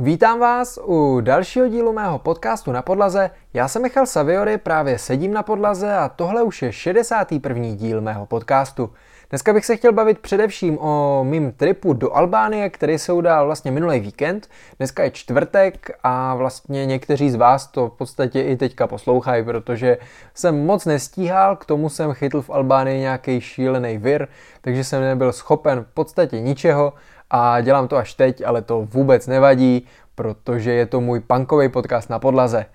Vítám 0.00 0.40
vás 0.40 0.78
u 0.84 1.20
dalšího 1.20 1.68
dílu 1.68 1.92
mého 1.92 2.18
podcastu 2.18 2.72
na 2.72 2.82
podlaze. 2.82 3.30
Já 3.54 3.68
jsem 3.68 3.82
Michal 3.82 4.06
Saviory, 4.06 4.58
právě 4.58 4.98
sedím 4.98 5.32
na 5.32 5.42
podlaze 5.42 5.94
a 5.94 6.08
tohle 6.08 6.42
už 6.42 6.62
je 6.62 6.72
61. 6.72 7.64
díl 7.74 8.00
mého 8.00 8.26
podcastu. 8.26 8.90
Dneska 9.30 9.52
bych 9.52 9.66
se 9.66 9.76
chtěl 9.76 9.92
bavit 9.92 10.18
především 10.18 10.78
o 10.78 11.24
mým 11.24 11.52
tripu 11.52 11.92
do 11.92 12.16
Albánie, 12.16 12.70
který 12.70 12.98
se 12.98 13.12
udál 13.12 13.46
vlastně 13.46 13.70
minulý 13.70 14.00
víkend. 14.00 14.48
Dneska 14.78 15.02
je 15.02 15.10
čtvrtek 15.10 15.90
a 16.02 16.34
vlastně 16.34 16.86
někteří 16.86 17.30
z 17.30 17.34
vás 17.34 17.66
to 17.66 17.88
v 17.88 17.96
podstatě 17.96 18.42
i 18.42 18.56
teďka 18.56 18.86
poslouchají, 18.86 19.44
protože 19.44 19.98
jsem 20.34 20.66
moc 20.66 20.84
nestíhal, 20.84 21.56
k 21.56 21.64
tomu 21.64 21.88
jsem 21.88 22.12
chytl 22.12 22.42
v 22.42 22.50
Albánii 22.50 23.00
nějaký 23.00 23.40
šílený 23.40 23.98
vir, 23.98 24.28
takže 24.60 24.84
jsem 24.84 25.02
nebyl 25.02 25.32
schopen 25.32 25.84
v 25.84 25.94
podstatě 25.94 26.40
ničeho 26.40 26.92
a 27.30 27.60
dělám 27.60 27.88
to 27.88 27.96
až 27.96 28.14
teď, 28.14 28.42
ale 28.46 28.62
to 28.62 28.86
vůbec 28.90 29.26
nevadí, 29.26 29.86
protože 30.14 30.72
je 30.72 30.86
to 30.86 31.00
můj 31.00 31.20
punkový 31.20 31.68
podcast 31.68 32.10
na 32.10 32.18
podlaze. 32.18 32.66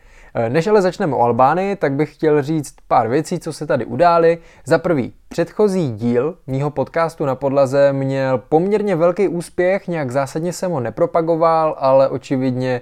Než 0.49 0.67
ale 0.67 0.81
začneme 0.81 1.15
o 1.15 1.21
Albánii, 1.21 1.75
tak 1.75 1.93
bych 1.93 2.13
chtěl 2.13 2.41
říct 2.41 2.75
pár 2.87 3.07
věcí, 3.07 3.39
co 3.39 3.53
se 3.53 3.67
tady 3.67 3.85
udály. 3.85 4.37
Za 4.65 4.77
prvý, 4.77 5.13
Předchozí 5.33 5.91
díl 5.91 6.37
mýho 6.47 6.69
podcastu 6.69 7.25
na 7.25 7.35
podlaze 7.35 7.93
měl 7.93 8.37
poměrně 8.37 8.95
velký 8.95 9.27
úspěch, 9.27 9.87
nějak 9.87 10.11
zásadně 10.11 10.53
jsem 10.53 10.71
ho 10.71 10.79
nepropagoval, 10.79 11.75
ale 11.79 12.09
očividně 12.09 12.71
e, 12.71 12.81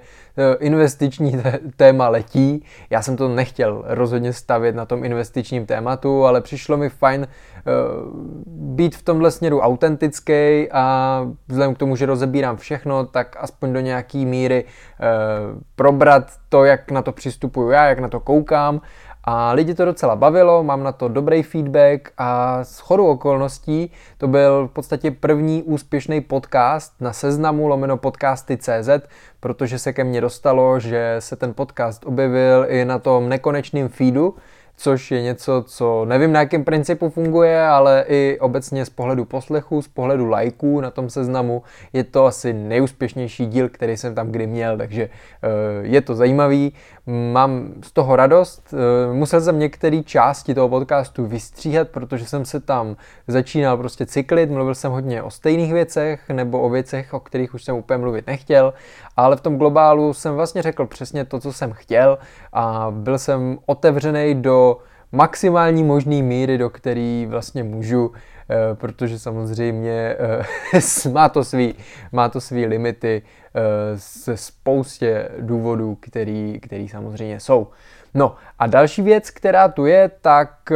investiční 0.59 1.41
téma 1.75 2.09
letí. 2.09 2.65
Já 2.89 3.01
jsem 3.01 3.17
to 3.17 3.29
nechtěl 3.29 3.83
rozhodně 3.87 4.33
stavět 4.33 4.75
na 4.75 4.85
tom 4.85 5.03
investičním 5.03 5.65
tématu, 5.65 6.25
ale 6.25 6.41
přišlo 6.41 6.77
mi 6.77 6.89
fajn 6.89 7.23
e, 7.23 7.27
být 8.47 8.95
v 8.95 9.03
tomhle 9.03 9.31
směru 9.31 9.59
autentický 9.59 10.67
a 10.71 11.27
vzhledem 11.47 11.75
k 11.75 11.77
tomu, 11.77 11.95
že 11.95 12.05
rozebírám 12.05 12.57
všechno, 12.57 13.05
tak 13.05 13.37
aspoň 13.39 13.73
do 13.73 13.79
nějaký 13.79 14.25
míry 14.25 14.65
e, 14.65 15.07
probrat 15.75 16.31
to, 16.49 16.65
jak 16.65 16.91
na 16.91 17.01
to 17.01 17.11
přistupuju 17.11 17.69
já, 17.69 17.85
jak 17.85 17.99
na 17.99 18.07
to 18.07 18.19
koukám 18.19 18.81
a 19.23 19.53
lidi 19.53 19.73
to 19.73 19.85
docela 19.85 20.15
bavilo, 20.15 20.63
mám 20.63 20.83
na 20.83 20.91
to 20.91 21.07
dobrý 21.07 21.43
feedback 21.43 22.13
a 22.17 22.63
s 22.63 22.79
chodu 22.79 23.07
okolností 23.07 23.91
to 24.17 24.27
byl 24.27 24.67
v 24.67 24.71
podstatě 24.71 25.11
první 25.11 25.63
úspěšný 25.63 26.21
podcast 26.21 26.93
na 26.99 27.13
seznamu 27.13 27.67
lomeno 27.67 27.97
podcasty.cz, 27.97 28.89
protože 29.39 29.79
se 29.79 29.93
ke 29.93 30.03
mně 30.03 30.21
dostalo, 30.21 30.79
že 30.79 31.15
se 31.19 31.35
ten 31.35 31.53
podcast 31.53 32.05
objevil 32.05 32.65
i 32.67 32.85
na 32.85 32.99
tom 32.99 33.29
nekonečném 33.29 33.89
feedu, 33.89 34.35
což 34.81 35.11
je 35.11 35.21
něco, 35.21 35.63
co 35.67 36.05
nevím 36.05 36.31
na 36.31 36.39
jakém 36.39 36.63
principu 36.63 37.09
funguje, 37.09 37.61
ale 37.61 38.05
i 38.07 38.37
obecně 38.39 38.85
z 38.85 38.89
pohledu 38.89 39.25
poslechu, 39.25 39.81
z 39.81 39.87
pohledu 39.87 40.25
lajků 40.29 40.81
na 40.81 40.91
tom 40.91 41.09
seznamu 41.09 41.63
je 41.93 42.03
to 42.03 42.25
asi 42.25 42.53
nejúspěšnější 42.53 43.45
díl, 43.45 43.69
který 43.69 43.97
jsem 43.97 44.15
tam 44.15 44.31
kdy 44.31 44.47
měl, 44.47 44.77
takže 44.77 45.03
eh, 45.03 45.47
je 45.81 46.01
to 46.01 46.15
zajímavý, 46.15 46.73
mám 47.33 47.73
z 47.83 47.91
toho 47.91 48.15
radost. 48.15 48.73
Eh, 48.73 49.13
musel 49.13 49.41
jsem 49.41 49.59
některé 49.59 50.03
části 50.03 50.55
toho 50.55 50.69
podcastu 50.69 51.25
vystříhat, 51.25 51.89
protože 51.89 52.25
jsem 52.25 52.45
se 52.45 52.59
tam 52.59 52.95
začínal 53.27 53.77
prostě 53.77 54.05
cyklit, 54.05 54.49
mluvil 54.49 54.75
jsem 54.75 54.91
hodně 54.91 55.23
o 55.23 55.31
stejných 55.31 55.73
věcech 55.73 56.29
nebo 56.29 56.61
o 56.61 56.69
věcech, 56.69 57.13
o 57.13 57.19
kterých 57.19 57.53
už 57.53 57.63
jsem 57.63 57.75
úplně 57.75 57.97
mluvit 57.97 58.27
nechtěl, 58.27 58.73
ale 59.17 59.35
v 59.35 59.41
tom 59.41 59.57
globálu 59.57 60.13
jsem 60.13 60.35
vlastně 60.35 60.61
řekl 60.61 60.85
přesně 60.85 61.25
to, 61.25 61.39
co 61.39 61.53
jsem 61.53 61.71
chtěl 61.71 62.17
a 62.53 62.87
byl 62.91 63.17
jsem 63.17 63.57
otevřený 63.65 64.35
do 64.35 64.70
maximální 65.11 65.83
možný 65.83 66.23
míry, 66.23 66.57
do 66.57 66.69
který 66.69 67.25
vlastně 67.29 67.63
můžu, 67.63 68.11
eh, 68.49 68.75
protože 68.75 69.19
samozřejmě 69.19 70.15
eh, 70.73 71.09
má 71.11 71.29
to 71.29 71.43
svý, 71.43 71.75
má 72.11 72.29
to 72.29 72.41
svý 72.41 72.65
limity 72.65 73.21
se 73.95 74.33
eh, 74.33 74.37
spoustě 74.37 75.29
důvodů, 75.39 75.97
který, 76.01 76.59
který 76.61 76.87
samozřejmě 76.87 77.39
jsou. 77.39 77.67
No 78.13 78.35
a 78.59 78.67
další 78.67 79.01
věc, 79.01 79.29
která 79.29 79.67
tu 79.67 79.85
je, 79.85 80.11
tak 80.21 80.71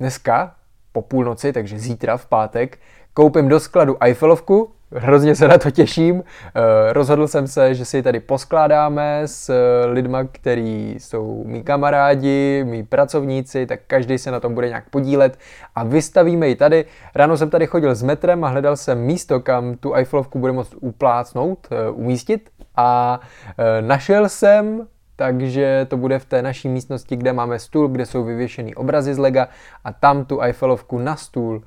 dneska 0.00 0.54
po 0.92 1.02
půlnoci, 1.02 1.52
takže 1.52 1.78
zítra 1.78 2.16
v 2.16 2.26
pátek, 2.26 2.78
koupím 3.14 3.48
do 3.48 3.60
skladu 3.60 3.96
Eiffelovku, 4.00 4.72
Hrozně 4.98 5.34
se 5.34 5.48
na 5.48 5.58
to 5.58 5.70
těším. 5.70 6.24
Eh, 6.24 6.92
rozhodl 6.92 7.28
jsem 7.28 7.46
se, 7.46 7.74
že 7.74 7.84
si 7.84 8.02
tady 8.02 8.20
poskládáme 8.20 9.22
s 9.24 9.50
eh, 9.50 9.86
lidma, 9.86 10.24
kteří 10.24 10.94
jsou 10.98 11.44
mý 11.46 11.62
kamarádi, 11.62 12.64
mý 12.66 12.82
pracovníci, 12.82 13.66
tak 13.66 13.80
každý 13.86 14.18
se 14.18 14.30
na 14.30 14.40
tom 14.40 14.54
bude 14.54 14.68
nějak 14.68 14.90
podílet 14.90 15.38
a 15.74 15.84
vystavíme 15.84 16.48
ji 16.48 16.54
tady. 16.54 16.84
Ráno 17.14 17.36
jsem 17.36 17.50
tady 17.50 17.66
chodil 17.66 17.94
s 17.94 18.02
metrem 18.02 18.44
a 18.44 18.48
hledal 18.48 18.76
jsem 18.76 18.98
místo, 18.98 19.40
kam 19.40 19.76
tu 19.76 19.94
Eiffelovku 19.94 20.38
bude 20.38 20.52
moct 20.52 20.74
uplácnout, 20.80 21.68
eh, 21.70 21.90
umístit 21.90 22.50
a 22.76 23.20
našel 23.80 24.28
jsem 24.28 24.86
takže 25.16 25.86
to 25.88 25.96
bude 25.96 26.18
v 26.18 26.24
té 26.24 26.42
naší 26.42 26.68
místnosti, 26.68 27.16
kde 27.16 27.32
máme 27.32 27.58
stůl, 27.58 27.88
kde 27.88 28.06
jsou 28.06 28.24
vyvěšený 28.24 28.74
obrazy 28.74 29.14
z 29.14 29.18
lega 29.18 29.48
a 29.84 29.92
tam 29.92 30.24
tu 30.24 30.42
Eiffelovku 30.42 30.98
na 30.98 31.16
stůl, 31.16 31.62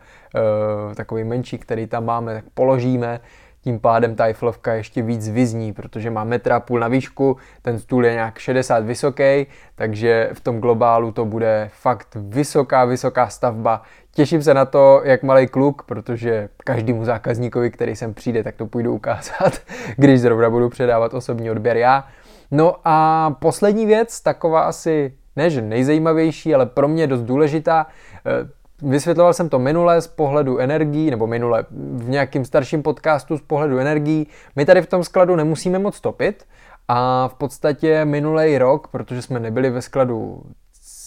e, 0.92 0.96
takový 0.96 1.24
menší, 1.24 1.58
který 1.58 1.88
tam 1.88 2.06
máme, 2.06 2.34
tak 2.34 2.44
položíme. 2.54 3.20
Tím 3.62 3.80
pádem 3.80 4.16
ta 4.16 4.26
Eiffelovka 4.26 4.74
ještě 4.74 5.02
víc 5.02 5.30
vyzní, 5.30 5.74
protože 5.74 6.12
má 6.12 6.24
metra 6.24 6.60
půl 6.60 6.80
na 6.80 6.88
výšku, 6.88 7.38
ten 7.62 7.80
stůl 7.80 8.06
je 8.06 8.14
nějak 8.14 8.40
60 8.40 8.86
vysoký, 8.86 9.48
takže 9.76 10.30
v 10.34 10.40
tom 10.40 10.60
globálu 10.60 11.12
to 11.12 11.26
bude 11.26 11.70
fakt 11.74 12.08
vysoká, 12.16 12.86
vysoká 12.86 13.30
stavba. 13.30 13.82
Těším 14.14 14.44
se 14.44 14.54
na 14.54 14.66
to, 14.66 15.02
jak 15.04 15.24
malý 15.24 15.48
kluk, 15.48 15.84
protože 15.84 16.50
každému 16.58 17.06
zákazníkovi, 17.06 17.72
který 17.72 17.96
sem 17.96 18.14
přijde, 18.14 18.44
tak 18.44 18.56
to 18.56 18.66
půjdu 18.66 18.94
ukázat, 18.94 19.54
když 19.98 20.22
zrovna 20.22 20.50
budu 20.50 20.70
předávat 20.70 21.14
osobní 21.14 21.52
odběr 21.52 21.78
já. 21.78 22.08
No 22.52 22.76
a 22.86 23.30
poslední 23.40 23.86
věc, 23.86 24.22
taková 24.22 24.62
asi 24.62 25.14
ne, 25.36 25.50
že 25.50 25.62
nejzajímavější, 25.62 26.56
ale 26.56 26.66
pro 26.66 26.88
mě 26.88 27.08
dost 27.08 27.22
důležitá. 27.22 27.88
Eh, 28.26 28.50
vysvětloval 28.82 29.34
jsem 29.34 29.50
to 29.50 29.60
minule 29.60 30.02
z 30.02 30.08
pohledu 30.08 30.60
energií, 30.60 31.12
nebo 31.12 31.28
minule 31.28 31.66
v 31.72 32.10
nějakým 32.10 32.46
starším 32.46 32.84
podcastu 32.84 33.38
z 33.38 33.42
pohledu 33.42 33.80
energií. 33.80 34.28
My 34.56 34.66
tady 34.66 34.82
v 34.82 34.88
tom 34.88 35.04
skladu 35.04 35.36
nemusíme 35.36 35.80
moc 35.80 36.02
topit 36.02 36.46
a 36.88 37.28
v 37.28 37.34
podstatě 37.34 38.06
minulý 38.06 38.58
rok, 38.58 38.88
protože 38.88 39.22
jsme 39.22 39.40
nebyli 39.40 39.70
ve 39.70 39.82
skladu 39.82 40.44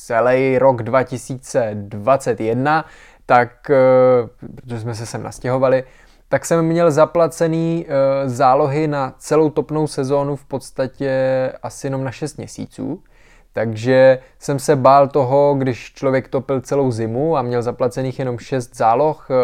celý 0.07 0.59
rok 0.59 0.83
2021, 0.83 2.85
tak, 3.27 3.71
eh, 3.71 3.75
protože 4.55 4.81
jsme 4.81 4.95
se 4.95 5.07
sem 5.07 5.23
nastěhovali, 5.23 5.85
tak 6.33 6.45
jsem 6.45 6.65
měl 6.65 6.91
zaplacený 6.91 7.87
e, 7.89 8.29
zálohy 8.29 8.89
na 8.89 9.15
celou 9.19 9.51
topnou 9.51 9.87
sezónu 9.87 10.37
v 10.37 10.45
podstatě 10.45 11.13
asi 11.63 11.87
jenom 11.87 12.05
na 12.05 12.11
6 12.11 12.37
měsíců. 12.37 13.03
Takže 13.53 14.19
jsem 14.39 14.59
se 14.59 14.77
bál 14.77 15.09
toho, 15.09 15.55
když 15.55 15.93
člověk 15.93 16.29
topil 16.29 16.61
celou 16.61 16.91
zimu 16.91 17.37
a 17.37 17.43
měl 17.43 17.63
zaplacených 17.63 18.19
jenom 18.19 18.39
6 18.39 18.77
záloh, 18.77 19.29
e, 19.31 19.35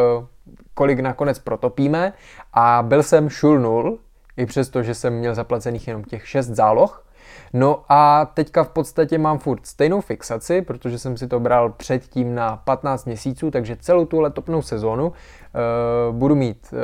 kolik 0.74 1.00
nakonec 1.00 1.38
protopíme. 1.38 2.12
A 2.52 2.82
byl 2.82 3.02
jsem 3.02 3.28
šul 3.28 3.58
nul, 3.58 3.98
i 4.36 4.46
přesto, 4.46 4.82
že 4.82 4.94
jsem 4.94 5.12
měl 5.12 5.34
zaplacených 5.34 5.88
jenom 5.88 6.04
těch 6.04 6.28
6 6.28 6.46
záloh. 6.46 7.06
No 7.52 7.84
a 7.88 8.30
teďka 8.34 8.64
v 8.64 8.68
podstatě 8.68 9.18
mám 9.18 9.38
furt 9.38 9.66
stejnou 9.66 10.00
fixaci, 10.00 10.62
protože 10.62 10.98
jsem 10.98 11.16
si 11.16 11.28
to 11.28 11.40
bral 11.40 11.70
předtím 11.70 12.34
na 12.34 12.56
15 12.56 13.04
měsíců, 13.04 13.50
takže 13.50 13.76
celou 13.80 14.04
tu 14.04 14.20
letopnou 14.20 14.62
sezónu 14.62 15.06
uh, 15.06 16.16
budu 16.16 16.34
mít 16.34 16.58
uh, 16.72 16.78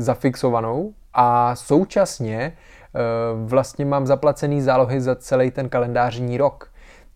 zafixovanou 0.00 0.92
a 1.14 1.56
současně 1.56 2.52
uh, 2.52 3.48
vlastně 3.48 3.84
mám 3.84 4.06
zaplacený 4.06 4.62
zálohy 4.62 5.00
za 5.00 5.14
celý 5.14 5.50
ten 5.50 5.68
kalendářní 5.68 6.38
rok. 6.38 6.70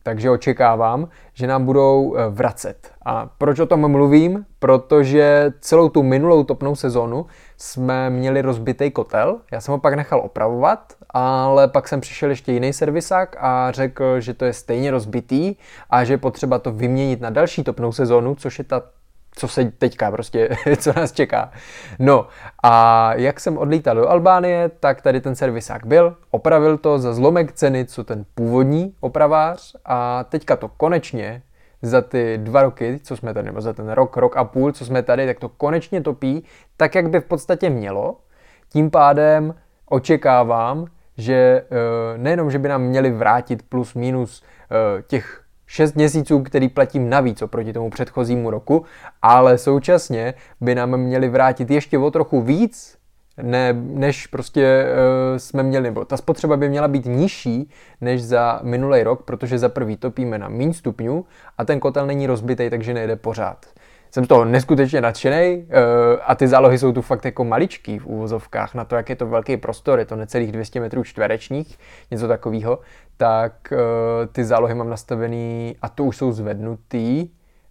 Takže 0.05 0.31
očekávám, 0.31 1.09
že 1.35 1.47
nám 1.47 1.65
budou 1.65 2.17
vracet. 2.31 2.93
A 3.05 3.31
proč 3.39 3.59
o 3.59 3.67
tom 3.67 3.91
mluvím? 3.91 4.47
Protože 4.59 5.53
celou 5.61 5.89
tu 5.89 6.03
minulou 6.03 6.45
topnou 6.45 6.77
sezonu 6.77 7.27
jsme 7.63 8.11
měli 8.11 8.43
rozbitý 8.43 8.91
kotel. 8.91 9.39
Já 9.53 9.61
jsem 9.61 9.73
ho 9.73 9.79
pak 9.79 9.95
nechal 9.95 10.21
opravovat 10.21 10.95
ale 11.15 11.69
pak 11.69 11.89
jsem 11.89 12.01
přišel 12.01 12.31
ještě 12.31 12.53
jiný 12.53 12.73
servisák 12.73 13.37
a 13.41 13.71
řekl, 13.71 14.21
že 14.21 14.35
to 14.35 14.45
je 14.45 14.53
stejně 14.53 14.91
rozbitý 14.91 15.55
a 15.91 16.05
že 16.05 16.13
je 16.13 16.19
potřeba 16.19 16.59
to 16.59 16.73
vyměnit 16.73 17.21
na 17.21 17.31
další 17.31 17.65
topnou 17.65 17.93
sezónu, 17.93 18.35
což 18.35 18.59
je 18.59 18.65
ta 18.65 18.83
co 19.35 19.49
se 19.49 19.65
teďka 19.65 20.11
prostě, 20.11 20.49
co 20.79 20.93
nás 20.97 21.13
čeká. 21.13 21.53
No 21.99 22.27
a 22.63 23.15
jak 23.15 23.41
jsem 23.41 23.59
odlítal 23.59 23.97
do 23.97 24.09
Albánie, 24.09 24.71
tak 24.81 25.03
tady 25.03 25.21
ten 25.21 25.35
servisák 25.35 25.87
byl, 25.87 26.17
opravil 26.31 26.79
to 26.79 26.99
za 26.99 27.15
zlomek 27.15 27.53
ceny, 27.53 27.85
co 27.85 28.05
ten 28.05 28.25
původní 28.35 28.95
opravář 29.01 29.77
a 29.85 30.25
teďka 30.25 30.57
to 30.57 30.69
konečně 30.69 31.43
za 31.83 32.01
ty 32.01 32.39
dva 32.39 32.63
roky, 32.63 33.01
co 33.03 33.17
jsme 33.17 33.35
tady, 33.35 33.47
nebo 33.47 33.61
za 33.61 33.73
ten 33.73 33.91
rok, 33.91 34.17
rok 34.17 34.37
a 34.37 34.45
půl, 34.45 34.73
co 34.73 34.85
jsme 34.85 35.03
tady, 35.03 35.27
tak 35.27 35.41
to 35.41 35.49
konečně 35.49 36.01
topí 36.01 36.45
tak, 36.77 36.95
jak 36.95 37.11
by 37.11 37.21
v 37.21 37.25
podstatě 37.25 37.71
mělo. 37.71 38.17
Tím 38.69 38.91
pádem 38.91 39.55
očekávám, 39.89 40.87
že 41.19 41.35
eh, 41.35 42.19
nejenom, 42.19 42.51
že 42.51 42.59
by 42.59 42.69
nám 42.69 42.83
měli 42.83 43.11
vrátit 43.11 43.63
plus 43.69 43.95
minus 43.95 44.43
eh, 44.43 45.03
těch 45.03 45.43
6 45.67 45.95
měsíců, 45.95 46.43
který 46.43 46.69
platím 46.69 47.11
navíc 47.11 47.43
oproti 47.43 47.73
tomu 47.73 47.91
předchozímu 47.91 48.51
roku, 48.51 48.85
ale 49.23 49.59
současně 49.59 50.35
by 50.61 50.75
nám 50.75 50.97
měli 50.97 51.29
vrátit 51.29 51.71
ještě 51.71 51.99
o 51.99 52.11
trochu 52.11 52.41
víc, 52.41 52.99
ne, 53.43 53.73
než 53.73 54.27
prostě 54.27 54.85
uh, 54.85 55.39
jsme 55.39 55.63
měli, 55.63 55.85
nebo 55.85 56.05
ta 56.05 56.17
spotřeba 56.17 56.57
by 56.57 56.69
měla 56.69 56.89
být 56.89 57.05
nižší 57.07 57.71
než 58.01 58.25
za 58.25 58.61
minulý 58.63 59.03
rok, 59.03 59.23
protože 59.23 59.59
za 59.59 59.69
prvý 59.69 59.97
topíme 59.97 60.39
na 60.39 60.49
méně 60.49 60.75
stupňů 60.75 61.25
a 61.59 61.65
ten 61.65 61.81
kotel 61.81 62.07
není 62.07 62.27
rozbitý, 62.27 62.71
takže 62.71 62.95
nejde 62.95 63.17
pořád. 63.17 63.67
Jsem 64.11 64.25
z 64.25 64.29
toho 64.29 64.45
neskutečně 64.45 65.01
nadšený 65.01 65.57
uh, 65.57 65.65
a 66.27 66.35
ty 66.35 66.49
zálohy 66.49 66.79
jsou 66.79 66.93
tu 66.93 67.03
fakt 67.03 67.25
jako 67.25 67.45
maličký 67.45 67.99
v 67.99 68.07
úvozovkách 68.07 68.75
na 68.75 68.85
to, 68.85 68.97
jak 68.97 69.09
je 69.09 69.17
to 69.17 69.27
velký 69.27 69.57
prostor, 69.57 69.99
je 69.99 70.05
to 70.05 70.17
necelých 70.17 70.53
200 70.53 70.81
metrů 70.81 71.05
čtverečních, 71.05 71.79
něco 72.11 72.29
takového, 72.29 72.79
tak 73.17 73.53
uh, 73.73 73.79
ty 74.33 74.45
zálohy 74.45 74.75
mám 74.75 74.91
nastavený 74.91 75.77
a 75.83 75.89
to 75.89 76.05
už 76.05 76.17
jsou 76.17 76.33
zvednutý, 76.33 77.29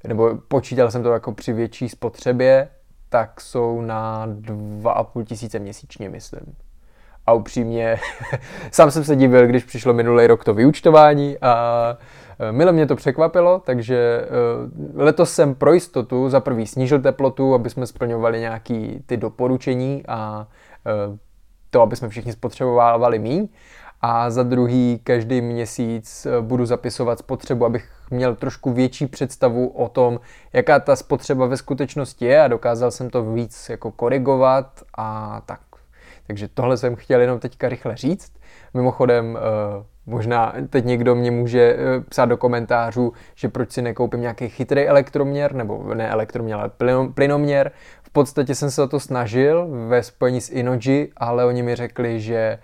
nebo 0.08 0.36
počítal 0.48 0.92
jsem 0.92 1.04
to 1.04 1.14
jako 1.14 1.32
při 1.32 1.54
větší 1.54 1.90
spotřebě, 1.90 2.68
tak 3.12 3.42
jsou 3.42 3.82
na 3.82 4.28
2,5 4.28 5.24
tisíce 5.24 5.60
měsíčně, 5.60 6.10
myslím. 6.10 6.56
A 7.28 7.34
upřímně, 7.34 8.00
sám 8.72 8.92
jsem 8.92 9.04
se 9.04 9.16
divil, 9.16 9.48
když 9.48 9.64
přišlo 9.64 9.94
minulý 9.94 10.28
rok 10.28 10.44
to 10.44 10.54
vyučtování 10.54 11.38
a 11.42 11.98
e, 12.40 12.52
Mile 12.52 12.72
mě 12.72 12.88
to 12.88 12.96
překvapilo, 12.96 13.62
takže 13.66 13.98
e, 13.98 15.04
letos 15.04 15.34
jsem 15.34 15.56
pro 15.56 15.74
jistotu 15.74 16.30
za 16.30 16.40
prvý 16.40 16.68
snížil 16.68 17.02
teplotu, 17.02 17.54
aby 17.54 17.70
jsme 17.70 17.88
splňovali 17.88 18.40
nějaký 18.40 19.04
ty 19.06 19.18
doporučení 19.18 20.04
a 20.08 20.48
e, 20.86 21.18
to, 21.70 21.82
aby 21.82 21.96
jsme 21.96 22.10
všichni 22.10 22.34
spotřebovávali 22.34 23.20
míň 23.20 23.48
a 24.02 24.30
za 24.30 24.44
druhý 24.44 25.00
každý 25.04 25.42
měsíc 25.42 26.26
eh, 26.26 26.42
budu 26.42 26.66
zapisovat 26.66 27.20
spotřebu, 27.20 27.66
abych 27.66 27.90
měl 28.12 28.36
trošku 28.36 28.74
větší 28.74 29.08
představu 29.08 29.68
o 29.68 29.90
tom, 29.90 30.20
jaká 30.54 30.80
ta 30.80 30.96
spotřeba 30.96 31.46
ve 31.46 31.58
skutečnosti 31.58 32.26
je 32.26 32.42
a 32.42 32.48
dokázal 32.48 32.92
jsem 32.92 33.10
to 33.10 33.24
víc 33.24 33.70
jako 33.70 33.92
korigovat 33.92 34.82
a 34.98 35.42
tak. 35.46 35.60
Takže 36.28 36.48
tohle 36.48 36.78
jsem 36.78 36.96
chtěl 36.96 37.22
jenom 37.22 37.40
teďka 37.40 37.70
rychle 37.70 37.96
říct. 37.96 38.34
Mimochodem, 38.74 39.38
eh, 39.38 39.84
možná 40.06 40.54
teď 40.70 40.86
někdo 40.86 41.16
mě 41.16 41.32
může 41.32 41.62
eh, 41.62 42.02
psát 42.10 42.26
do 42.26 42.38
komentářů, 42.38 43.14
že 43.36 43.50
proč 43.50 43.72
si 43.72 43.82
nekoupím 43.82 44.22
nějaký 44.22 44.50
chytrý 44.50 44.88
elektroměr, 44.88 45.54
nebo 45.56 45.94
ne 45.94 46.10
elektroměr, 46.10 46.60
ale 46.60 46.72
plynoměr. 47.14 47.72
V 48.04 48.10
podstatě 48.10 48.56
jsem 48.56 48.72
se 48.72 48.84
o 48.84 48.88
to 48.88 49.00
snažil 49.00 49.68
ve 49.88 50.04
spojení 50.04 50.42
s 50.42 50.50
Inoji, 50.50 51.12
ale 51.18 51.46
oni 51.46 51.64
mi 51.64 51.76
řekli, 51.76 52.20
že 52.20 52.60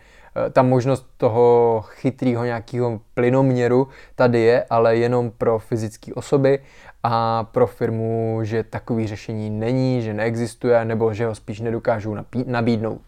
ta 0.54 0.62
možnost 0.62 1.08
toho 1.18 1.82
chytrého 1.88 2.46
nějakého 2.46 3.00
plynoměru 3.14 3.88
tady 4.16 4.40
je, 4.40 4.66
ale 4.70 4.96
jenom 4.96 5.32
pro 5.32 5.60
fyzické 5.60 6.14
osoby 6.14 6.60
a 7.04 7.44
pro 7.44 7.68
firmu, 7.68 8.40
že 8.44 8.64
takový 8.64 9.08
řešení 9.08 9.50
není, 9.50 10.02
že 10.02 10.14
neexistuje, 10.14 10.86
nebo 10.86 11.14
že 11.14 11.26
ho 11.26 11.36
spíš 11.36 11.60
nedokážou 11.60 12.18
nabídnout. 12.46 13.02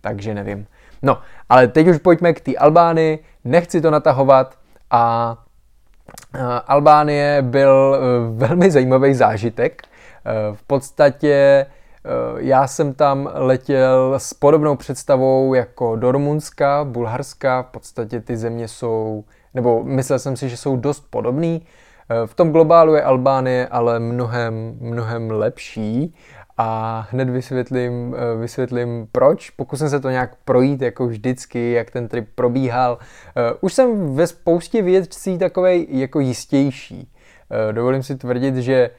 Takže 0.00 0.34
nevím. 0.34 0.66
No, 1.02 1.18
ale 1.48 1.68
teď 1.68 1.88
už 1.88 1.98
pojďme 1.98 2.32
k 2.32 2.40
té 2.40 2.56
Albánii, 2.56 3.18
nechci 3.44 3.80
to 3.80 3.90
natahovat 3.90 4.58
a 4.90 5.36
eh, 6.34 6.40
Albánie 6.66 7.42
byl 7.42 7.96
eh, 7.96 8.46
velmi 8.46 8.70
zajímavý 8.70 9.14
zážitek. 9.14 9.82
V 10.52 10.62
podstatě 10.62 11.66
Eh, 11.66 11.73
já 12.36 12.66
jsem 12.66 12.94
tam 12.94 13.30
letěl 13.34 14.14
s 14.18 14.34
podobnou 14.34 14.76
představou 14.76 15.54
jako 15.54 15.96
do 15.96 16.12
Rumunska, 16.12 16.84
Bulharska, 16.84 17.62
v 17.62 17.66
podstatě 17.66 18.20
ty 18.20 18.36
země 18.36 18.68
jsou, 18.68 19.24
nebo 19.54 19.84
myslel 19.84 20.18
jsem 20.18 20.36
si, 20.36 20.48
že 20.48 20.56
jsou 20.56 20.76
dost 20.76 21.06
podobný. 21.10 21.62
Eh, 22.10 22.26
v 22.26 22.34
tom 22.34 22.52
globálu 22.52 22.94
je 22.94 23.02
Albánie 23.02 23.68
ale 23.68 23.98
mnohem, 23.98 24.76
mnohem 24.80 25.30
lepší 25.30 26.14
a 26.58 27.00
hned 27.10 27.30
vysvětlím, 27.30 28.14
eh, 28.16 28.36
vysvětlím 28.40 29.08
proč. 29.12 29.50
Pokusím 29.50 29.88
se 29.88 30.00
to 30.00 30.10
nějak 30.10 30.36
projít 30.44 30.82
jako 30.82 31.06
vždycky, 31.06 31.72
jak 31.72 31.90
ten 31.90 32.08
trip 32.08 32.28
probíhal. 32.34 32.98
Už 33.60 33.74
jsem 33.74 34.14
ve 34.14 34.26
spoustě 34.26 34.82
věcí 34.82 35.38
takovej 35.38 35.86
jako 35.90 36.20
jistější. 36.20 37.10
Dovolím 37.72 38.02
si 38.02 38.16
tvrdit, 38.16 38.56
že 38.56 38.90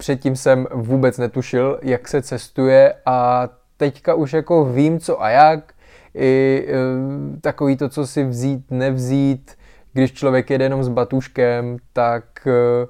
předtím 0.00 0.36
jsem 0.36 0.66
vůbec 0.74 1.18
netušil, 1.18 1.78
jak 1.82 2.08
se 2.08 2.22
cestuje 2.22 2.94
a 3.06 3.48
teďka 3.76 4.14
už 4.14 4.32
jako 4.32 4.64
vím 4.64 5.00
co 5.00 5.22
a 5.22 5.30
jak, 5.30 5.72
i 6.14 6.66
e, 6.68 7.40
takový 7.40 7.76
to, 7.76 7.88
co 7.88 8.06
si 8.06 8.24
vzít, 8.24 8.70
nevzít, 8.70 9.50
když 9.92 10.12
člověk 10.12 10.50
jede 10.50 10.64
jenom 10.64 10.84
s 10.84 10.88
batuškem, 10.88 11.76
tak 11.92 12.24
e, 12.46 12.86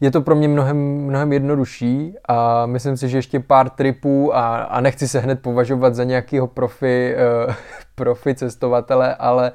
je 0.00 0.10
to 0.10 0.20
pro 0.20 0.34
mě 0.34 0.48
mnohem, 0.48 0.76
mnohem 0.76 1.32
jednodušší 1.32 2.14
a 2.28 2.66
myslím 2.66 2.96
si, 2.96 3.08
že 3.08 3.18
ještě 3.18 3.40
pár 3.40 3.70
tripů 3.70 4.36
a, 4.36 4.56
a 4.56 4.80
nechci 4.80 5.08
se 5.08 5.20
hned 5.20 5.42
považovat 5.42 5.94
za 5.94 6.04
nějakého 6.04 6.46
profi, 6.46 7.14
e, 7.16 7.54
profi 7.94 8.34
cestovatele, 8.34 9.14
ale 9.14 9.52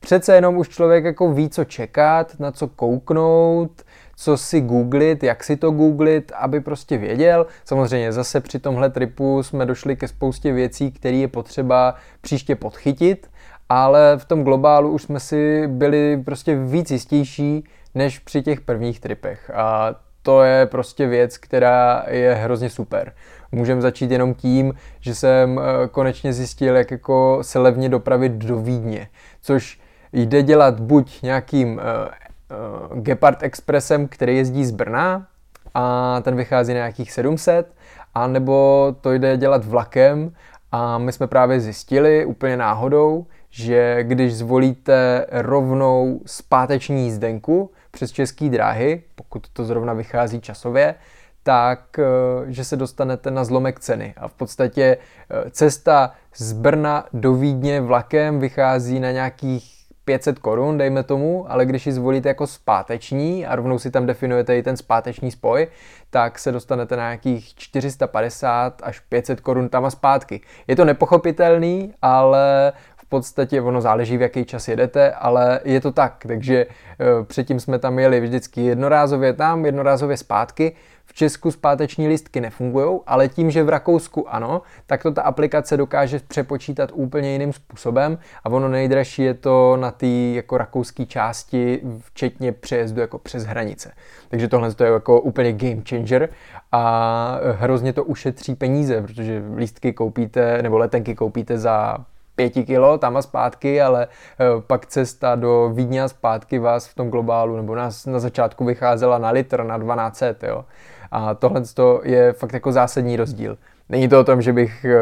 přece 0.00 0.34
jenom 0.34 0.56
už 0.56 0.68
člověk 0.68 1.04
jako 1.04 1.32
ví, 1.32 1.48
co 1.48 1.64
čekat, 1.64 2.40
na 2.40 2.52
co 2.52 2.68
kouknout, 2.68 3.82
co 4.20 4.36
si 4.36 4.60
googlit, 4.60 5.22
jak 5.22 5.44
si 5.44 5.56
to 5.56 5.70
googlit, 5.70 6.32
aby 6.36 6.60
prostě 6.60 6.98
věděl. 6.98 7.46
Samozřejmě 7.64 8.12
zase 8.12 8.40
při 8.40 8.58
tomhle 8.58 8.90
tripu 8.90 9.42
jsme 9.42 9.66
došli 9.66 9.96
ke 9.96 10.08
spoustě 10.08 10.52
věcí, 10.52 10.92
které 10.92 11.16
je 11.16 11.28
potřeba 11.28 11.94
příště 12.20 12.56
podchytit, 12.56 13.30
ale 13.68 14.18
v 14.18 14.24
tom 14.24 14.44
globálu 14.44 14.90
už 14.90 15.02
jsme 15.02 15.20
si 15.20 15.66
byli 15.66 16.22
prostě 16.24 16.56
víc 16.56 16.90
jistější 16.90 17.64
než 17.94 18.18
při 18.18 18.42
těch 18.42 18.60
prvních 18.60 19.00
tripech. 19.00 19.50
A 19.54 19.94
to 20.22 20.42
je 20.42 20.66
prostě 20.66 21.06
věc, 21.06 21.38
která 21.38 22.04
je 22.08 22.34
hrozně 22.34 22.70
super. 22.70 23.12
Můžeme 23.52 23.80
začít 23.80 24.10
jenom 24.10 24.34
tím, 24.34 24.74
že 25.00 25.14
jsem 25.14 25.58
eh, 25.60 25.88
konečně 25.88 26.32
zjistil, 26.32 26.76
jak 26.76 26.90
jako 26.90 27.38
se 27.42 27.58
levně 27.58 27.88
dopravit 27.88 28.32
do 28.32 28.58
Vídně, 28.58 29.08
což 29.42 29.80
jde 30.12 30.42
dělat 30.42 30.80
buď 30.80 31.22
nějakým 31.22 31.80
eh, 31.80 32.10
uh, 32.50 32.98
Gepard 32.98 33.42
Expressem, 33.42 34.08
který 34.08 34.36
jezdí 34.36 34.64
z 34.64 34.70
Brna 34.70 35.26
a 35.74 36.16
ten 36.20 36.36
vychází 36.36 36.72
na 36.72 36.78
nějakých 36.78 37.12
700, 37.12 37.74
a 38.14 38.26
nebo 38.26 38.86
to 39.00 39.12
jde 39.12 39.36
dělat 39.36 39.64
vlakem 39.64 40.32
a 40.72 40.98
my 40.98 41.12
jsme 41.12 41.26
právě 41.26 41.60
zjistili 41.60 42.24
úplně 42.24 42.56
náhodou, 42.56 43.26
že 43.50 43.98
když 44.02 44.36
zvolíte 44.36 45.26
rovnou 45.30 46.20
zpáteční 46.26 47.04
jízdenku 47.04 47.70
přes 47.90 48.12
české 48.12 48.48
dráhy, 48.48 49.02
pokud 49.14 49.48
to 49.48 49.64
zrovna 49.64 49.92
vychází 49.92 50.40
časově, 50.40 50.94
tak 51.42 51.98
eh, 51.98 52.04
že 52.46 52.64
se 52.64 52.76
dostanete 52.76 53.30
na 53.30 53.44
zlomek 53.44 53.80
ceny. 53.80 54.14
A 54.16 54.28
v 54.28 54.34
podstatě 54.34 54.96
eh, 55.30 55.50
cesta 55.50 56.12
z 56.34 56.52
Brna 56.52 57.06
do 57.12 57.34
Vídně 57.34 57.80
vlakem 57.80 58.40
vychází 58.40 59.00
na 59.00 59.10
nějakých 59.10 59.79
500 60.10 60.38
korun, 60.38 60.78
dejme 60.78 61.02
tomu, 61.02 61.52
ale 61.52 61.66
když 61.66 61.86
ji 61.86 61.92
zvolíte 61.92 62.28
jako 62.28 62.46
zpáteční 62.46 63.46
a 63.46 63.56
rovnou 63.56 63.78
si 63.78 63.90
tam 63.90 64.06
definujete 64.06 64.58
i 64.58 64.62
ten 64.62 64.76
zpáteční 64.76 65.30
spoj, 65.30 65.66
tak 66.10 66.38
se 66.38 66.52
dostanete 66.52 66.96
na 66.96 67.02
nějakých 67.02 67.54
450 67.54 68.82
až 68.82 69.00
500 69.00 69.40
korun 69.40 69.68
tam 69.68 69.84
a 69.84 69.90
zpátky. 69.90 70.40
Je 70.66 70.76
to 70.76 70.84
nepochopitelný, 70.84 71.94
ale 72.02 72.72
podstatě 73.10 73.60
ono 73.60 73.80
záleží, 73.80 74.16
v 74.16 74.22
jaký 74.22 74.44
čas 74.44 74.68
jedete, 74.68 75.12
ale 75.12 75.60
je 75.64 75.80
to 75.80 75.92
tak, 75.92 76.24
takže 76.28 76.66
eh, 76.66 77.24
předtím 77.24 77.60
jsme 77.60 77.78
tam 77.78 77.98
jeli 77.98 78.20
vždycky 78.20 78.60
jednorázově 78.60 79.32
tam, 79.32 79.64
jednorázově 79.64 80.16
zpátky, 80.16 80.76
v 81.10 81.14
Česku 81.14 81.50
zpáteční 81.50 82.08
listky 82.08 82.40
nefungují, 82.40 83.00
ale 83.06 83.28
tím, 83.28 83.50
že 83.50 83.62
v 83.62 83.68
Rakousku 83.68 84.34
ano, 84.34 84.62
tak 84.86 85.02
to 85.02 85.12
ta 85.12 85.22
aplikace 85.22 85.76
dokáže 85.76 86.20
přepočítat 86.28 86.90
úplně 86.94 87.32
jiným 87.32 87.52
způsobem. 87.52 88.18
A 88.44 88.48
ono 88.50 88.68
nejdražší 88.68 89.22
je 89.22 89.34
to 89.34 89.76
na 89.76 89.90
té 89.90 90.06
jako 90.06 90.58
rakouské 90.58 91.06
části, 91.06 91.80
včetně 92.00 92.52
přejezdu 92.52 93.00
jako 93.00 93.18
přes 93.18 93.44
hranice. 93.44 93.92
Takže 94.28 94.48
tohle 94.48 94.74
je 94.80 94.92
jako 94.92 95.20
úplně 95.20 95.52
game 95.52 95.82
changer 95.88 96.28
a 96.72 97.40
hrozně 97.58 97.92
to 97.92 98.04
ušetří 98.04 98.54
peníze, 98.54 99.02
protože 99.02 99.42
lístky 99.56 99.92
koupíte 99.92 100.62
nebo 100.62 100.78
letenky 100.78 101.14
koupíte 101.14 101.58
za 101.58 101.96
pěti 102.40 102.64
kilo 102.64 102.98
tam 102.98 103.16
a 103.16 103.22
zpátky, 103.22 103.82
ale 103.82 104.06
eh, 104.06 104.44
pak 104.66 104.86
cesta 104.86 105.34
do 105.34 105.70
Vídně 105.74 106.02
a 106.02 106.08
zpátky 106.08 106.58
vás 106.58 106.86
v 106.86 106.94
tom 106.94 107.10
globálu 107.10 107.56
nebo 107.56 107.74
nás 107.74 108.06
na 108.06 108.18
začátku 108.18 108.64
vycházela 108.64 109.18
na 109.18 109.30
litr, 109.30 109.64
na 109.64 109.78
1200, 109.78 110.46
jo. 110.46 110.64
A 111.12 111.34
tohle 111.34 111.62
je 112.02 112.32
fakt 112.32 112.52
jako 112.52 112.72
zásadní 112.72 113.16
rozdíl. 113.16 113.58
Není 113.88 114.08
to 114.08 114.20
o 114.20 114.24
tom, 114.24 114.42
že 114.42 114.52
bych 114.52 114.84
eh, 114.84 114.98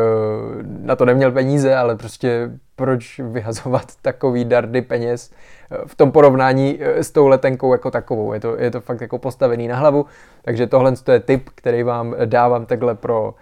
na 0.62 0.96
to 0.96 1.04
neměl 1.04 1.32
peníze, 1.32 1.76
ale 1.76 1.96
prostě 1.96 2.50
proč 2.76 3.20
vyhazovat 3.24 3.84
takový 4.02 4.44
dardy 4.44 4.82
peněz 4.82 5.30
eh, 5.70 5.76
v 5.86 5.94
tom 5.94 6.12
porovnání 6.12 6.78
s 6.82 7.10
tou 7.10 7.26
letenkou 7.26 7.72
jako 7.72 7.90
takovou. 7.90 8.32
Je 8.32 8.40
to, 8.40 8.56
je 8.58 8.70
to 8.70 8.80
fakt 8.80 9.00
jako 9.00 9.18
postavený 9.18 9.68
na 9.68 9.76
hlavu, 9.76 10.06
takže 10.42 10.66
tohle 10.66 10.92
je 11.12 11.20
tip, 11.20 11.50
který 11.54 11.82
vám 11.82 12.14
dávám 12.24 12.66
takhle 12.66 12.94
pro, 12.94 13.34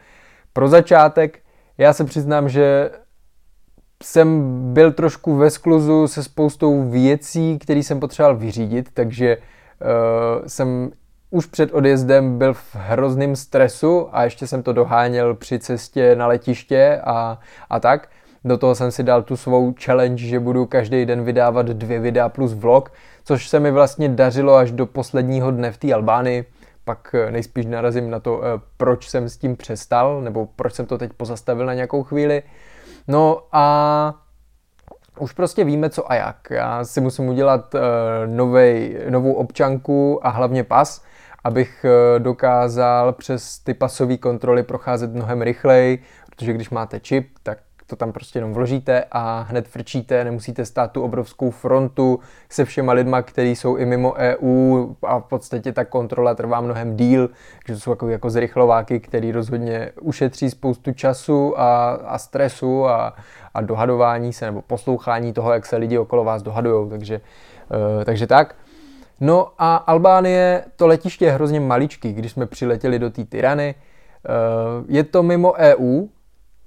pro 0.52 0.68
začátek. 0.68 1.38
Já 1.78 1.92
se 1.92 2.04
přiznám, 2.04 2.48
že 2.48 2.90
jsem 4.02 4.54
byl 4.72 4.92
trošku 4.92 5.36
ve 5.36 5.50
skluzu 5.50 6.08
se 6.08 6.22
spoustou 6.22 6.90
věcí, 6.90 7.58
které 7.58 7.80
jsem 7.80 8.00
potřeboval 8.00 8.36
vyřídit, 8.36 8.88
takže 8.94 9.36
uh, 9.36 10.46
jsem 10.46 10.90
už 11.30 11.46
před 11.46 11.72
odjezdem 11.72 12.38
byl 12.38 12.54
v 12.54 12.74
hrozném 12.74 13.36
stresu 13.36 14.08
a 14.12 14.24
ještě 14.24 14.46
jsem 14.46 14.62
to 14.62 14.72
doháněl 14.72 15.34
při 15.34 15.58
cestě 15.58 16.16
na 16.16 16.26
letiště 16.26 17.00
a, 17.04 17.38
a 17.70 17.80
tak. 17.80 18.08
Do 18.44 18.58
toho 18.58 18.74
jsem 18.74 18.90
si 18.90 19.02
dal 19.02 19.22
tu 19.22 19.36
svou 19.36 19.74
challenge, 19.84 20.26
že 20.26 20.40
budu 20.40 20.66
každý 20.66 21.06
den 21.06 21.24
vydávat 21.24 21.66
dvě 21.66 22.00
videa 22.00 22.28
plus 22.28 22.54
vlog, 22.54 22.92
což 23.24 23.48
se 23.48 23.60
mi 23.60 23.70
vlastně 23.70 24.08
dařilo 24.08 24.54
až 24.54 24.72
do 24.72 24.86
posledního 24.86 25.50
dne 25.50 25.72
v 25.72 25.78
té 25.78 25.94
Albánii. 25.94 26.44
Pak 26.84 27.14
eh, 27.14 27.30
nejspíš 27.30 27.66
narazím 27.66 28.10
na 28.10 28.20
to, 28.20 28.40
eh, 28.44 28.60
proč 28.76 29.08
jsem 29.08 29.28
s 29.28 29.36
tím 29.36 29.56
přestal, 29.56 30.20
nebo 30.20 30.48
proč 30.56 30.74
jsem 30.74 30.86
to 30.86 30.98
teď 30.98 31.12
pozastavil 31.12 31.66
na 31.66 31.74
nějakou 31.74 32.02
chvíli. 32.02 32.42
No 33.08 33.42
a 33.52 34.14
už 35.18 35.32
prostě 35.32 35.64
víme 35.64 35.90
co 35.90 36.12
a 36.12 36.14
jak. 36.14 36.50
Já 36.50 36.84
si 36.84 37.00
musím 37.00 37.28
udělat 37.28 37.74
uh, 37.74 37.80
novej, 38.26 39.00
novou 39.10 39.32
občanku 39.32 40.26
a 40.26 40.28
hlavně 40.28 40.64
pas, 40.64 41.04
abych 41.44 41.84
uh, 41.84 42.22
dokázal 42.22 43.12
přes 43.12 43.58
ty 43.58 43.74
pasové 43.74 44.16
kontroly 44.16 44.62
procházet 44.62 45.14
mnohem 45.14 45.42
rychleji, 45.42 46.02
protože 46.30 46.52
když 46.52 46.70
máte 46.70 47.00
čip, 47.00 47.28
tak 47.42 47.58
to 47.86 47.96
tam 47.96 48.12
prostě 48.12 48.38
jenom 48.38 48.52
vložíte 48.54 49.04
a 49.12 49.46
hned 49.48 49.68
frčíte, 49.68 50.24
nemusíte 50.24 50.64
stát 50.64 50.92
tu 50.92 51.02
obrovskou 51.02 51.50
frontu 51.50 52.20
se 52.48 52.64
všema 52.64 52.92
lidma, 52.92 53.22
kteří 53.22 53.56
jsou 53.56 53.76
i 53.76 53.86
mimo 53.86 54.14
EU 54.14 54.86
a 55.02 55.18
v 55.18 55.24
podstatě 55.24 55.72
ta 55.72 55.84
kontrola 55.84 56.34
trvá 56.34 56.60
mnohem 56.60 56.96
díl, 56.96 57.30
že 57.68 57.74
to 57.74 57.80
jsou 57.80 57.90
jako, 57.90 58.08
jako 58.08 58.30
zrychlováky, 58.30 59.00
který 59.00 59.32
rozhodně 59.32 59.92
ušetří 60.00 60.50
spoustu 60.50 60.92
času 60.92 61.60
a, 61.60 61.90
a 61.90 62.18
stresu 62.18 62.86
a, 62.86 63.14
a 63.54 63.60
dohadování 63.60 64.32
se 64.32 64.46
nebo 64.46 64.62
poslouchání 64.62 65.32
toho, 65.32 65.52
jak 65.52 65.66
se 65.66 65.76
lidi 65.76 65.98
okolo 65.98 66.24
vás 66.24 66.42
dohadujou, 66.42 66.90
takže, 66.90 67.20
uh, 67.96 68.04
takže 68.04 68.26
tak. 68.26 68.54
No 69.20 69.48
a 69.58 69.76
Albánie, 69.76 70.64
to 70.76 70.86
letiště 70.86 71.24
je 71.24 71.32
hrozně 71.32 71.60
maličký, 71.60 72.12
když 72.12 72.32
jsme 72.32 72.46
přiletěli 72.46 72.98
do 72.98 73.10
té 73.10 73.24
Tyrany. 73.24 73.74
Uh, 73.74 74.84
je 74.88 75.04
to 75.04 75.22
mimo 75.22 75.52
EU, 75.52 76.06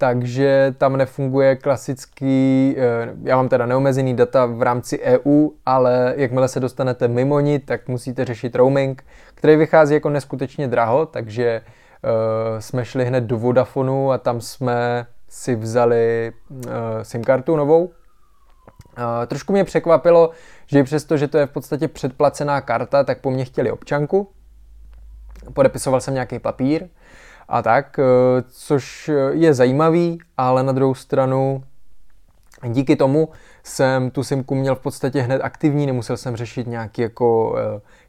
takže 0.00 0.74
tam 0.78 0.96
nefunguje 0.96 1.56
klasický, 1.56 2.74
uh, 2.76 3.26
já 3.26 3.36
mám 3.36 3.48
teda 3.48 3.66
neomezený 3.66 4.16
data 4.16 4.46
v 4.46 4.62
rámci 4.62 5.00
EU, 5.00 5.48
ale 5.66 6.14
jakmile 6.16 6.48
se 6.48 6.60
dostanete 6.60 7.08
mimo 7.08 7.40
ní, 7.40 7.58
tak 7.58 7.88
musíte 7.88 8.24
řešit 8.24 8.54
roaming, 8.54 9.04
který 9.34 9.56
vychází 9.56 9.94
jako 9.94 10.10
neskutečně 10.10 10.68
draho, 10.68 11.06
takže 11.06 11.62
uh, 11.62 12.58
jsme 12.58 12.84
šli 12.84 13.04
hned 13.04 13.24
do 13.24 13.38
Vodafonu 13.38 14.12
a 14.12 14.18
tam 14.18 14.40
jsme 14.40 15.06
si 15.28 15.56
vzali 15.56 16.32
uh, 16.50 16.60
SIM 17.02 17.24
kartu 17.24 17.56
novou. 17.56 17.92
Trošku 19.26 19.52
mě 19.52 19.64
překvapilo, 19.64 20.30
že 20.66 20.84
přesto, 20.84 21.16
že 21.16 21.28
to 21.28 21.38
je 21.38 21.46
v 21.46 21.50
podstatě 21.50 21.88
předplacená 21.88 22.60
karta, 22.60 23.04
tak 23.04 23.20
po 23.20 23.30
mně 23.30 23.44
chtěli 23.44 23.70
občanku. 23.70 24.30
Podepisoval 25.52 26.00
jsem 26.00 26.14
nějaký 26.14 26.38
papír 26.38 26.88
a 27.50 27.62
tak, 27.62 27.98
uh, 27.98 28.04
což 28.50 29.10
je 29.30 29.54
zajímavý, 29.54 30.18
ale 30.36 30.62
na 30.62 30.72
druhou 30.72 30.94
stranu 30.94 31.62
díky 32.68 32.96
tomu 32.96 33.28
jsem 33.64 34.10
tu 34.10 34.24
simku 34.24 34.54
měl 34.54 34.74
v 34.74 34.80
podstatě 34.80 35.20
hned 35.20 35.40
aktivní, 35.42 35.86
nemusel 35.86 36.16
jsem 36.16 36.36
řešit 36.36 36.66
nějaký 36.66 37.02
jako 37.02 37.56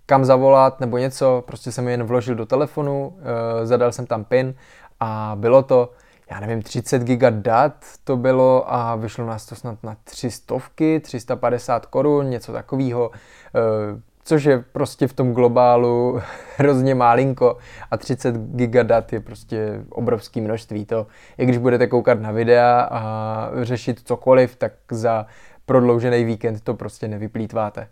kam 0.05 0.25
zavolat 0.25 0.79
nebo 0.79 0.97
něco, 0.97 1.43
prostě 1.47 1.71
jsem 1.71 1.87
je 1.87 1.93
jen 1.93 2.03
vložil 2.03 2.35
do 2.35 2.45
telefonu, 2.45 3.17
zadal 3.63 3.91
jsem 3.91 4.05
tam 4.05 4.23
PIN 4.23 4.53
a 4.99 5.35
bylo 5.35 5.63
to 5.63 5.89
já 6.31 6.39
nevím, 6.39 6.61
30 6.61 7.01
giga 7.01 7.29
dat 7.29 7.85
to 8.03 8.17
bylo 8.17 8.73
a 8.73 8.95
vyšlo 8.95 9.25
nás 9.25 9.45
to 9.45 9.55
snad 9.55 9.83
na 9.83 9.97
300, 10.03 10.55
350 11.01 11.85
korun, 11.85 12.29
něco 12.29 12.51
takového, 12.53 13.11
eh, 13.55 14.01
což 14.23 14.43
je 14.43 14.63
prostě 14.71 15.07
v 15.07 15.13
tom 15.13 15.33
globálu 15.33 16.21
hrozně 16.57 16.95
málinko 16.95 17.57
a 17.91 17.97
30 17.97 18.35
giga 18.37 18.83
dat 18.83 19.13
je 19.13 19.19
prostě 19.19 19.83
obrovské 19.89 20.41
množství. 20.41 20.85
To, 20.85 21.07
i 21.37 21.45
když 21.45 21.57
budete 21.57 21.87
koukat 21.87 22.21
na 22.21 22.31
videa 22.31 22.87
a 22.91 23.49
řešit 23.61 24.01
cokoliv, 24.03 24.55
tak 24.55 24.73
za 24.91 25.25
prodloužený 25.65 26.23
víkend 26.23 26.61
to 26.61 26.73
prostě 26.73 27.07
nevyplýtváte. 27.07 27.87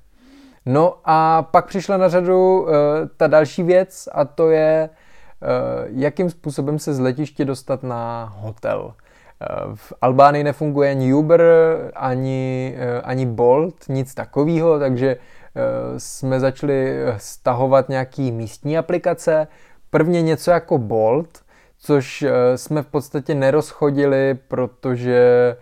No 0.65 0.95
a 1.05 1.41
pak 1.43 1.67
přišla 1.67 1.97
na 1.97 2.09
řadu 2.09 2.61
uh, 2.61 2.69
ta 3.17 3.27
další 3.27 3.63
věc 3.63 4.09
a 4.11 4.25
to 4.25 4.49
je 4.49 4.89
Eh, 5.41 5.87
jakým 5.89 6.29
způsobem 6.29 6.79
se 6.79 6.93
z 6.93 6.99
letiště 6.99 7.45
dostat 7.45 7.83
na 7.83 8.33
hotel. 8.35 8.93
Eh, 9.41 9.45
v 9.75 9.93
Albánii 10.01 10.43
nefunguje 10.43 10.91
ani 10.91 11.13
Uber, 11.13 11.41
ani, 11.95 12.75
ani 13.03 13.25
Bolt, 13.25 13.75
nic 13.89 14.13
takového, 14.13 14.79
takže 14.79 15.17
jsme 15.97 16.39
začali 16.39 16.97
stahovat 17.17 17.89
nějaký 17.89 18.31
místní 18.31 18.77
aplikace. 18.77 19.47
Prvně 19.89 20.21
něco 20.21 20.51
jako 20.51 20.77
Bolt, 20.77 21.39
což 21.79 22.25
jsme 22.55 22.83
v 22.83 22.87
podstatě 22.87 23.35
nerozchodili, 23.35 24.37
protože 24.47 25.55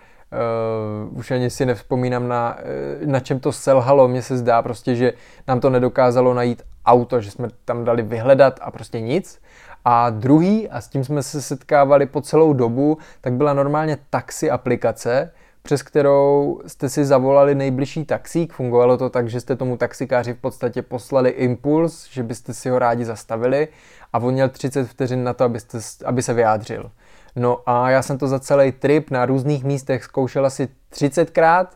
Uh, 1.11 1.17
už 1.17 1.31
ani 1.31 1.49
si 1.49 1.65
nevzpomínám 1.65 2.27
na, 2.27 2.57
na 3.05 3.19
čem 3.19 3.39
to 3.39 3.51
selhalo. 3.51 4.07
Mně 4.07 4.21
se 4.21 4.37
zdá 4.37 4.61
prostě, 4.61 4.95
že 4.95 5.13
nám 5.47 5.59
to 5.59 5.69
nedokázalo 5.69 6.33
najít 6.33 6.63
auto, 6.85 7.21
že 7.21 7.31
jsme 7.31 7.47
tam 7.65 7.85
dali 7.85 8.01
vyhledat 8.01 8.59
a 8.61 8.71
prostě 8.71 9.01
nic. 9.01 9.41
A 9.85 10.09
druhý, 10.09 10.69
a 10.69 10.81
s 10.81 10.87
tím 10.87 11.03
jsme 11.03 11.23
se 11.23 11.41
setkávali 11.41 12.05
po 12.05 12.21
celou 12.21 12.53
dobu, 12.53 12.97
tak 13.21 13.33
byla 13.33 13.53
normálně 13.53 13.97
taxi 14.09 14.51
aplikace, 14.51 15.31
přes 15.67 15.81
kterou 15.81 16.61
jste 16.67 16.89
si 16.89 17.05
zavolali 17.05 17.55
nejbližší 17.55 18.05
taxík. 18.05 18.53
Fungovalo 18.53 18.97
to 18.97 19.09
tak, 19.09 19.29
že 19.29 19.41
jste 19.41 19.55
tomu 19.55 19.77
taxikáři 19.77 20.33
v 20.33 20.37
podstatě 20.37 20.81
poslali 20.81 21.29
impuls, 21.29 22.07
že 22.11 22.23
byste 22.23 22.53
si 22.53 22.69
ho 22.69 22.79
rádi 22.79 23.05
zastavili 23.05 23.67
a 24.13 24.19
on 24.19 24.33
měl 24.33 24.49
30 24.49 24.87
vteřin 24.87 25.23
na 25.23 25.33
to, 25.33 25.43
abyste, 25.43 25.79
aby 26.05 26.21
se 26.21 26.33
vyjádřil. 26.33 26.91
No 27.35 27.57
a 27.65 27.89
já 27.89 28.01
jsem 28.01 28.17
to 28.17 28.27
za 28.27 28.39
celý 28.39 28.71
trip 28.71 29.11
na 29.11 29.25
různých 29.25 29.63
místech 29.63 30.03
zkoušel 30.03 30.45
asi 30.45 30.67
30krát 30.93 31.67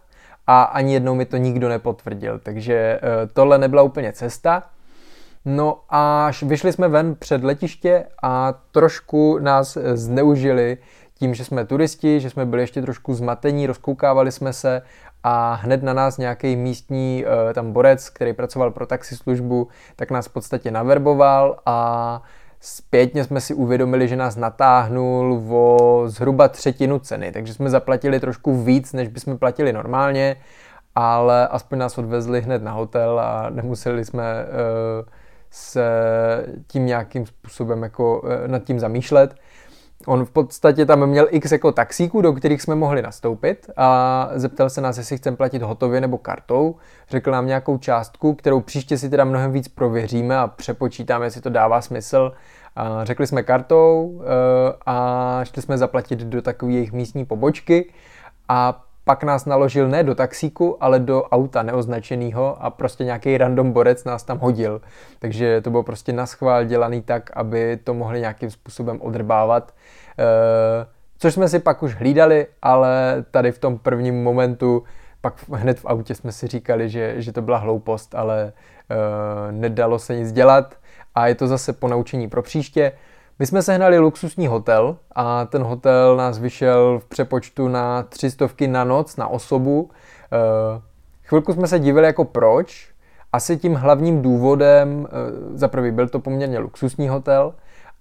a 0.48 0.63
ani 0.63 0.93
jednou 0.93 1.15
mi 1.15 1.25
to 1.25 1.38
nikdo 1.38 1.69
nepotvrdil, 1.69 2.39
takže 2.39 2.74
eh, 2.74 3.00
tohle 3.33 3.57
nebyla 3.57 3.81
úplně 3.81 4.13
cesta. 4.13 4.63
No 5.45 5.79
a 5.89 6.31
vyšli 6.41 6.74
jsme 6.74 6.88
ven 6.88 7.15
před 7.15 7.43
letiště 7.43 8.05
a 8.24 8.53
trošku 8.71 9.39
nás 9.39 9.77
zneužili 9.93 10.77
tím, 11.22 11.34
že 11.34 11.46
jsme 11.46 11.66
turisti, 11.66 12.20
že 12.20 12.30
jsme 12.30 12.46
byli 12.46 12.63
ještě 12.63 12.82
trošku 12.82 13.13
zmatení, 13.13 13.68
rozkoukávali 13.68 14.32
jsme 14.32 14.54
se 14.54 14.82
a 15.24 15.54
hned 15.54 15.84
na 15.84 15.94
nás 15.94 16.18
nějaký 16.18 16.56
místní 16.56 17.25
uh, 17.25 17.54
tam 17.54 17.72
borec, 17.72 18.10
který 18.10 18.34
pracoval 18.34 18.72
pro 18.72 18.86
taxislužbu, 18.86 19.68
tak 19.96 20.12
nás 20.12 20.28
v 20.28 20.34
podstatě 20.34 20.72
naverboval 20.72 21.60
a 21.66 22.22
zpětně 22.60 23.24
jsme 23.24 23.42
si 23.42 23.54
uvědomili, 23.54 24.08
že 24.08 24.16
nás 24.16 24.36
natáhnul 24.36 25.44
o 25.50 26.04
zhruba 26.06 26.48
třetinu 26.48 27.00
ceny, 27.00 27.32
takže 27.32 27.54
jsme 27.54 27.70
zaplatili 27.70 28.20
trošku 28.20 28.63
víc, 28.63 28.94
než 28.94 29.08
bychom 29.08 29.38
platili 29.38 29.74
normálně, 29.74 30.36
ale 30.96 31.48
aspoň 31.48 31.78
nás 31.78 31.98
odvezli 31.98 32.42
hned 32.42 32.63
na 32.63 32.72
hotel 32.72 33.20
a 33.20 33.50
nemuseli 33.50 34.06
jsme 34.06 34.46
uh, 34.46 35.10
se 35.51 35.86
tím 36.68 36.86
nějakým 36.86 37.25
způsobem 37.25 37.84
jako 37.84 38.22
eh, 38.25 38.48
nad 38.48 38.63
tím 38.63 38.80
zamýšlet. 38.80 39.36
On 40.08 40.25
v 40.25 40.31
podstatě 40.31 40.86
tam 40.86 41.05
měl 41.05 41.27
x 41.29 41.51
jako 41.51 41.72
taxíků, 41.72 42.22
do 42.22 42.34
kterých 42.34 42.62
jsme 42.62 42.75
mohli 42.75 43.01
nastoupit 43.01 43.70
a 43.77 44.29
zeptal 44.36 44.70
se 44.70 44.81
nás, 44.81 44.98
jestli 44.98 45.17
chceme 45.17 45.38
platit 45.38 45.62
hotově 45.62 46.01
nebo 46.01 46.17
kartou. 46.17 46.75
Řekl 47.10 47.31
nám 47.31 47.48
nějakou 47.48 47.77
částku, 47.77 48.34
kterou 48.34 48.62
příště 48.62 48.98
si 48.98 49.10
teda 49.10 49.25
mnohem 49.25 49.51
víc 49.51 49.67
prověříme 49.67 50.38
a 50.38 50.48
přepočítáme, 50.48 51.25
jestli 51.25 51.41
to 51.41 51.50
dává 51.50 51.81
smysl. 51.81 52.31
A 52.75 53.05
řekli 53.05 53.27
jsme 53.27 53.43
kartou 53.43 54.22
eh, 54.24 54.74
a 54.86 55.39
šli 55.43 55.62
jsme 55.62 55.77
zaplatit 55.77 56.20
do 56.20 56.41
takové 56.41 56.72
jejich 56.72 56.91
místní 56.91 57.25
pobočky 57.25 57.93
a 58.50 58.84
pak 59.03 59.24
nás 59.24 59.46
naložil 59.46 59.89
ne 59.89 60.03
do 60.03 60.15
taxíku, 60.15 60.84
ale 60.84 61.00
do 61.00 61.24
auta 61.24 61.63
neoznačeného 61.63 62.63
a 62.63 62.70
prostě 62.70 63.03
nějaký 63.03 63.38
random 63.38 63.72
borec 63.72 64.03
nás 64.03 64.24
tam 64.24 64.39
hodil. 64.39 64.81
Takže 65.20 65.62
to 65.62 65.70
bylo 65.70 65.84
prostě 65.84 66.13
na 66.13 66.25
schvál 66.25 66.65
dělaný 66.65 67.01
tak, 67.01 67.29
aby 67.34 67.79
to 67.84 67.93
mohli 67.93 68.20
nějakým 68.20 68.51
způsobem 68.51 69.01
odrbávat. 69.01 69.74
E, 70.20 70.25
což 71.17 71.34
jsme 71.34 71.50
si 71.50 71.60
pak 71.60 71.84
už 71.84 71.96
hlídali, 71.96 72.48
ale 72.62 73.25
tady 73.31 73.51
v 73.51 73.60
tom 73.60 73.77
prvním 73.77 74.24
momentu 74.24 74.84
pak 75.22 75.50
hned 75.51 75.79
v 75.79 75.86
autě 75.86 76.15
jsme 76.15 76.31
si 76.31 76.48
říkali, 76.48 76.89
že, 76.89 77.22
že 77.22 77.31
to 77.31 77.41
byla 77.41 77.58
hloupost, 77.58 78.15
ale 78.15 78.41
e, 78.41 79.51
nedalo 79.51 80.00
se 80.00 80.15
nic 80.15 80.31
dělat 80.31 80.75
a 81.15 81.27
je 81.27 81.36
to 81.36 81.48
zase 81.48 81.74
ponaučení 81.74 82.27
pro 82.27 82.41
příště. 82.41 82.91
My 83.41 83.48
jsme 83.48 83.62
sehnali 83.62 84.00
luxusní 84.00 84.48
hotel 84.48 84.98
a 85.15 85.45
ten 85.45 85.63
hotel 85.63 86.17
nás 86.17 86.39
vyšel 86.39 87.00
v 87.00 87.05
přepočtu 87.05 87.67
na 87.67 88.03
tři 88.03 88.31
stovky 88.31 88.67
na 88.67 88.83
noc, 88.83 89.17
na 89.17 89.27
osobu. 89.27 89.89
Eh, 90.33 90.81
chvilku 91.24 91.53
jsme 91.53 91.67
se 91.67 91.79
divili 91.79 92.05
jako 92.05 92.25
proč. 92.25 92.91
Asi 93.33 93.57
tím 93.57 93.75
hlavním 93.75 94.21
důvodem, 94.21 95.07
eh, 95.07 95.57
za 95.57 95.67
prvý 95.67 95.91
byl 95.91 96.10
to 96.10 96.19
poměrně 96.19 96.60
luxusní 96.60 97.10
hotel 97.10 97.53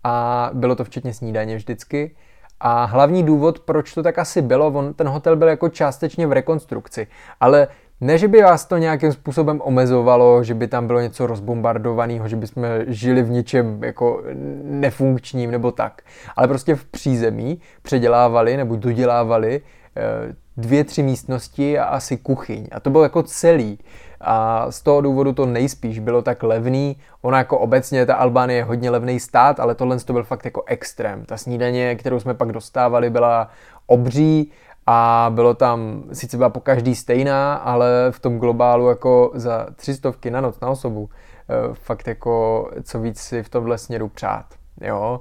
a 0.04 0.50
bylo 0.52 0.74
to 0.74 0.84
včetně 0.84 1.14
snídaně 1.14 1.56
vždycky. 1.56 2.16
A 2.60 2.84
hlavní 2.84 3.22
důvod, 3.22 3.60
proč 3.60 3.94
to 3.94 4.02
tak 4.02 4.18
asi 4.18 4.42
bylo, 4.42 4.66
on, 4.66 4.94
ten 4.94 5.08
hotel 5.08 5.36
byl 5.36 5.48
jako 5.48 5.68
částečně 5.68 6.26
v 6.26 6.32
rekonstrukci. 6.32 7.06
Ale 7.40 7.68
ne, 8.00 8.18
že 8.18 8.28
by 8.28 8.42
vás 8.42 8.64
to 8.64 8.76
nějakým 8.76 9.12
způsobem 9.12 9.60
omezovalo, 9.64 10.44
že 10.44 10.54
by 10.54 10.68
tam 10.68 10.86
bylo 10.86 11.00
něco 11.00 11.26
rozbombardovaného, 11.26 12.28
že 12.28 12.36
by 12.36 12.46
jsme 12.46 12.84
žili 12.86 13.22
v 13.22 13.30
něčem 13.30 13.84
jako 13.84 14.22
nefunkčním 14.64 15.50
nebo 15.50 15.72
tak, 15.72 16.02
ale 16.36 16.48
prostě 16.48 16.74
v 16.74 16.84
přízemí 16.84 17.60
předělávali 17.82 18.56
nebo 18.56 18.76
dodělávali 18.76 19.60
eh, 19.96 20.34
dvě, 20.56 20.84
tři 20.84 21.02
místnosti 21.02 21.78
a 21.78 21.84
asi 21.84 22.16
kuchyň. 22.16 22.66
A 22.72 22.80
to 22.80 22.90
bylo 22.90 23.02
jako 23.02 23.22
celý. 23.22 23.78
A 24.20 24.66
z 24.70 24.82
toho 24.82 25.00
důvodu 25.00 25.32
to 25.32 25.46
nejspíš 25.46 25.98
bylo 25.98 26.22
tak 26.22 26.42
levný. 26.42 26.96
Ona 27.22 27.38
jako 27.38 27.58
obecně, 27.58 28.06
ta 28.06 28.14
Albánie 28.14 28.58
je 28.58 28.64
hodně 28.64 28.90
levný 28.90 29.20
stát, 29.20 29.60
ale 29.60 29.74
tohle 29.74 29.98
to 29.98 30.12
byl 30.12 30.24
fakt 30.24 30.44
jako 30.44 30.62
extrém. 30.66 31.24
Ta 31.24 31.36
snídaně, 31.36 31.94
kterou 31.94 32.20
jsme 32.20 32.34
pak 32.34 32.52
dostávali, 32.52 33.10
byla 33.10 33.50
obří 33.86 34.52
a 34.92 35.30
bylo 35.34 35.54
tam, 35.54 36.02
sice 36.12 36.36
byla 36.36 36.48
po 36.48 36.60
každý 36.60 36.94
stejná, 36.94 37.54
ale 37.54 37.88
v 38.10 38.20
tom 38.20 38.38
globálu 38.38 38.88
jako 38.88 39.30
za 39.34 39.66
tři 39.76 39.94
stovky 39.94 40.30
na 40.30 40.40
noc 40.40 40.60
na 40.60 40.68
osobu, 40.68 41.10
eh, 41.48 41.74
fakt 41.74 42.08
jako 42.08 42.70
co 42.82 43.00
víc 43.00 43.20
si 43.20 43.42
v 43.42 43.48
tomhle 43.48 43.78
směru 43.78 44.08
přát, 44.08 44.46
jo. 44.80 45.20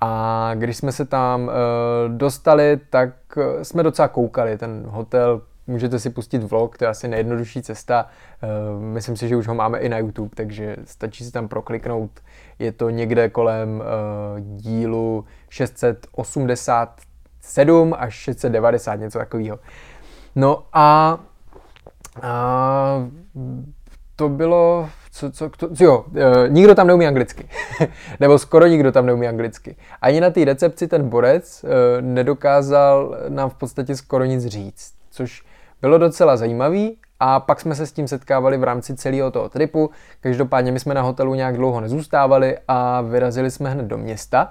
A 0.00 0.50
když 0.54 0.76
jsme 0.76 0.92
se 0.92 1.04
tam 1.04 1.50
eh, 1.50 1.52
dostali, 2.08 2.80
tak 2.90 3.10
eh, 3.36 3.64
jsme 3.64 3.82
docela 3.82 4.08
koukali, 4.08 4.58
ten 4.58 4.86
hotel, 4.86 5.42
můžete 5.66 5.98
si 5.98 6.10
pustit 6.10 6.42
vlog, 6.42 6.78
to 6.78 6.84
je 6.84 6.88
asi 6.88 7.08
nejjednodušší 7.08 7.62
cesta, 7.62 8.06
myslím 8.78 9.16
si, 9.16 9.28
že 9.28 9.36
už 9.36 9.48
ho 9.48 9.54
máme 9.54 9.78
i 9.78 9.88
na 9.88 9.98
YouTube, 9.98 10.30
takže 10.34 10.76
stačí 10.84 11.24
si 11.24 11.32
tam 11.32 11.48
prokliknout, 11.48 12.10
je 12.58 12.72
to 12.72 12.90
někde 12.90 13.28
kolem 13.28 13.82
dílu 14.56 15.24
680 15.48 17.07
7 17.40 17.94
až 17.98 18.14
690, 18.14 18.94
něco 18.94 19.18
takového. 19.18 19.58
No 20.36 20.64
a, 20.72 21.18
a 22.22 23.08
to 24.16 24.28
bylo, 24.28 24.88
co, 25.12 25.30
co, 25.30 25.50
to, 25.56 25.68
jo, 25.80 26.04
e, 26.14 26.48
nikdo 26.48 26.74
tam 26.74 26.86
neumí 26.86 27.06
anglicky. 27.06 27.48
Nebo 28.20 28.38
skoro 28.38 28.66
nikdo 28.66 28.92
tam 28.92 29.06
neumí 29.06 29.28
anglicky. 29.28 29.76
Ani 30.02 30.20
na 30.20 30.30
té 30.30 30.44
recepci 30.44 30.88
ten 30.88 31.08
borec 31.08 31.64
e, 31.64 32.02
nedokázal 32.02 33.16
nám 33.28 33.50
v 33.50 33.54
podstatě 33.54 33.96
skoro 33.96 34.24
nic 34.24 34.46
říct, 34.46 34.92
což 35.10 35.42
bylo 35.80 35.98
docela 35.98 36.36
zajímavý 36.36 36.98
a 37.20 37.40
pak 37.40 37.60
jsme 37.60 37.74
se 37.74 37.86
s 37.86 37.92
tím 37.92 38.08
setkávali 38.08 38.56
v 38.58 38.64
rámci 38.64 38.96
celého 38.96 39.30
toho 39.30 39.48
tripu. 39.48 39.90
Každopádně 40.20 40.72
my 40.72 40.80
jsme 40.80 40.94
na 40.94 41.02
hotelu 41.02 41.34
nějak 41.34 41.56
dlouho 41.56 41.80
nezůstávali 41.80 42.58
a 42.68 43.00
vyrazili 43.00 43.50
jsme 43.50 43.70
hned 43.70 43.86
do 43.86 43.98
města. 43.98 44.50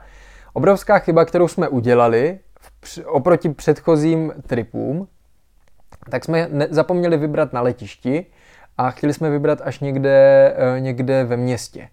Obrovská 0.53 0.99
chyba, 0.99 1.25
kterou 1.25 1.47
jsme 1.47 1.67
udělali, 1.67 2.39
oproti 3.05 3.49
předchozím 3.49 4.33
tripům, 4.47 5.07
tak 6.09 6.25
jsme 6.25 6.49
zapomněli 6.69 7.17
vybrat 7.17 7.53
na 7.53 7.61
letišti, 7.61 8.25
a 8.77 8.91
chtěli 8.91 9.13
jsme 9.13 9.29
vybrat 9.29 9.61
až 9.63 9.79
někde, 9.79 10.53
eh, 10.57 10.79
někde 10.79 11.23
ve 11.23 11.37
městě. 11.37 11.89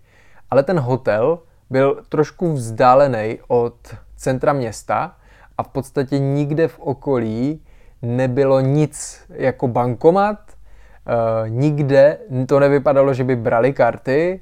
Ale 0.50 0.62
ten 0.62 0.80
hotel 0.80 1.38
byl 1.70 2.02
trošku 2.08 2.52
vzdálený 2.52 3.38
od 3.48 3.76
centra 4.16 4.52
města 4.52 5.16
a 5.58 5.62
v 5.62 5.68
podstatě 5.68 6.18
nikde 6.18 6.68
v 6.68 6.78
okolí 6.78 7.62
nebylo 8.02 8.60
nic 8.60 9.24
jako 9.30 9.68
bankomat, 9.68 10.38
eh, 10.48 11.48
nikde 11.50 12.18
to 12.46 12.60
nevypadalo, 12.60 13.14
že 13.14 13.24
by 13.24 13.36
brali 13.36 13.72
karty 13.72 14.40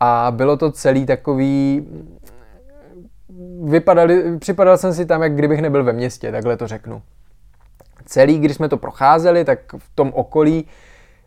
a 0.00 0.30
bylo 0.30 0.56
to 0.56 0.72
celý 0.72 1.06
takový 1.06 1.86
vypadali, 3.62 4.38
připadal 4.38 4.78
jsem 4.78 4.94
si 4.94 5.06
tam, 5.06 5.22
jak 5.22 5.34
kdybych 5.34 5.60
nebyl 5.60 5.84
ve 5.84 5.92
městě, 5.92 6.32
takhle 6.32 6.56
to 6.56 6.66
řeknu. 6.66 7.02
Celý, 8.04 8.38
když 8.38 8.56
jsme 8.56 8.68
to 8.68 8.76
procházeli, 8.76 9.44
tak 9.44 9.58
v 9.78 9.90
tom 9.94 10.12
okolí 10.14 10.66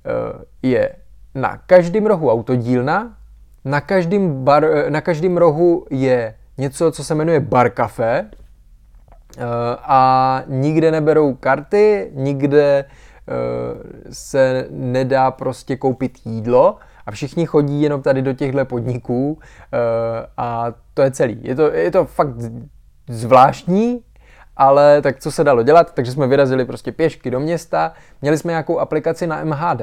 Eh, 0.06 0.44
je 0.62 0.96
na 1.36 1.58
každém 1.58 2.06
rohu 2.06 2.32
autodílna, 2.32 3.18
na 3.66 3.82
každém, 3.82 4.44
bar, 4.44 4.66
eh, 4.66 4.90
na 4.90 5.02
každém 5.02 5.38
rohu 5.38 5.86
je 5.90 6.36
něco, 6.58 6.92
co 6.92 7.04
se 7.04 7.16
jmenuje 7.16 7.40
bar 7.40 7.70
café 7.70 8.30
eh, 9.38 9.44
a 9.82 10.44
nikde 10.48 10.92
neberou 10.92 11.34
karty, 11.34 12.12
nikde 12.14 12.86
se 14.12 14.68
nedá 14.70 15.32
prostě 15.32 15.76
koupit 15.76 16.18
jídlo 16.26 16.78
a 17.06 17.12
všichni 17.12 17.46
chodí 17.46 17.82
jenom 17.82 18.02
tady 18.02 18.22
do 18.22 18.34
těchto 18.34 18.66
podniků 18.66 19.40
a 20.38 20.66
to 20.94 21.02
je 21.02 21.12
celý. 21.12 21.40
Je 21.42 21.56
to, 21.56 21.72
je 21.72 21.92
to 21.92 22.06
fakt 22.06 22.36
zvláštní, 23.10 24.02
ale 24.58 25.02
tak 25.02 25.20
co 25.20 25.32
se 25.32 25.44
dalo 25.44 25.64
dělat, 25.64 25.94
takže 25.94 26.12
jsme 26.12 26.28
vyrazili 26.28 26.66
prostě 26.66 26.92
pěšky 26.92 27.32
do 27.32 27.40
města, 27.40 27.94
měli 28.22 28.38
jsme 28.38 28.52
nějakou 28.52 28.80
aplikaci 28.80 29.28
na 29.28 29.44
MHD, 29.44 29.82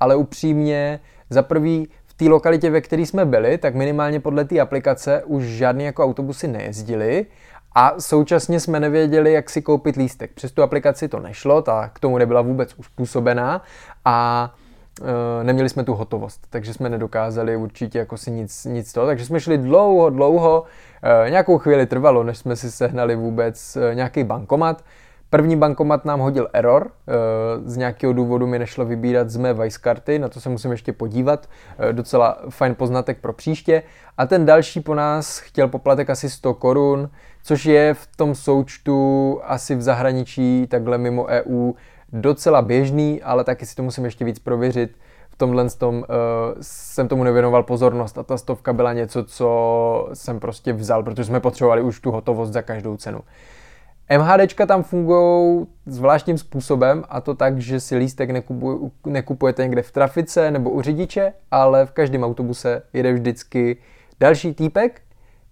ale 0.00 0.16
upřímně 0.16 1.00
za 1.30 1.42
prvý 1.42 1.88
v 2.06 2.14
té 2.14 2.24
lokalitě, 2.24 2.70
ve 2.70 2.80
které 2.80 3.02
jsme 3.02 3.24
byli, 3.24 3.58
tak 3.58 3.74
minimálně 3.74 4.20
podle 4.20 4.44
té 4.44 4.60
aplikace 4.60 5.22
už 5.24 5.44
žádný 5.44 5.84
jako 5.84 6.04
autobusy 6.04 6.48
nejezdili 6.48 7.26
a 7.74 8.00
současně 8.00 8.60
jsme 8.60 8.80
nevěděli, 8.80 9.32
jak 9.32 9.50
si 9.50 9.62
koupit 9.62 9.96
lístek. 9.96 10.30
Přes 10.34 10.52
tu 10.52 10.62
aplikaci 10.62 11.08
to 11.08 11.20
nešlo, 11.20 11.62
ta 11.62 11.88
k 11.88 12.00
tomu 12.00 12.18
nebyla 12.18 12.42
vůbec 12.42 12.74
uspůsobená 12.74 13.62
a 14.04 14.50
neměli 15.42 15.68
jsme 15.68 15.84
tu 15.84 15.94
hotovost, 15.94 16.46
takže 16.50 16.74
jsme 16.74 16.88
nedokázali 16.88 17.56
určitě 17.56 17.98
jako 17.98 18.16
si 18.16 18.30
nic, 18.30 18.64
nic 18.64 18.92
toho, 18.92 19.06
takže 19.06 19.26
jsme 19.26 19.40
šli 19.40 19.58
dlouho, 19.58 20.10
dlouho, 20.10 20.64
e, 21.26 21.30
nějakou 21.30 21.58
chvíli 21.58 21.86
trvalo, 21.86 22.22
než 22.22 22.38
jsme 22.38 22.56
si 22.56 22.70
sehnali 22.70 23.16
vůbec 23.16 23.76
e, 23.76 23.94
nějaký 23.94 24.24
bankomat, 24.24 24.82
První 25.30 25.56
bankomat 25.56 26.04
nám 26.04 26.20
hodil 26.20 26.48
error, 26.52 26.90
z 27.64 27.76
nějakého 27.76 28.12
důvodu 28.12 28.46
mi 28.46 28.58
nešlo 28.58 28.84
vybírat 28.84 29.30
z 29.30 29.36
mé 29.36 29.54
Vice 29.54 29.78
karty, 29.78 30.18
na 30.18 30.28
to 30.28 30.40
se 30.40 30.48
musím 30.48 30.70
ještě 30.70 30.92
podívat, 30.92 31.48
docela 31.92 32.38
fajn 32.50 32.74
poznatek 32.74 33.18
pro 33.20 33.32
příště. 33.32 33.82
A 34.18 34.26
ten 34.26 34.46
další 34.46 34.80
po 34.80 34.94
nás 34.94 35.38
chtěl 35.38 35.68
poplatek 35.68 36.10
asi 36.10 36.30
100 36.30 36.54
korun, 36.54 37.10
což 37.42 37.64
je 37.64 37.94
v 37.94 38.08
tom 38.16 38.34
součtu 38.34 39.40
asi 39.44 39.74
v 39.74 39.82
zahraničí, 39.82 40.66
takhle 40.66 40.98
mimo 40.98 41.26
EU, 41.26 41.72
docela 42.12 42.62
běžný, 42.62 43.22
ale 43.22 43.44
taky 43.44 43.66
si 43.66 43.76
to 43.76 43.82
musím 43.82 44.04
ještě 44.04 44.24
víc 44.24 44.38
prověřit. 44.38 44.96
V 45.30 45.36
tomhle 45.36 45.70
tom, 45.70 45.96
uh, 45.96 46.04
jsem 46.60 47.08
tomu 47.08 47.24
nevěnoval 47.24 47.62
pozornost 47.62 48.18
a 48.18 48.22
ta 48.22 48.38
stovka 48.38 48.72
byla 48.72 48.92
něco, 48.92 49.24
co 49.24 50.08
jsem 50.12 50.40
prostě 50.40 50.72
vzal, 50.72 51.02
protože 51.02 51.24
jsme 51.24 51.40
potřebovali 51.40 51.82
už 51.82 52.00
tu 52.00 52.10
hotovost 52.10 52.52
za 52.52 52.62
každou 52.62 52.96
cenu. 52.96 53.20
MHDčka 54.18 54.66
tam 54.66 54.82
fungují 54.82 55.66
zvláštním 55.86 56.38
způsobem 56.38 57.04
a 57.08 57.20
to 57.20 57.34
tak, 57.34 57.58
že 57.58 57.80
si 57.80 57.96
lístek 57.96 58.30
nekupujete 59.06 59.62
někde 59.62 59.82
v 59.82 59.92
trafice 59.92 60.50
nebo 60.50 60.70
u 60.70 60.82
řidiče, 60.82 61.32
ale 61.50 61.86
v 61.86 61.90
každém 61.90 62.24
autobuse 62.24 62.82
jede 62.92 63.12
vždycky 63.12 63.76
další 64.20 64.54
týpek, 64.54 65.00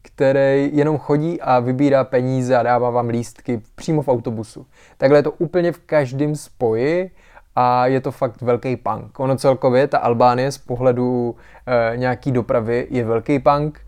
který 0.07 0.71
jenom 0.73 0.99
chodí 0.99 1.41
a 1.41 1.59
vybírá 1.61 2.05
peníze 2.05 2.57
a 2.57 2.63
dává 2.63 2.91
vám 2.91 3.09
lístky 3.09 3.63
přímo 3.75 4.03
v 4.03 4.09
autobusu. 4.09 4.67
Takhle 4.97 5.19
je 5.19 5.23
to 5.23 5.33
úplně 5.33 5.73
v 5.73 5.79
každém 5.79 6.37
spoji 6.37 7.11
a 7.57 7.87
je 7.87 8.01
to 8.01 8.13
fakt 8.13 8.43
velký 8.43 8.77
punk. 8.77 9.21
Ono 9.21 9.37
celkově, 9.37 9.89
ta 9.89 9.99
Albánie 9.99 10.53
z 10.53 10.59
pohledu 10.59 11.37
e, 11.67 11.97
nějaký 11.97 12.33
dopravy 12.33 12.87
je 12.91 13.05
velký 13.05 13.39
punk. 13.39 13.79
E, 13.79 13.83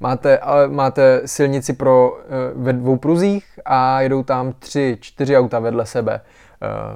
máte, 0.00 0.38
ale 0.38 0.68
máte 0.68 1.22
silnici 1.24 1.72
pro, 1.72 2.18
e, 2.18 2.24
ve 2.54 2.72
dvou 2.72 2.96
pruzích 2.96 3.60
a 3.64 4.00
jedou 4.00 4.22
tam 4.22 4.52
tři, 4.58 4.98
čtyři 5.00 5.36
auta 5.36 5.58
vedle 5.58 5.86
sebe. 5.86 6.14
E, 6.14 6.20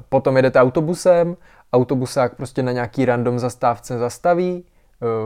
potom 0.09 0.35
jedete 0.35 0.59
autobusem, 0.59 1.37
autobusák 1.73 2.35
prostě 2.35 2.63
na 2.63 2.71
nějaký 2.71 3.05
random 3.05 3.39
zastávce 3.39 3.97
zastaví, 3.97 4.65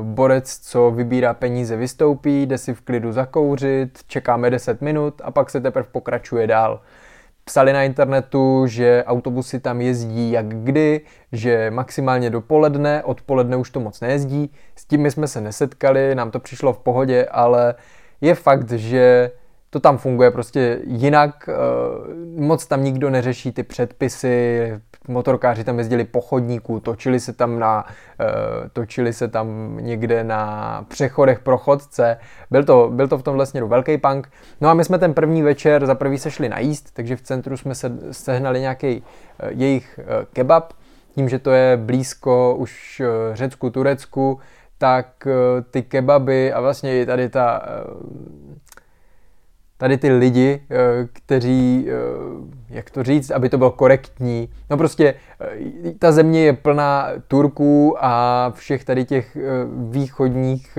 borec, 0.01 0.59
co 0.59 0.91
vybírá 0.91 1.33
peníze, 1.33 1.75
vystoupí, 1.75 2.45
jde 2.45 2.57
si 2.57 2.73
v 2.73 2.81
klidu 2.81 3.11
zakouřit, 3.11 3.99
čekáme 4.07 4.49
10 4.49 4.81
minut 4.81 5.21
a 5.23 5.31
pak 5.31 5.49
se 5.49 5.61
teprve 5.61 5.87
pokračuje 5.91 6.47
dál. 6.47 6.81
Psali 7.43 7.73
na 7.73 7.83
internetu, 7.83 8.67
že 8.67 9.03
autobusy 9.07 9.59
tam 9.59 9.81
jezdí 9.81 10.31
jak 10.31 10.47
kdy, 10.47 11.01
že 11.31 11.71
maximálně 11.71 12.29
dopoledne, 12.29 13.03
odpoledne 13.03 13.57
už 13.57 13.69
to 13.69 13.79
moc 13.79 14.01
nejezdí. 14.01 14.51
S 14.75 14.85
tím 14.85 15.01
my 15.01 15.11
jsme 15.11 15.27
se 15.27 15.41
nesetkali, 15.41 16.15
nám 16.15 16.31
to 16.31 16.39
přišlo 16.39 16.73
v 16.73 16.79
pohodě, 16.79 17.25
ale 17.31 17.75
je 18.21 18.35
fakt, 18.35 18.71
že 18.71 19.31
to 19.69 19.79
tam 19.79 19.97
funguje 19.97 20.31
prostě 20.31 20.79
jinak, 20.83 21.49
eh, 21.49 21.53
moc 22.41 22.65
tam 22.65 22.83
nikdo 22.83 23.09
neřeší 23.09 23.51
ty 23.51 23.63
předpisy, 23.63 24.73
motorkáři 25.07 25.63
tam 25.63 25.77
jezdili 25.77 26.03
po 26.03 26.21
chodníku, 26.21 26.79
točili 26.79 27.19
se 27.19 27.33
tam 27.33 27.59
na, 27.59 27.85
eh, 28.19 28.25
točili 28.73 29.13
se 29.13 29.27
tam 29.27 29.77
někde 29.79 30.23
na 30.23 30.85
přechodech 30.87 31.39
pro 31.39 31.57
chodce, 31.57 32.17
byl 32.51 32.63
to, 32.63 32.89
byl 32.93 33.07
to 33.07 33.17
v 33.17 33.23
tomhle 33.23 33.45
směru 33.45 33.67
velký 33.67 33.97
punk. 33.97 34.29
No 34.61 34.69
a 34.69 34.73
my 34.73 34.83
jsme 34.83 34.99
ten 34.99 35.13
první 35.13 35.43
večer 35.43 35.85
za 35.85 35.95
prvý 35.95 36.17
se 36.17 36.31
šli 36.31 36.49
najíst, 36.49 36.93
takže 36.93 37.15
v 37.15 37.21
centru 37.21 37.57
jsme 37.57 37.75
se 37.75 37.91
sehnali 38.11 38.59
nějaký 38.59 39.03
eh, 39.39 39.49
jejich 39.49 39.99
kebab, 40.33 40.73
tím, 41.15 41.29
že 41.29 41.39
to 41.39 41.51
je 41.51 41.77
blízko 41.77 42.55
už 42.55 43.01
Řecku, 43.33 43.69
Turecku, 43.69 44.39
tak 44.77 45.27
ty 45.71 45.83
kebaby 45.83 46.53
a 46.53 46.61
vlastně 46.61 47.01
i 47.01 47.05
tady 47.05 47.29
ta 47.29 47.61
tady 49.77 49.97
ty 49.97 50.11
lidi, 50.11 50.61
eh, 50.69 50.75
kteří, 51.13 51.87
eh, 51.89 51.93
jak 52.69 52.89
to 52.89 53.03
říct, 53.03 53.31
aby 53.31 53.49
to 53.49 53.57
bylo 53.57 53.71
korektní, 53.71 54.49
no 54.69 54.77
prostě 54.77 55.13
eh, 55.41 55.91
ta 55.99 56.11
země 56.11 56.45
je 56.45 56.53
plná 56.53 57.09
Turků 57.27 57.95
a 57.99 58.51
všech 58.55 58.83
tady 58.83 59.05
těch 59.05 59.37
východních 59.89 60.77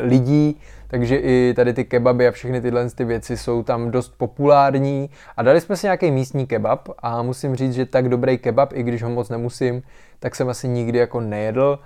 lidí, 0.00 0.60
takže 0.88 1.16
i 1.16 1.54
tady 1.56 1.72
ty 1.72 1.84
kebaby 1.84 2.28
a 2.28 2.30
všechny 2.30 2.60
tyhle 2.60 2.90
ty 2.90 3.04
věci 3.04 3.36
jsou 3.36 3.62
tam 3.62 3.90
dost 3.90 4.14
populární 4.16 5.10
a 5.36 5.42
dali 5.42 5.60
jsme 5.60 5.76
si 5.76 5.86
nějaký 5.86 6.10
místní 6.10 6.46
kebab 6.46 6.88
a 6.98 7.22
musím 7.22 7.56
říct, 7.56 7.74
že 7.74 7.86
tak 7.86 8.08
dobrý 8.08 8.38
kebab, 8.38 8.72
i 8.72 8.82
když 8.82 9.02
ho 9.02 9.10
moc 9.10 9.28
nemusím, 9.28 9.82
tak 10.18 10.36
jsem 10.36 10.48
asi 10.48 10.68
nikdy 10.68 10.98
jako 10.98 11.20
nejedl. 11.20 11.78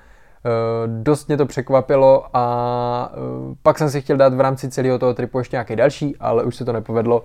Eh, 0.47 0.87
dost 0.87 1.29
mě 1.29 1.37
to 1.37 1.47
překvapilo 1.47 2.27
a 2.37 3.13
eh, 3.13 3.17
pak 3.63 3.79
jsem 3.79 3.91
si 3.91 4.01
chtěl 4.01 4.17
dát 4.17 4.35
v 4.35 4.41
rámci 4.41 4.71
celého 4.71 4.99
toho 4.99 5.15
tripu 5.15 5.39
ještě 5.39 5.57
nějaký 5.57 5.77
další, 5.77 6.17
ale 6.17 6.45
už 6.45 6.57
se 6.57 6.65
to 6.65 6.73
nepovedlo. 6.73 7.25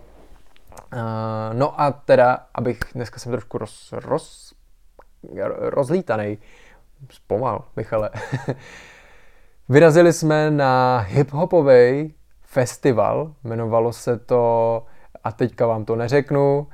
Eh, 0.93 0.97
no 1.53 1.81
a 1.81 1.91
teda, 1.91 2.37
abych, 2.55 2.79
dneska 2.95 3.19
jsem 3.19 3.31
trošku 3.31 3.57
roz, 3.57 3.93
roz, 3.93 4.53
rozlítaný, 5.59 6.37
zpomal, 7.09 7.63
Michale. 7.75 8.09
Vyrazili 9.69 10.13
jsme 10.13 10.51
na 10.51 11.05
hip-hopový 11.09 12.13
festival, 12.41 13.33
jmenovalo 13.43 13.93
se 13.93 14.19
to, 14.19 14.85
a 15.23 15.31
teďka 15.31 15.67
vám 15.67 15.85
to 15.85 15.95
neřeknu, 15.95 16.67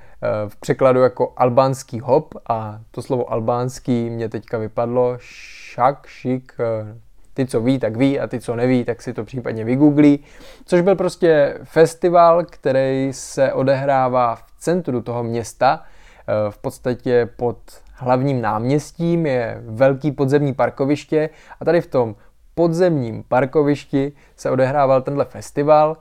v 0.47 0.55
překladu 0.55 1.01
jako 1.01 1.33
albánský 1.38 1.99
hop 1.99 2.35
a 2.49 2.79
to 2.91 3.01
slovo 3.01 3.31
albánský 3.31 4.09
mě 4.09 4.29
teďka 4.29 4.57
vypadlo, 4.57 5.15
šak, 5.19 6.07
šik, 6.07 6.53
eh, 6.59 6.97
ty, 7.33 7.45
co 7.45 7.61
ví, 7.61 7.79
tak 7.79 7.97
ví 7.97 8.19
a 8.19 8.27
ty, 8.27 8.39
co 8.39 8.55
neví, 8.55 8.83
tak 8.83 9.01
si 9.01 9.13
to 9.13 9.23
případně 9.23 9.63
vygooglí. 9.63 10.23
Což 10.65 10.81
byl 10.81 10.95
prostě 10.95 11.59
festival, 11.63 12.45
který 12.45 13.09
se 13.13 13.53
odehrává 13.53 14.35
v 14.35 14.43
centru 14.57 15.01
toho 15.01 15.23
města, 15.23 15.83
eh, 15.83 16.51
v 16.51 16.57
podstatě 16.57 17.29
pod 17.35 17.57
hlavním 17.93 18.41
náměstím 18.41 19.25
je 19.25 19.61
velký 19.65 20.11
podzemní 20.11 20.53
parkoviště 20.53 21.29
a 21.59 21.65
tady 21.65 21.81
v 21.81 21.88
tom 21.88 22.15
podzemním 22.55 23.23
parkovišti 23.23 24.11
se 24.35 24.51
odehrával 24.51 25.01
tenhle 25.01 25.25
festival 25.25 25.97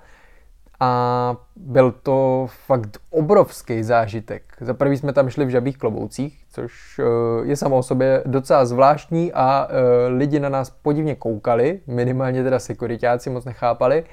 a 0.80 1.36
byl 1.56 1.94
to 2.02 2.46
fakt 2.66 2.98
obrovský 3.10 3.82
zážitek. 3.82 4.42
Za 4.60 4.74
prvý 4.74 4.96
jsme 4.96 5.12
tam 5.12 5.30
šli 5.30 5.44
v 5.44 5.48
žabých 5.48 5.78
kloboucích, 5.78 6.44
což 6.50 6.72
eh, 6.98 7.04
je 7.46 7.56
samo 7.56 7.76
o 7.76 7.82
sobě 7.82 8.22
docela 8.26 8.64
zvláštní 8.64 9.32
a 9.32 9.68
eh, 9.70 10.08
lidi 10.08 10.40
na 10.40 10.48
nás 10.48 10.70
podivně 10.70 11.14
koukali, 11.14 11.80
minimálně 11.86 12.42
teda 12.42 12.58
sekuritáci 12.58 13.30
moc 13.30 13.44
nechápali. 13.44 14.04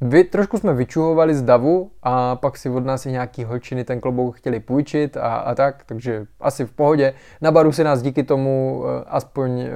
Vy, 0.00 0.24
trošku 0.24 0.58
jsme 0.58 0.74
vyčuhovali 0.74 1.34
z 1.34 1.42
davu 1.42 1.90
a 2.02 2.36
pak 2.36 2.56
si 2.56 2.70
od 2.70 2.84
nás 2.84 3.06
i 3.06 3.12
nějaký 3.12 3.44
holčiny 3.44 3.84
ten 3.84 4.00
klobouk 4.00 4.36
chtěli 4.36 4.60
půjčit 4.60 5.16
a, 5.16 5.36
a 5.36 5.54
tak, 5.54 5.84
takže 5.86 6.26
asi 6.40 6.64
v 6.64 6.72
pohodě. 6.72 7.14
Na 7.40 7.50
baru 7.50 7.72
si 7.72 7.84
nás 7.84 8.02
díky 8.02 8.22
tomu 8.22 8.78
uh, 8.78 8.86
aspoň 9.06 9.68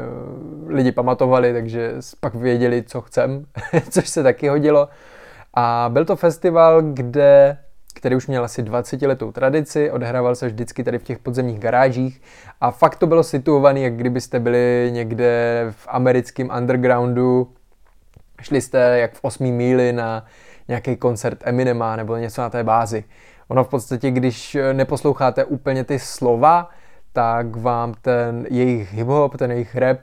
lidi 0.66 0.92
pamatovali, 0.92 1.52
takže 1.52 1.94
pak 2.20 2.34
věděli, 2.34 2.82
co 2.86 3.00
chcem, 3.00 3.44
což 3.90 4.08
se 4.08 4.22
taky 4.22 4.48
hodilo. 4.48 4.88
A 5.54 5.86
byl 5.92 6.04
to 6.04 6.16
festival, 6.16 6.82
kde 6.82 7.58
který 7.94 8.16
už 8.16 8.26
měl 8.26 8.44
asi 8.44 8.62
20 8.62 9.02
letou 9.02 9.32
tradici, 9.32 9.90
odehrával 9.90 10.34
se 10.34 10.46
vždycky 10.46 10.84
tady 10.84 10.98
v 10.98 11.02
těch 11.02 11.18
podzemních 11.18 11.58
garážích 11.58 12.22
a 12.60 12.70
fakt 12.70 12.96
to 12.96 13.06
bylo 13.06 13.22
situované, 13.22 13.80
jak 13.80 13.96
kdybyste 13.96 14.40
byli 14.40 14.90
někde 14.92 15.66
v 15.70 15.86
americkém 15.90 16.50
undergroundu, 16.58 17.52
šli 18.40 18.60
jste 18.60 18.98
jak 18.98 19.14
v 19.14 19.18
8 19.22 19.46
míli 19.46 19.92
na 19.92 20.24
nějaký 20.68 20.96
koncert 20.96 21.38
Eminema 21.44 21.96
nebo 21.96 22.16
něco 22.16 22.42
na 22.42 22.50
té 22.50 22.64
bázi. 22.64 23.04
Ono 23.48 23.64
v 23.64 23.68
podstatě, 23.68 24.10
když 24.10 24.56
neposloucháte 24.72 25.44
úplně 25.44 25.84
ty 25.84 25.98
slova, 25.98 26.70
tak 27.12 27.56
vám 27.56 27.94
ten 28.02 28.46
jejich 28.50 28.94
hip-hop, 28.94 29.36
ten 29.36 29.50
jejich 29.50 29.76
rap 29.76 29.98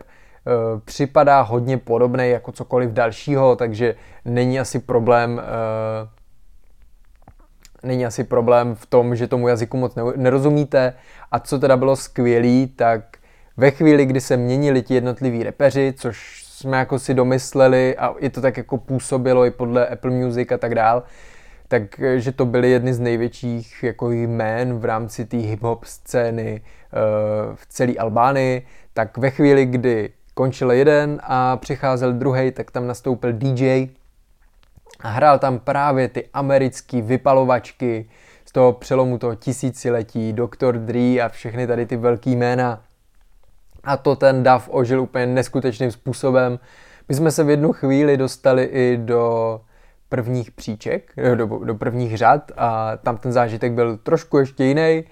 připadá 0.85 1.41
hodně 1.41 1.77
podobný 1.77 2.29
jako 2.29 2.51
cokoliv 2.51 2.89
dalšího, 2.89 3.55
takže 3.55 3.95
není 4.25 4.59
asi 4.59 4.79
problém 4.79 5.41
eh, 5.43 6.09
není 7.83 8.05
asi 8.05 8.23
problém 8.23 8.75
v 8.75 8.85
tom, 8.85 9.15
že 9.15 9.27
tomu 9.27 9.47
jazyku 9.47 9.77
moc 9.77 9.95
nerozumíte. 10.15 10.93
A 11.31 11.39
co 11.39 11.59
teda 11.59 11.77
bylo 11.77 11.95
skvělý, 11.95 12.67
tak 12.67 13.17
ve 13.57 13.71
chvíli, 13.71 14.05
kdy 14.05 14.21
se 14.21 14.37
měnili 14.37 14.81
ti 14.81 14.93
jednotliví 14.93 15.43
repeři, 15.43 15.93
což 15.97 16.43
jsme 16.45 16.77
jako 16.77 16.99
si 16.99 17.13
domysleli 17.13 17.97
a 17.97 18.13
i 18.17 18.29
to 18.29 18.41
tak 18.41 18.57
jako 18.57 18.77
působilo 18.77 19.45
i 19.45 19.51
podle 19.51 19.87
Apple 19.87 20.11
Music 20.11 20.51
a 20.51 20.57
tak 20.57 20.75
dál, 20.75 21.03
takže 21.67 22.31
to 22.31 22.45
byly 22.45 22.71
jedny 22.71 22.93
z 22.93 22.99
největších 22.99 23.83
jako 23.83 24.11
jmén 24.11 24.79
v 24.79 24.85
rámci 24.85 25.25
té 25.25 25.37
hip-hop 25.37 25.79
scény 25.83 26.61
v 27.55 27.65
celé 27.69 27.93
Albánii, 27.93 28.65
tak 28.93 29.17
ve 29.17 29.29
chvíli, 29.29 29.65
kdy 29.65 30.09
končil 30.33 30.71
jeden 30.71 31.19
a 31.23 31.57
přicházel 31.57 32.13
druhý, 32.13 32.51
tak 32.51 32.71
tam 32.71 32.87
nastoupil 32.87 33.33
DJ 33.33 33.87
a 34.99 35.09
hrál 35.09 35.39
tam 35.39 35.59
právě 35.59 36.07
ty 36.07 36.29
americké 36.33 37.01
vypalovačky 37.01 38.09
z 38.45 38.51
toho 38.51 38.73
přelomu 38.73 39.17
toho 39.17 39.35
tisíciletí, 39.35 40.33
Dr. 40.33 40.77
Dre 40.77 41.17
a 41.21 41.29
všechny 41.29 41.67
tady 41.67 41.85
ty 41.85 41.97
velký 41.97 42.35
jména. 42.35 42.81
A 43.83 43.97
to 43.97 44.15
ten 44.15 44.43
dav 44.43 44.69
ožil 44.71 45.01
úplně 45.01 45.25
neskutečným 45.25 45.91
způsobem. 45.91 46.59
My 47.09 47.15
jsme 47.15 47.31
se 47.31 47.43
v 47.43 47.49
jednu 47.49 47.73
chvíli 47.73 48.17
dostali 48.17 48.63
i 48.63 48.97
do 48.97 49.61
prvních 50.09 50.51
příček, 50.51 51.13
do, 51.35 51.45
do 51.45 51.75
prvních 51.75 52.17
řad 52.17 52.51
a 52.57 52.97
tam 52.97 53.17
ten 53.17 53.31
zážitek 53.31 53.71
byl 53.71 53.97
trošku 53.97 54.37
ještě 54.37 54.63
jiný. 54.63 55.03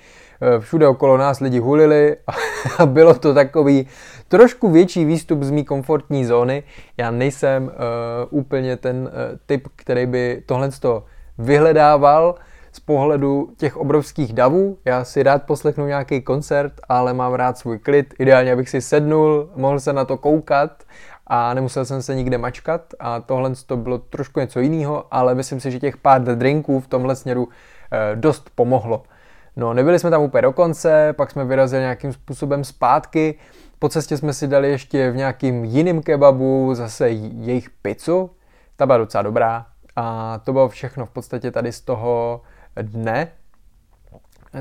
Všude 0.60 0.88
okolo 0.88 1.18
nás 1.18 1.40
lidi 1.40 1.60
hulili 1.60 2.18
a 2.78 2.86
bylo 2.86 3.14
to 3.14 3.34
takový 3.34 3.88
trošku 4.28 4.70
větší 4.72 5.06
výstup 5.06 5.44
z 5.44 5.52
mý 5.52 5.66
komfortní 5.66 6.26
zóny. 6.26 6.64
Já 6.98 7.12
nejsem 7.12 7.64
uh, 7.64 7.72
úplně 8.30 8.78
ten 8.78 8.98
uh, 8.98 9.38
typ, 9.46 9.68
který 9.76 10.06
by 10.06 10.44
tohle 10.46 10.70
vyhledával 11.38 12.36
z 12.72 12.80
pohledu 12.80 13.50
těch 13.58 13.78
obrovských 13.78 14.34
davů. 14.34 14.78
Já 14.86 15.04
si 15.04 15.24
rád 15.24 15.44
poslechnu 15.44 15.88
nějaký 15.88 16.22
koncert, 16.22 16.74
ale 16.90 17.14
mám 17.14 17.34
rád 17.34 17.58
svůj 17.58 17.80
klid. 17.80 18.14
Ideálně, 18.20 18.54
abych 18.54 18.70
si 18.70 18.82
sednul, 18.82 19.50
mohl 19.56 19.80
se 19.80 19.94
na 19.94 20.06
to 20.06 20.18
koukat 20.18 20.84
a 21.28 21.54
nemusel 21.54 21.86
jsem 21.86 22.02
se 22.02 22.16
nikde 22.16 22.38
mačkat 22.38 22.82
a 23.00 23.20
tohle 23.20 23.52
to 23.66 23.78
bylo 23.78 23.98
trošku 23.98 24.40
něco 24.40 24.60
jiného, 24.60 25.06
ale 25.12 25.36
myslím 25.36 25.60
si, 25.60 25.72
že 25.72 25.80
těch 25.80 25.98
pár 25.98 26.22
drinků 26.24 26.80
v 26.80 26.88
tomhle 26.88 27.16
směru 27.16 27.48
eh, 27.92 28.16
dost 28.16 28.50
pomohlo. 28.56 29.04
No, 29.60 29.74
nebyli 29.74 30.00
jsme 30.00 30.10
tam 30.10 30.22
úplně 30.22 30.42
do 30.42 30.54
konce, 30.54 31.14
pak 31.14 31.32
jsme 31.32 31.46
vyrazili 31.46 31.82
nějakým 31.82 32.14
způsobem 32.14 32.64
zpátky. 32.64 33.36
Po 33.80 33.90
cestě 33.90 34.18
jsme 34.18 34.34
si 34.34 34.48
dali 34.48 34.70
ještě 34.72 35.12
v 35.12 35.16
nějakým 35.16 35.66
jiným 35.66 36.02
kebabu 36.02 36.70
zase 36.74 37.10
jejich 37.10 37.70
pizzu. 37.70 38.30
Ta 38.76 38.86
byla 38.86 38.98
docela 38.98 39.22
dobrá. 39.22 39.66
A 39.96 40.38
to 40.44 40.54
bylo 40.54 40.70
všechno 40.70 41.06
v 41.06 41.10
podstatě 41.10 41.52
tady 41.52 41.72
z 41.72 41.82
toho 41.82 42.42
dne. 42.82 43.28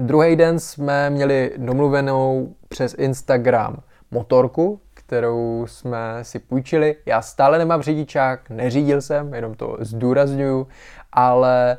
Druhý 0.00 0.36
den 0.36 0.60
jsme 0.60 1.10
měli 1.10 1.52
domluvenou 1.56 2.54
přes 2.68 2.94
Instagram 2.98 3.76
motorku, 4.10 4.80
kterou 4.94 5.66
jsme 5.68 6.18
si 6.22 6.38
půjčili. 6.38 6.96
Já 7.06 7.22
stále 7.22 7.58
nemám 7.58 7.82
řidičák, 7.82 8.50
neřídil 8.50 9.00
jsem, 9.00 9.34
jenom 9.34 9.54
to 9.54 9.76
zdůraznuju, 9.80 10.66
ale 11.12 11.78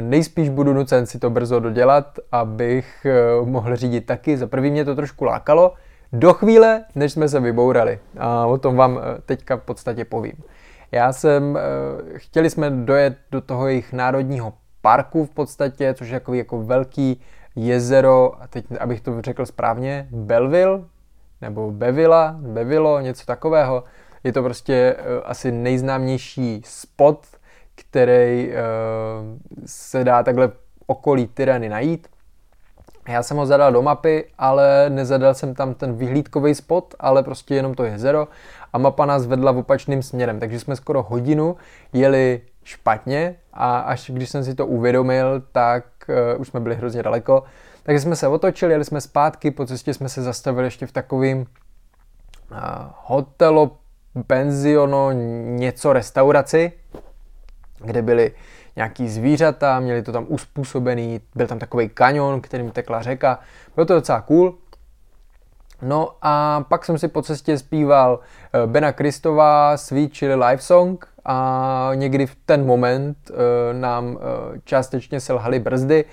nejspíš 0.00 0.48
budu 0.48 0.72
nucen 0.72 1.06
si 1.06 1.18
to 1.18 1.30
brzo 1.30 1.60
dodělat, 1.60 2.18
abych 2.32 3.06
eh, 3.06 3.46
mohl 3.46 3.76
řídit 3.76 4.06
taky. 4.06 4.36
Za 4.36 4.46
prvý 4.46 4.70
mě 4.70 4.84
to 4.84 4.96
trošku 4.96 5.24
lákalo, 5.24 5.74
do 6.12 6.32
chvíle, 6.32 6.84
než 6.94 7.12
jsme 7.12 7.28
se 7.28 7.40
vybourali. 7.40 7.98
A 8.18 8.46
o 8.46 8.58
tom 8.58 8.76
vám 8.76 8.98
eh, 8.98 9.20
teďka 9.26 9.56
v 9.56 9.60
podstatě 9.60 10.04
povím. 10.04 10.34
Já 10.94 11.12
jsem, 11.12 11.58
chtěli 12.14 12.50
jsme 12.50 12.70
dojet 12.70 13.16
do 13.30 13.40
toho 13.40 13.68
jejich 13.68 13.92
národního 13.92 14.52
parku 14.80 15.26
v 15.26 15.30
podstatě, 15.30 15.94
což 15.94 16.08
je 16.08 16.20
takový 16.20 16.38
jako 16.38 16.62
velký 16.62 17.20
jezero, 17.56 18.42
a 18.42 18.46
teď 18.46 18.66
abych 18.80 19.00
to 19.00 19.22
řekl 19.22 19.46
správně, 19.46 20.08
Belville, 20.10 20.84
nebo 21.40 21.70
Bevila, 21.70 22.36
Bevilo, 22.40 23.00
něco 23.00 23.26
takového. 23.26 23.84
Je 24.24 24.32
to 24.32 24.42
prostě 24.42 24.96
asi 25.24 25.52
nejznámější 25.52 26.62
spot 26.64 27.26
který 27.88 28.48
uh, 28.48 28.54
se 29.66 30.04
dá 30.04 30.22
takhle 30.22 30.50
okolí 30.86 31.26
Tyreny 31.26 31.68
najít. 31.68 32.08
Já 33.08 33.22
jsem 33.22 33.36
ho 33.36 33.46
zadal 33.46 33.72
do 33.72 33.82
mapy, 33.82 34.24
ale 34.38 34.90
nezadal 34.90 35.34
jsem 35.34 35.54
tam 35.54 35.74
ten 35.74 35.94
vyhlídkový 35.94 36.54
spot, 36.54 36.94
ale 37.00 37.22
prostě 37.22 37.54
jenom 37.54 37.74
to 37.74 37.84
jezero 37.84 38.28
a 38.72 38.78
mapa 38.78 39.06
nás 39.06 39.26
vedla 39.26 39.52
v 39.52 39.58
opačným 39.58 40.02
směrem, 40.02 40.40
takže 40.40 40.60
jsme 40.60 40.76
skoro 40.76 41.02
hodinu 41.02 41.56
jeli 41.92 42.40
špatně 42.64 43.36
a 43.52 43.78
až 43.78 44.10
když 44.10 44.28
jsem 44.28 44.44
si 44.44 44.54
to 44.54 44.66
uvědomil, 44.66 45.42
tak 45.52 45.84
uh, 46.08 46.40
už 46.40 46.48
jsme 46.48 46.60
byli 46.60 46.74
hrozně 46.74 47.02
daleko. 47.02 47.42
Takže 47.82 48.00
jsme 48.00 48.16
se 48.16 48.28
otočili, 48.28 48.72
jeli 48.72 48.84
jsme 48.84 49.00
zpátky, 49.00 49.50
po 49.50 49.66
cestě 49.66 49.94
jsme 49.94 50.08
se 50.08 50.22
zastavili 50.22 50.66
ještě 50.66 50.86
v 50.86 50.92
takovým 50.92 51.38
uh, 51.40 51.46
hotelo, 53.04 53.76
penziono, 54.26 55.12
něco 55.42 55.92
restauraci, 55.92 56.72
kde 57.84 58.02
byly 58.02 58.32
nějaký 58.76 59.08
zvířata, 59.08 59.80
měli 59.80 60.02
to 60.02 60.12
tam 60.12 60.26
uspůsobený, 60.28 61.20
byl 61.34 61.46
tam 61.46 61.58
takový 61.58 61.88
kanion, 61.88 62.40
kterým 62.40 62.70
tekla 62.70 63.02
řeka, 63.02 63.38
bylo 63.74 63.86
to 63.86 63.94
docela 63.94 64.20
cool. 64.20 64.54
No 65.82 66.10
a 66.22 66.64
pak 66.68 66.84
jsem 66.84 66.98
si 66.98 67.08
po 67.08 67.22
cestě 67.22 67.58
zpíval 67.58 68.20
eh, 68.52 68.66
Bena 68.66 68.92
Kristova 68.92 69.76
Sweet 69.76 70.16
Chili 70.16 70.34
Live 70.34 70.62
Song 70.62 71.06
a 71.24 71.90
někdy 71.94 72.26
v 72.26 72.36
ten 72.46 72.66
moment 72.66 73.16
uh, 73.30 73.36
nám 73.80 74.06
uh, 74.06 74.20
částečně 74.64 75.20
selhaly 75.20 75.58
brzdy. 75.58 76.04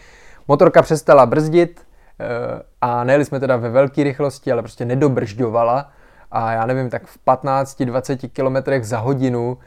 Motorka 0.47 0.81
přestala 0.81 1.25
brzdit 1.25 1.87
a 2.81 3.03
nejeli 3.03 3.25
jsme 3.25 3.39
teda 3.39 3.57
ve 3.57 3.69
velké 3.69 4.03
rychlosti, 4.03 4.51
ale 4.51 4.61
prostě 4.61 4.85
nedobržďovala 4.85 5.91
a 6.31 6.51
já 6.51 6.65
nevím, 6.65 6.89
tak 6.89 7.07
v 7.07 7.17
15-20 7.27 8.29
km 8.33 8.83
za 8.83 8.97
hodinu 8.99 9.57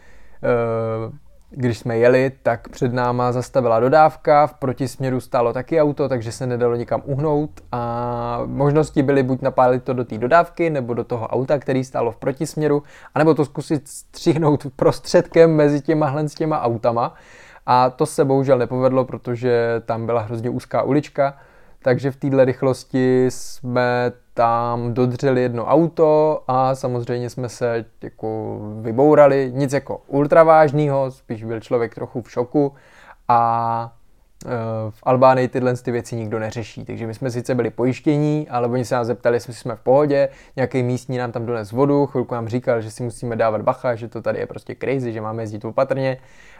když 1.54 1.78
jsme 1.78 1.98
jeli, 1.98 2.32
tak 2.42 2.68
před 2.68 2.92
náma 2.92 3.32
zastavila 3.32 3.80
dodávka, 3.80 4.46
v 4.46 4.54
protisměru 4.54 5.20
stálo 5.20 5.52
taky 5.52 5.80
auto, 5.80 6.08
takže 6.08 6.32
se 6.32 6.46
nedalo 6.46 6.76
nikam 6.76 7.02
uhnout 7.04 7.50
a 7.72 8.42
možnosti 8.46 9.02
byly 9.02 9.22
buď 9.22 9.42
napálit 9.42 9.84
to 9.84 9.92
do 9.92 10.04
té 10.04 10.18
dodávky, 10.18 10.70
nebo 10.70 10.94
do 10.94 11.04
toho 11.04 11.28
auta, 11.28 11.58
který 11.58 11.84
stálo 11.84 12.12
v 12.12 12.16
protisměru, 12.16 12.82
anebo 13.14 13.34
to 13.34 13.44
zkusit 13.44 13.88
stříhnout 13.88 14.66
prostředkem 14.76 15.56
mezi 15.56 15.80
těma 15.80 16.18
s 16.18 16.34
těma 16.34 16.62
autama. 16.62 17.14
A 17.66 17.90
to 17.90 18.06
se 18.06 18.24
bohužel 18.24 18.58
nepovedlo, 18.58 19.04
protože 19.04 19.82
tam 19.86 20.06
byla 20.06 20.20
hrozně 20.20 20.50
úzká 20.50 20.82
ulička, 20.82 21.34
takže 21.82 22.10
v 22.10 22.16
této 22.16 22.44
rychlosti 22.44 23.26
jsme 23.28 24.12
tam 24.34 24.94
dodřeli 24.94 25.42
jedno 25.42 25.66
auto 25.66 26.42
a 26.48 26.74
samozřejmě 26.74 27.30
jsme 27.30 27.48
se 27.48 27.84
jako 28.02 28.58
vybourali, 28.80 29.52
nic 29.54 29.72
jako 29.72 30.02
ultravážného, 30.06 31.10
spíš 31.10 31.44
byl 31.44 31.60
člověk 31.60 31.94
trochu 31.94 32.22
v 32.22 32.30
šoku 32.30 32.74
a 33.28 33.92
v 34.90 35.00
Albánii 35.02 35.48
tyhle 35.48 35.76
ty 35.76 35.90
věci 35.90 36.16
nikdo 36.16 36.38
neřeší. 36.38 36.84
Takže 36.84 37.06
my 37.06 37.14
jsme 37.14 37.30
sice 37.30 37.54
byli 37.54 37.70
pojištění, 37.70 38.48
ale 38.48 38.68
oni 38.68 38.84
se 38.84 38.94
nás 38.94 39.06
zeptali, 39.06 39.36
jestli 39.36 39.54
jsme 39.54 39.76
v 39.76 39.80
pohodě, 39.80 40.28
nějaký 40.56 40.82
místní 40.82 41.18
nám 41.18 41.32
tam 41.32 41.46
dones 41.46 41.72
vodu, 41.72 42.06
chvilku 42.06 42.34
nám 42.34 42.48
říkal, 42.48 42.80
že 42.80 42.90
si 42.90 43.02
musíme 43.02 43.36
dávat 43.36 43.62
bacha, 43.62 43.94
že 43.94 44.08
to 44.08 44.22
tady 44.22 44.38
je 44.38 44.46
prostě 44.46 44.76
crazy, 44.80 45.12
že 45.12 45.20
máme 45.20 45.42
jezdit 45.42 45.64
opatrně 45.64 46.18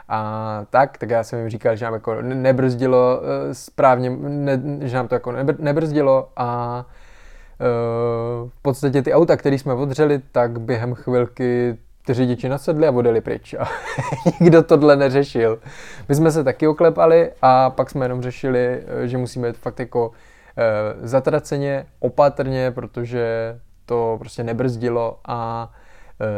a 0.09 0.65
tak, 0.71 0.99
tak 0.99 1.11
já 1.11 1.25
jsem 1.25 1.39
jim 1.39 1.49
říkal, 1.49 1.77
že 1.77 1.85
nám 1.85 1.95
jako 1.95 2.23
nebrzdilo 2.23 3.21
e, 3.23 3.55
správně, 3.55 4.11
ne, 4.11 4.63
že 4.81 4.97
nám 4.97 5.09
to 5.09 5.15
jako 5.15 5.33
nebrzdilo 5.59 6.29
a 6.37 6.87
Eh, 7.63 8.49
v 8.49 8.63
podstatě 8.63 9.03
ty 9.03 9.13
auta, 9.15 9.37
které 9.37 9.59
jsme 9.59 9.75
odřeli, 9.75 10.21
tak 10.33 10.61
během 10.61 10.95
chvilky 10.95 11.79
ty 12.07 12.15
řidiči 12.15 12.49
nasedli 12.49 12.87
a 12.87 12.91
odjeli 12.91 13.21
pryč. 13.21 13.55
A 13.55 13.69
nikdo 14.41 14.63
tohle 14.63 14.97
neřešil. 14.97 15.59
My 16.09 16.15
jsme 16.15 16.31
se 16.31 16.45
taky 16.45 16.69
oklepali 16.69 17.31
a 17.43 17.71
pak 17.71 17.91
jsme 17.91 18.05
jenom 18.05 18.23
řešili, 18.23 18.83
eh, 18.87 19.09
že 19.09 19.19
musíme 19.19 19.53
fakt 19.53 19.81
jako 19.81 20.11
e, 20.57 21.09
zatraceně, 21.09 21.87
opatrně, 22.01 22.71
protože 22.71 23.57
to 23.87 24.17
prostě 24.19 24.45
nebrzdilo 24.45 25.19
a 25.29 25.71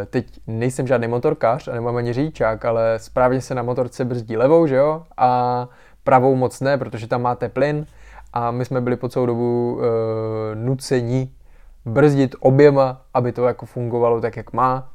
e, 0.03 0.07
teď 0.07 0.27
nejsem 0.47 0.87
žádný 0.87 1.09
motorkář 1.09 1.69
a 1.69 1.73
nemám 1.73 1.97
ani 1.97 2.13
řidičák, 2.13 2.65
ale 2.65 2.99
správně 2.99 3.41
se 3.41 3.55
na 3.55 3.63
motorce 3.63 4.05
brzdí 4.05 4.37
levou, 4.37 4.67
že 4.67 4.77
jo? 4.77 5.03
A 5.17 5.69
pravou 6.05 6.35
moc 6.35 6.61
ne, 6.61 6.79
protože 6.79 7.07
tam 7.07 7.23
máte 7.23 7.49
plyn 7.49 7.87
a 8.33 8.51
my 8.51 8.65
jsme 8.65 8.81
byli 8.81 8.97
po 8.97 9.09
celou 9.09 9.27
dobu 9.27 9.81
e, 9.81 10.55
nuceni 10.55 11.31
brzdit 11.85 12.37
oběma, 12.41 13.03
aby 13.15 13.33
to 13.33 13.47
jako 13.47 13.67
fungovalo 13.67 14.21
tak, 14.21 14.37
jak 14.37 14.53
má. 14.53 14.94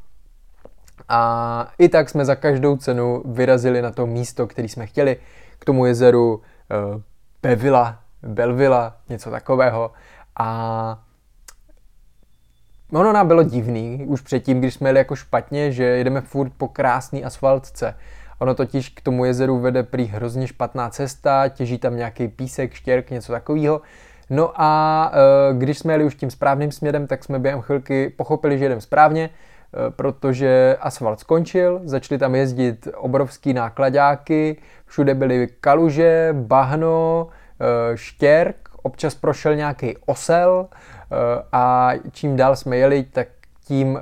A 1.09 1.71
i 1.77 1.89
tak 1.89 2.09
jsme 2.09 2.25
za 2.25 2.35
každou 2.35 2.77
cenu 2.77 3.23
vyrazili 3.25 3.81
na 3.81 3.91
to 3.91 4.05
místo, 4.05 4.47
který 4.47 4.69
jsme 4.69 4.87
chtěli, 4.87 5.17
k 5.59 5.65
tomu 5.65 5.85
jezeru 5.85 6.41
e, 6.71 7.01
Bevila, 7.41 7.99
Belvila, 8.23 8.95
něco 9.09 9.31
takového. 9.31 9.91
A 10.39 10.99
ono 12.93 13.13
nám 13.13 13.27
bylo 13.27 13.43
divný 13.43 14.05
už 14.07 14.21
předtím, 14.21 14.59
když 14.59 14.73
jsme 14.73 14.89
jeli 14.89 14.99
jako 14.99 15.15
špatně, 15.15 15.71
že 15.71 15.83
jedeme 15.83 16.21
furt 16.21 16.51
po 16.57 16.67
krásný 16.67 17.25
asfaltce. 17.25 17.95
Ono 18.39 18.55
totiž 18.55 18.89
k 18.89 19.01
tomu 19.01 19.25
jezeru 19.25 19.59
vede 19.59 19.83
prý 19.83 20.05
hrozně 20.05 20.47
špatná 20.47 20.89
cesta, 20.89 21.49
těží 21.49 21.77
tam 21.77 21.95
nějaký 21.95 22.27
písek, 22.27 22.73
štěrk, 22.73 23.11
něco 23.11 23.31
takového. 23.31 23.81
No 24.29 24.51
a 24.55 25.11
e, 25.13 25.53
když 25.53 25.79
jsme 25.79 25.93
jeli 25.93 26.03
už 26.03 26.15
tím 26.15 26.31
správným 26.31 26.71
směrem, 26.71 27.07
tak 27.07 27.23
jsme 27.23 27.39
během 27.39 27.61
chvilky 27.61 28.09
pochopili, 28.09 28.59
že 28.59 28.69
jdeme 28.69 28.81
správně, 28.81 29.29
protože 29.89 30.77
asfalt 30.79 31.19
skončil, 31.19 31.81
začali 31.83 32.19
tam 32.19 32.35
jezdit 32.35 32.87
obrovský 32.97 33.53
nákladáky, 33.53 34.57
všude 34.85 35.15
byly 35.15 35.47
kaluže, 35.61 36.29
bahno, 36.33 37.27
e, 37.59 37.97
štěrk, 37.97 38.69
občas 38.83 39.15
prošel 39.15 39.55
nějaký 39.55 39.97
osel 40.05 40.67
a 41.51 41.91
čím 42.11 42.35
dál 42.35 42.55
jsme 42.55 42.77
jeli, 42.77 43.03
tak 43.03 43.27
tím 43.65 43.99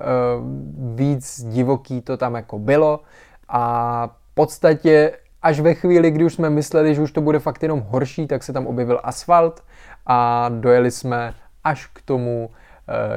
víc 0.95 1.43
divoký 1.43 2.01
to 2.01 2.17
tam 2.17 2.35
jako 2.35 2.59
bylo. 2.59 2.99
A 3.49 4.09
podstatě 4.37 5.11
až 5.41 5.59
ve 5.59 5.73
chvíli, 5.73 6.11
kdy 6.11 6.23
už 6.25 6.33
jsme 6.33 6.49
mysleli, 6.49 6.95
že 6.95 7.01
už 7.01 7.11
to 7.11 7.21
bude 7.21 7.39
fakt 7.39 7.63
jenom 7.63 7.81
horší, 7.81 8.27
tak 8.27 8.43
se 8.43 8.53
tam 8.53 8.67
objevil 8.67 8.99
asfalt 9.03 9.63
a 10.05 10.49
dojeli 10.49 10.91
jsme 10.91 11.33
až 11.63 11.87
k 11.87 12.01
tomu 12.01 12.49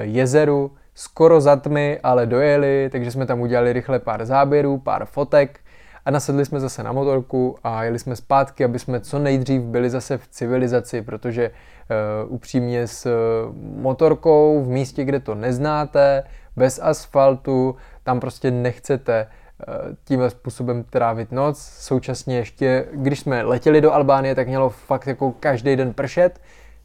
jezeru, 0.01 0.73
skoro 0.95 1.41
za 1.41 1.57
tmy, 1.57 2.01
ale 2.03 2.27
dojeli, 2.27 2.89
takže 2.93 3.11
jsme 3.11 3.27
tam 3.27 3.41
udělali 3.41 3.73
rychle 3.73 3.99
pár 3.99 4.27
záběrů, 4.27 4.79
pár 4.79 5.05
fotek 5.05 5.61
a 6.05 6.11
nasedli 6.11 6.45
jsme 6.45 6.61
zase 6.61 6.83
na 6.83 6.93
motorku 6.93 7.57
a 7.65 7.85
jeli 7.85 7.99
jsme 7.99 8.17
zpátky, 8.17 8.65
aby 8.65 8.79
jsme 8.79 9.01
co 9.01 9.19
nejdřív 9.19 9.63
byli 9.63 9.91
zase 9.91 10.19
v 10.19 10.29
civilizaci, 10.29 11.03
protože 11.03 11.45
e, 11.45 11.51
upřímně 12.25 12.87
s 12.87 13.07
e, 13.07 13.11
motorkou 13.81 14.63
v 14.65 14.69
místě, 14.69 15.05
kde 15.05 15.21
to 15.21 15.35
neznáte, 15.35 16.25
bez 16.57 16.81
asfaltu, 16.83 17.77
tam 18.03 18.21
prostě 18.21 18.51
nechcete 18.51 19.27
Eh, 19.69 19.97
tímhle 20.05 20.31
způsobem 20.31 20.85
trávit 20.85 21.33
noc. 21.33 21.59
Současně 21.59 22.37
ještě, 22.37 22.87
když 22.93 23.21
jsme 23.21 23.43
letěli 23.43 23.81
do 23.81 23.93
Albánie, 23.93 24.35
tak 24.35 24.49
mělo 24.49 24.71
fakt 24.71 25.07
jako 25.07 25.33
každý 25.41 25.77
den 25.77 25.93
pršet. 25.93 26.41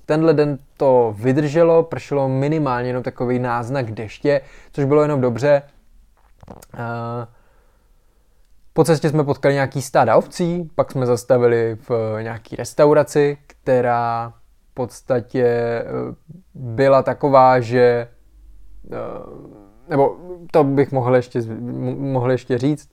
Tenhle 0.06 0.34
den 0.34 0.58
to 0.78 1.16
vydrželo, 1.18 1.84
pršelo 1.84 2.30
minimálně 2.30 2.90
jenom 2.90 3.04
takový 3.04 3.40
náznak 3.40 3.92
deště, 3.92 4.42
což 4.72 4.86
bylo 4.86 5.02
jenom 5.02 5.22
dobře. 5.22 5.62
Eh, 6.74 7.28
po 8.74 8.84
cestě 8.84 9.10
jsme 9.10 9.24
potkali 9.24 9.54
nějaký 9.54 9.82
stáda 9.82 10.16
ovcí, 10.16 10.70
pak 10.76 10.92
jsme 10.92 11.06
zastavili 11.06 11.78
v 11.90 12.18
nějaký 12.22 12.56
restauraci, 12.56 13.38
která 13.48 14.34
v 14.72 14.74
podstatě 14.74 15.46
eh, 15.46 15.86
byla 16.54 17.04
taková, 17.04 17.60
že 17.60 18.08
nebo 19.90 20.18
to 20.52 20.64
bych 20.64 20.92
mohl 20.92 21.16
ještě, 21.16 21.42
mohl 21.98 22.32
ještě 22.32 22.58
říct, 22.58 22.90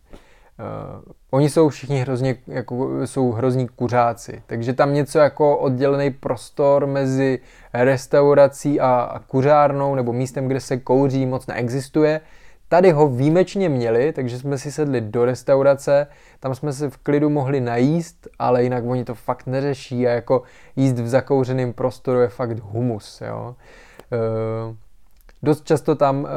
uh, 0.63 1.03
oni 1.31 1.51
jsou 1.51 1.69
všichni 1.69 2.01
hrozně, 2.01 2.37
jako, 2.47 3.07
jsou 3.07 3.33
hrozní 3.33 3.69
kuřáci, 3.69 4.43
takže 4.47 4.73
tam 4.73 4.95
něco 4.95 5.19
jako 5.19 5.59
oddělený 5.59 6.11
prostor 6.11 6.87
mezi 6.87 7.39
restaurací 7.75 8.81
a, 8.81 8.91
a 8.91 9.19
kuřárnou 9.19 9.95
nebo 9.95 10.13
místem, 10.13 10.49
kde 10.49 10.61
se 10.61 10.77
kouří, 10.77 11.27
moc 11.27 11.47
neexistuje. 11.47 12.21
Tady 12.69 12.91
ho 12.91 13.09
výjimečně 13.09 13.69
měli, 13.69 14.13
takže 14.13 14.39
jsme 14.39 14.59
si 14.59 14.73
sedli 14.73 15.01
do 15.01 15.25
restaurace, 15.25 16.07
tam 16.41 16.55
jsme 16.55 16.73
se 16.73 16.91
v 16.91 16.97
klidu 16.97 17.31
mohli 17.31 17.61
najíst, 17.61 18.29
ale 18.39 18.63
jinak 18.63 18.85
oni 18.87 19.05
to 19.05 19.15
fakt 19.15 19.47
neřeší 19.47 20.07
a 20.07 20.11
jako 20.11 20.43
jíst 20.77 20.99
v 20.99 21.09
zakouřeném 21.09 21.73
prostoru 21.73 22.21
je 22.21 22.29
fakt 22.29 22.59
humus, 22.59 23.23
jo. 23.27 23.57
Uh, 24.13 24.77
Dost 25.43 25.65
často 25.65 25.95
tam 25.95 26.23
uh, 26.23 26.29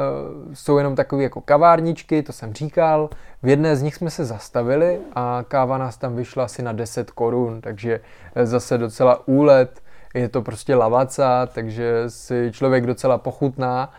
jsou 0.54 0.78
jenom 0.78 0.96
takové 0.96 1.22
jako 1.22 1.40
kavárničky, 1.40 2.22
to 2.22 2.32
jsem 2.32 2.54
říkal. 2.54 3.10
V 3.42 3.48
jedné 3.48 3.76
z 3.76 3.82
nich 3.82 3.94
jsme 3.94 4.10
se 4.10 4.24
zastavili 4.24 4.98
a 5.14 5.44
káva 5.48 5.78
nás 5.78 5.96
tam 5.96 6.16
vyšla 6.16 6.44
asi 6.44 6.62
na 6.62 6.72
10 6.72 7.10
korun, 7.10 7.60
takže 7.60 8.00
eh, 8.34 8.46
zase 8.46 8.78
docela 8.78 9.28
úlet. 9.28 9.82
Je 10.14 10.28
to 10.28 10.42
prostě 10.42 10.74
lavaca, 10.74 11.46
takže 11.46 12.04
si 12.08 12.50
člověk 12.52 12.86
docela 12.86 13.18
pochutná 13.18 13.92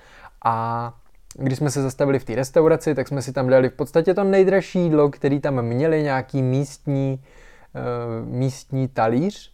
a 0.45 0.93
když 1.37 1.57
jsme 1.57 1.71
se 1.71 1.81
zastavili 1.81 2.19
v 2.19 2.23
té 2.23 2.35
restauraci, 2.35 2.95
tak 2.95 3.07
jsme 3.07 3.21
si 3.21 3.33
tam 3.33 3.47
dali 3.47 3.69
v 3.69 3.73
podstatě 3.73 4.13
to 4.13 4.23
nejdražší 4.23 4.79
jídlo, 4.79 5.09
který 5.09 5.39
tam 5.39 5.61
měli, 5.61 6.03
nějaký 6.03 6.41
místní, 6.41 7.23
uh, 7.75 8.27
místní 8.35 8.87
talíř, 8.87 9.53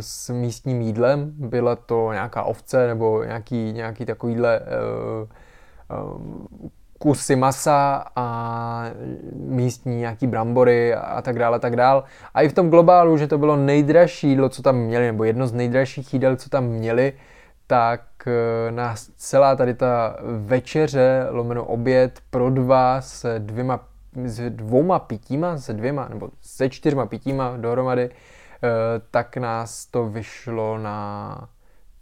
s 0.00 0.32
místním 0.32 0.80
jídlem. 0.80 1.32
Byla 1.36 1.76
to 1.76 2.12
nějaká 2.12 2.42
ovce 2.42 2.86
nebo 2.86 3.24
nějaký, 3.24 3.72
nějaký 3.72 4.06
takovýhle 4.06 4.60
eh, 4.60 4.64
eh, 5.90 6.68
kusy 6.98 7.36
masa 7.36 8.04
a 8.16 8.90
místní 9.34 9.96
nějaký 9.96 10.26
brambory 10.26 10.94
a 10.94 11.22
tak 11.22 11.38
dále, 11.38 11.58
tak 11.58 11.76
dále. 11.76 12.02
A 12.34 12.42
i 12.42 12.48
v 12.48 12.52
tom 12.52 12.70
globálu, 12.70 13.16
že 13.16 13.26
to 13.26 13.38
bylo 13.38 13.56
nejdražší 13.56 14.28
jídlo, 14.28 14.48
co 14.48 14.62
tam 14.62 14.76
měli, 14.76 15.06
nebo 15.06 15.24
jedno 15.24 15.46
z 15.46 15.52
nejdražších 15.52 16.14
jídel, 16.14 16.36
co 16.36 16.50
tam 16.50 16.64
měli, 16.64 17.12
tak 17.66 18.02
nás 18.70 19.10
celá 19.16 19.56
tady 19.56 19.74
ta 19.74 20.16
večeře, 20.22 21.26
lomeno 21.30 21.64
oběd 21.64 22.20
pro 22.30 22.50
dva 22.50 23.00
s 23.00 23.38
dvěma 23.38 23.80
s 24.24 24.50
dvouma 24.50 24.98
pitíma, 24.98 25.58
se 25.58 25.72
dvěma, 25.72 26.08
nebo 26.08 26.28
se 26.40 26.68
čtyřma 26.70 27.06
pitíma 27.06 27.56
dohromady, 27.56 28.10
tak 29.10 29.36
nás 29.36 29.86
to 29.86 30.08
vyšlo 30.08 30.78
na 30.78 31.48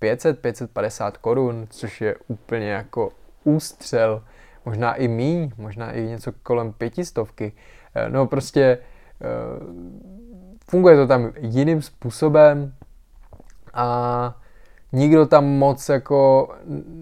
500-550 0.02 1.12
korun, 1.20 1.66
což 1.70 2.00
je 2.00 2.14
úplně 2.28 2.70
jako 2.70 3.12
ústřel, 3.44 4.24
možná 4.64 4.94
i 4.94 5.08
míň, 5.08 5.50
možná 5.58 5.92
i 5.92 6.02
něco 6.02 6.32
kolem 6.42 6.72
pětistovky. 6.72 7.52
No 8.08 8.26
prostě 8.26 8.78
funguje 10.70 10.96
to 10.96 11.06
tam 11.06 11.32
jiným 11.38 11.82
způsobem 11.82 12.74
a 13.74 14.40
nikdo 14.92 15.26
tam 15.26 15.46
moc 15.46 15.88
jako 15.88 16.48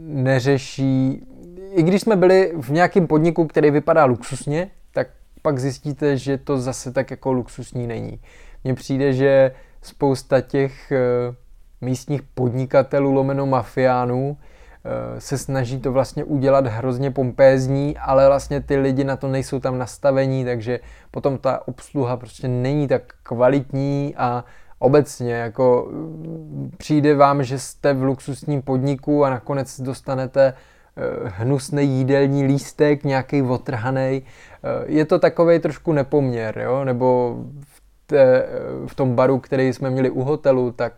neřeší, 0.07 1.27
i 1.71 1.83
když 1.83 2.01
jsme 2.01 2.17
byli 2.17 2.53
v 2.61 2.71
nějakém 2.71 3.07
podniku, 3.07 3.47
který 3.47 3.71
vypadá 3.71 4.05
luxusně, 4.05 4.71
tak 4.93 5.09
pak 5.43 5.59
zjistíte, 5.59 6.17
že 6.17 6.39
to 6.39 6.61
zase 6.61 6.93
tak 6.93 7.11
jako 7.11 7.33
luxusní 7.33 7.87
není. 7.87 8.21
Mně 8.65 8.75
přijde, 8.75 9.13
že 9.13 9.53
spousta 9.83 10.41
těch 10.41 10.93
eh, 10.93 10.99
místních 11.81 12.23
podnikatelů 12.23 13.13
lomeno 13.13 13.47
mafiánů 13.47 14.37
eh, 14.37 15.21
se 15.21 15.39
snaží 15.39 15.81
to 15.81 15.93
vlastně 15.93 16.25
udělat 16.25 16.67
hrozně 16.67 17.11
pompézní, 17.11 17.97
ale 17.99 18.27
vlastně 18.27 18.61
ty 18.61 18.77
lidi 18.77 19.05
na 19.05 19.17
to 19.17 19.29
nejsou 19.29 19.61
tam 19.61 19.79
nastavení, 19.79 20.45
takže 20.45 20.81
potom 21.11 21.39
ta 21.39 21.69
obsluha 21.69 22.17
prostě 22.17 22.49
není 22.49 22.89
tak 22.89 23.03
kvalitní 23.23 24.15
a 24.17 24.45
obecně 24.79 25.35
jako 25.35 25.89
mm, 25.91 26.73
přijde 26.79 27.15
vám, 27.15 27.45
že 27.45 27.59
jste 27.59 27.95
v 27.95 28.03
luxusním 28.03 28.63
podniku 28.63 29.25
a 29.25 29.31
nakonec 29.31 29.81
dostanete 29.81 30.55
eh, 30.97 31.03
hnusný 31.25 31.89
jídelní 31.89 32.45
lístek, 32.45 33.05
nějaký 33.05 33.43
otrhaný. 33.43 34.23
Je 34.87 35.05
to 35.05 35.19
takový 35.19 35.59
trošku 35.59 35.93
nepoměr, 35.93 36.59
jo? 36.59 36.85
nebo 36.85 37.37
té, 38.13 38.47
v 38.87 38.95
tom 38.95 39.15
baru, 39.15 39.39
který 39.39 39.73
jsme 39.73 39.91
měli 39.91 40.11
u 40.11 40.23
hotelu, 40.23 40.71
tak 40.73 40.93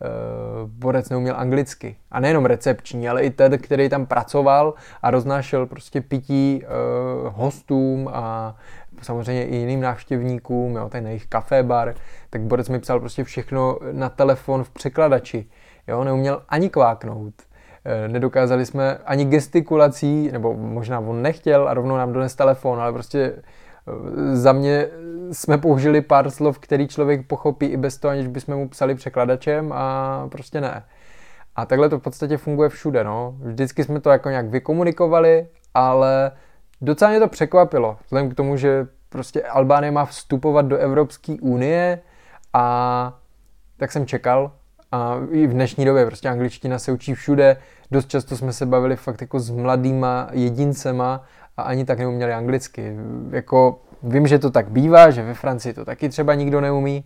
uh, 0.00 0.70
borec 0.70 1.08
neuměl 1.08 1.34
anglicky. 1.38 1.96
A 2.10 2.20
nejenom 2.20 2.44
recepční, 2.44 3.08
ale 3.08 3.22
i 3.22 3.30
ten, 3.30 3.58
který 3.58 3.88
tam 3.88 4.06
pracoval 4.06 4.74
a 5.02 5.10
roznášel 5.10 5.66
prostě 5.66 6.00
pití 6.00 6.62
uh, 6.62 7.32
hostům 7.36 8.10
a 8.12 8.56
samozřejmě 9.02 9.46
i 9.46 9.56
jiným 9.56 9.80
návštěvníkům, 9.80 10.76
jo, 10.76 10.88
ten 10.88 11.06
jejich 11.06 11.26
kafe 11.26 11.62
bar, 11.62 11.94
tak 12.30 12.40
borec 12.40 12.68
mi 12.68 12.78
psal 12.78 13.00
prostě 13.00 13.24
všechno 13.24 13.78
na 13.92 14.08
telefon 14.08 14.64
v 14.64 14.70
překladači. 14.70 15.46
Jo, 15.88 16.04
neuměl 16.04 16.42
ani 16.48 16.70
kváknout. 16.70 17.34
Eh, 17.84 18.08
nedokázali 18.08 18.66
jsme 18.66 18.98
ani 18.98 19.24
gestikulací, 19.24 20.30
nebo 20.32 20.54
možná 20.54 20.98
on 21.00 21.22
nechtěl 21.22 21.68
a 21.68 21.74
rovnou 21.74 21.96
nám 21.96 22.12
dones 22.12 22.34
telefon, 22.34 22.80
ale 22.80 22.92
prostě 22.92 23.32
za 24.32 24.52
mě 24.52 24.88
jsme 25.32 25.58
použili 25.58 26.00
pár 26.00 26.30
slov, 26.30 26.58
který 26.58 26.88
člověk 26.88 27.26
pochopí 27.26 27.66
i 27.66 27.76
bez 27.76 27.98
toho, 27.98 28.12
aniž 28.12 28.26
bychom 28.26 28.56
mu 28.56 28.68
psali 28.68 28.94
překladačem 28.94 29.72
a 29.72 30.26
prostě 30.30 30.60
ne. 30.60 30.84
A 31.56 31.66
takhle 31.66 31.88
to 31.88 31.98
v 31.98 32.02
podstatě 32.02 32.36
funguje 32.36 32.68
všude, 32.68 33.04
no. 33.04 33.34
Vždycky 33.38 33.84
jsme 33.84 34.00
to 34.00 34.10
jako 34.10 34.28
nějak 34.28 34.48
vykomunikovali, 34.48 35.46
ale 35.74 36.32
docela 36.80 37.10
mě 37.10 37.20
to 37.20 37.28
překvapilo, 37.28 37.96
vzhledem 38.04 38.30
k 38.30 38.34
tomu, 38.34 38.56
že 38.56 38.86
prostě 39.08 39.42
Albánie 39.42 39.90
má 39.90 40.04
vstupovat 40.04 40.66
do 40.66 40.76
Evropské 40.76 41.36
unie 41.40 42.00
a 42.52 43.18
tak 43.76 43.92
jsem 43.92 44.06
čekal 44.06 44.52
a 44.92 45.16
i 45.30 45.46
v 45.46 45.52
dnešní 45.52 45.84
době 45.84 46.06
prostě 46.06 46.28
angličtina 46.28 46.78
se 46.78 46.92
učí 46.92 47.14
všude, 47.14 47.56
dost 47.90 48.08
často 48.08 48.36
jsme 48.36 48.52
se 48.52 48.66
bavili 48.66 48.96
fakt 48.96 49.20
jako 49.20 49.40
s 49.40 49.50
mladýma 49.50 50.28
jedincema 50.32 51.24
a 51.58 51.62
ani 51.62 51.84
tak 51.84 51.98
neuměli 51.98 52.32
anglicky. 52.32 52.96
Jako 53.30 53.80
vím, 54.02 54.26
že 54.26 54.38
to 54.38 54.50
tak 54.50 54.70
bývá, 54.70 55.10
že 55.10 55.22
ve 55.22 55.34
Francii 55.34 55.74
to 55.74 55.84
taky 55.84 56.08
třeba 56.08 56.34
nikdo 56.34 56.60
neumí, 56.60 57.04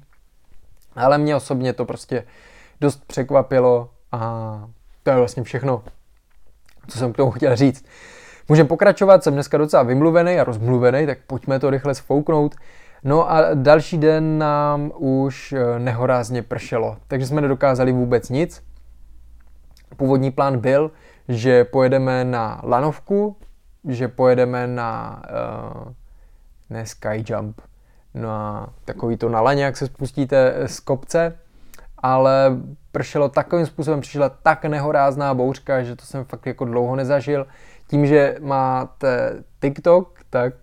ale 0.96 1.18
mě 1.18 1.36
osobně 1.36 1.72
to 1.72 1.84
prostě 1.84 2.24
dost 2.80 3.04
překvapilo 3.06 3.90
a 4.12 4.64
to 5.02 5.10
je 5.10 5.16
vlastně 5.16 5.42
všechno, 5.42 5.82
co 6.88 6.98
jsem 6.98 7.12
k 7.12 7.16
tomu 7.16 7.30
chtěl 7.30 7.56
říct. 7.56 7.84
Můžeme 8.48 8.68
pokračovat, 8.68 9.24
jsem 9.24 9.34
dneska 9.34 9.58
docela 9.58 9.82
vymluvený 9.82 10.40
a 10.40 10.44
rozmluvený, 10.44 11.06
tak 11.06 11.18
pojďme 11.26 11.58
to 11.58 11.70
rychle 11.70 11.94
sfouknout. 11.94 12.54
No 13.04 13.30
a 13.30 13.54
další 13.54 13.98
den 13.98 14.38
nám 14.38 14.92
už 14.96 15.52
eh, 15.52 15.78
nehorázně 15.78 16.42
pršelo, 16.42 16.96
takže 17.08 17.26
jsme 17.26 17.40
nedokázali 17.40 17.92
vůbec 17.92 18.28
nic. 18.28 18.62
Původní 19.96 20.30
plán 20.30 20.58
byl, 20.58 20.90
že 21.28 21.64
pojedeme 21.64 22.24
na 22.24 22.60
lanovku, 22.64 23.36
že 23.88 24.08
pojedeme 24.08 24.66
na 24.66 25.22
uh, 25.84 25.92
ne 26.70 26.86
skyjump, 26.86 27.60
na 28.14 28.68
takový 28.84 29.16
to 29.16 29.28
na 29.28 29.40
laně, 29.40 29.64
jak 29.64 29.76
se 29.76 29.86
spustíte 29.86 30.54
z 30.66 30.80
kopce, 30.80 31.38
ale 31.98 32.56
pršelo 32.92 33.28
takovým 33.28 33.66
způsobem, 33.66 34.00
přišla 34.00 34.28
tak 34.28 34.64
nehorázná 34.64 35.34
bouřka, 35.34 35.82
že 35.82 35.96
to 35.96 36.04
jsem 36.04 36.24
fakt 36.24 36.46
jako 36.46 36.64
dlouho 36.64 36.96
nezažil. 36.96 37.46
Tím, 37.86 38.06
že 38.06 38.36
máte 38.40 39.42
TikTok, 39.60 40.18
tak 40.30 40.54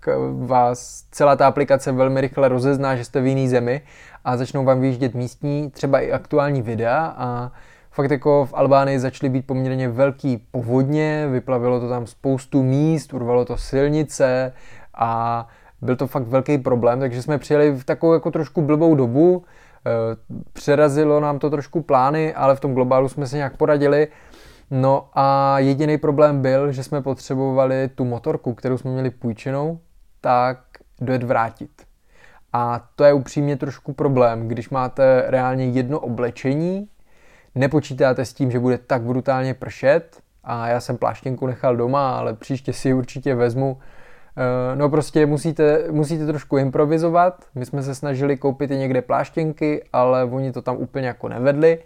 vás 0.46 1.06
celá 1.12 1.36
ta 1.36 1.48
aplikace 1.48 1.92
velmi 1.92 2.22
rychle 2.22 2.48
rozezná, 2.48 2.96
že 2.96 3.06
jste 3.06 3.22
v 3.22 3.26
jiný 3.26 3.48
zemi 3.48 3.82
a 4.26 4.38
začnou 4.38 4.66
vám 4.66 4.82
vyjíždět 4.82 5.14
místní, 5.14 5.72
třeba 5.72 6.00
i 6.00 6.12
aktuální 6.12 6.62
videa 6.62 7.16
a 7.18 7.52
fakt 8.00 8.12
jako 8.12 8.46
v 8.46 8.54
Albánii 8.54 9.00
začaly 9.00 9.30
být 9.30 9.48
poměrně 9.48 9.90
velký 9.90 10.38
povodně, 10.52 11.28
vyplavilo 11.32 11.80
to 11.80 11.90
tam 11.90 12.08
spoustu 12.08 12.64
míst, 12.64 13.14
urvalo 13.14 13.46
to 13.46 13.58
silnice 13.58 14.54
a 14.94 15.48
byl 15.82 15.96
to 15.96 16.08
fakt 16.08 16.28
velký 16.28 16.58
problém, 16.58 17.00
takže 17.00 17.22
jsme 17.22 17.38
přijeli 17.38 17.72
v 17.72 17.84
takovou 17.84 18.14
jako 18.14 18.32
trošku 18.32 18.62
blbou 18.62 18.96
dobu, 18.96 19.44
eh, 19.86 19.90
přerazilo 20.54 21.20
nám 21.20 21.40
to 21.40 21.50
trošku 21.50 21.82
plány, 21.82 22.34
ale 22.34 22.56
v 22.56 22.60
tom 22.60 22.74
globálu 22.74 23.10
jsme 23.10 23.28
se 23.28 23.38
nějak 23.38 23.58
poradili. 23.58 24.08
No 24.72 25.10
a 25.14 25.60
jediný 25.60 25.98
problém 25.98 26.42
byl, 26.42 26.72
že 26.72 26.84
jsme 26.84 27.02
potřebovali 27.02 27.90
tu 27.96 28.06
motorku, 28.06 28.54
kterou 28.54 28.78
jsme 28.78 28.92
měli 28.92 29.10
půjčenou, 29.10 29.80
tak 30.22 30.60
dojet 31.02 31.24
vrátit. 31.24 31.72
A 32.54 32.88
to 32.96 33.04
je 33.04 33.14
upřímně 33.14 33.58
trošku 33.58 33.94
problém, 33.94 34.48
když 34.48 34.70
máte 34.70 35.24
reálně 35.28 35.66
jedno 35.66 36.00
oblečení, 36.00 36.88
nepočítáte 37.56 38.26
s 38.26 38.34
tím, 38.34 38.52
že 38.52 38.60
bude 38.60 38.78
tak 38.78 39.02
brutálně 39.02 39.54
pršet 39.54 40.20
a 40.44 40.68
já 40.68 40.80
jsem 40.80 40.98
pláštěnku 40.98 41.48
nechal 41.48 41.76
doma, 41.76 42.18
ale 42.18 42.34
příště 42.34 42.74
si 42.74 42.94
určitě 42.94 43.36
vezmu. 43.36 43.78
Eh, 44.38 44.76
no 44.76 44.90
prostě 44.90 45.26
musíte, 45.26 45.92
musíte 45.92 46.26
trošku 46.26 46.58
improvizovat. 46.58 47.46
My 47.56 47.66
jsme 47.66 47.84
se 47.84 47.96
snažili 47.96 48.38
koupit 48.38 48.72
i 48.72 48.78
někde 48.78 49.02
pláštěnky, 49.02 49.84
ale 49.94 50.24
oni 50.24 50.52
to 50.52 50.62
tam 50.62 50.78
úplně 50.78 51.08
jako 51.08 51.30
nevedli. 51.30 51.84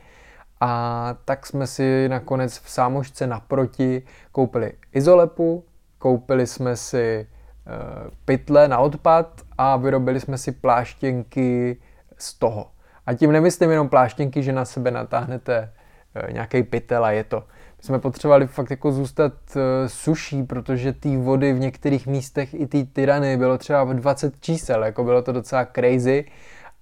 A 0.62 1.16
tak 1.26 1.46
jsme 1.46 1.68
si 1.68 2.10
nakonec 2.10 2.60
v 2.60 2.70
sámošce 2.70 3.28
naproti 3.28 4.04
koupili 4.32 4.74
izolepu, 4.94 5.64
koupili 5.98 6.48
jsme 6.48 6.76
si 6.76 7.28
eh, 7.28 8.10
pytle 8.26 8.68
na 8.68 8.80
odpad 8.80 9.42
a 9.58 9.78
vyrobili 9.78 10.20
jsme 10.20 10.38
si 10.38 10.52
pláštěnky 10.52 11.78
z 12.18 12.34
toho. 12.34 12.73
A 13.06 13.14
tím 13.14 13.32
nemyslím 13.32 13.72
jenom 13.72 13.90
pláštěnky, 13.90 14.44
že 14.44 14.54
na 14.54 14.66
sebe 14.66 14.92
natáhnete 14.92 15.74
eh, 16.16 16.34
nějaký 16.34 16.64
pytel 16.64 17.06
a 17.06 17.12
je 17.12 17.24
to. 17.24 17.40
My 17.78 17.84
jsme 17.84 18.00
potřebovali 18.00 18.48
fakt 18.48 18.72
jako 18.72 18.92
zůstat 18.92 19.34
eh, 19.56 19.90
suší, 19.90 20.44
protože 20.44 20.94
té 20.94 21.18
vody 21.18 21.54
v 21.54 21.60
některých 21.60 22.08
místech 22.08 22.54
i 22.54 22.68
ty 22.68 22.84
tyrany 22.84 23.38
bylo 23.38 23.58
třeba 23.58 23.94
20 23.94 24.34
čísel, 24.40 24.84
jako 24.84 25.04
bylo 25.04 25.22
to 25.22 25.32
docela 25.32 25.66
crazy 25.66 26.26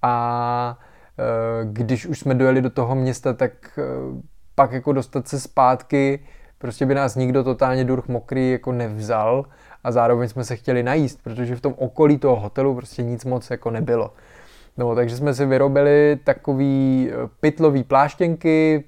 a 0.02 0.78
eh, 1.18 1.22
když 1.64 2.06
už 2.06 2.18
jsme 2.18 2.34
dojeli 2.34 2.62
do 2.62 2.70
toho 2.70 2.94
města, 2.94 3.32
tak 3.32 3.78
pak 4.54 4.72
jako 4.72 4.92
dostat 4.92 5.28
se 5.28 5.40
zpátky, 5.40 6.20
prostě 6.58 6.86
by 6.86 6.94
nás 6.94 7.16
nikdo 7.16 7.44
totálně 7.44 7.84
durch 7.84 8.08
mokrý 8.08 8.50
jako 8.50 8.72
nevzal 8.72 9.44
a 9.84 9.92
zároveň 9.92 10.28
jsme 10.28 10.44
se 10.44 10.56
chtěli 10.56 10.82
najíst, 10.82 11.22
protože 11.22 11.56
v 11.56 11.60
tom 11.60 11.74
okolí 11.78 12.18
toho 12.18 12.36
hotelu 12.36 12.74
prostě 12.74 13.02
nic 13.02 13.24
moc 13.24 13.50
jako 13.50 13.70
nebylo. 13.70 14.12
No, 14.76 14.94
takže 14.94 15.16
jsme 15.16 15.34
si 15.34 15.46
vyrobili 15.46 16.18
takový 16.24 17.08
eh, 17.10 17.28
pytlový 17.40 17.82
pláštěnky, 17.82 18.84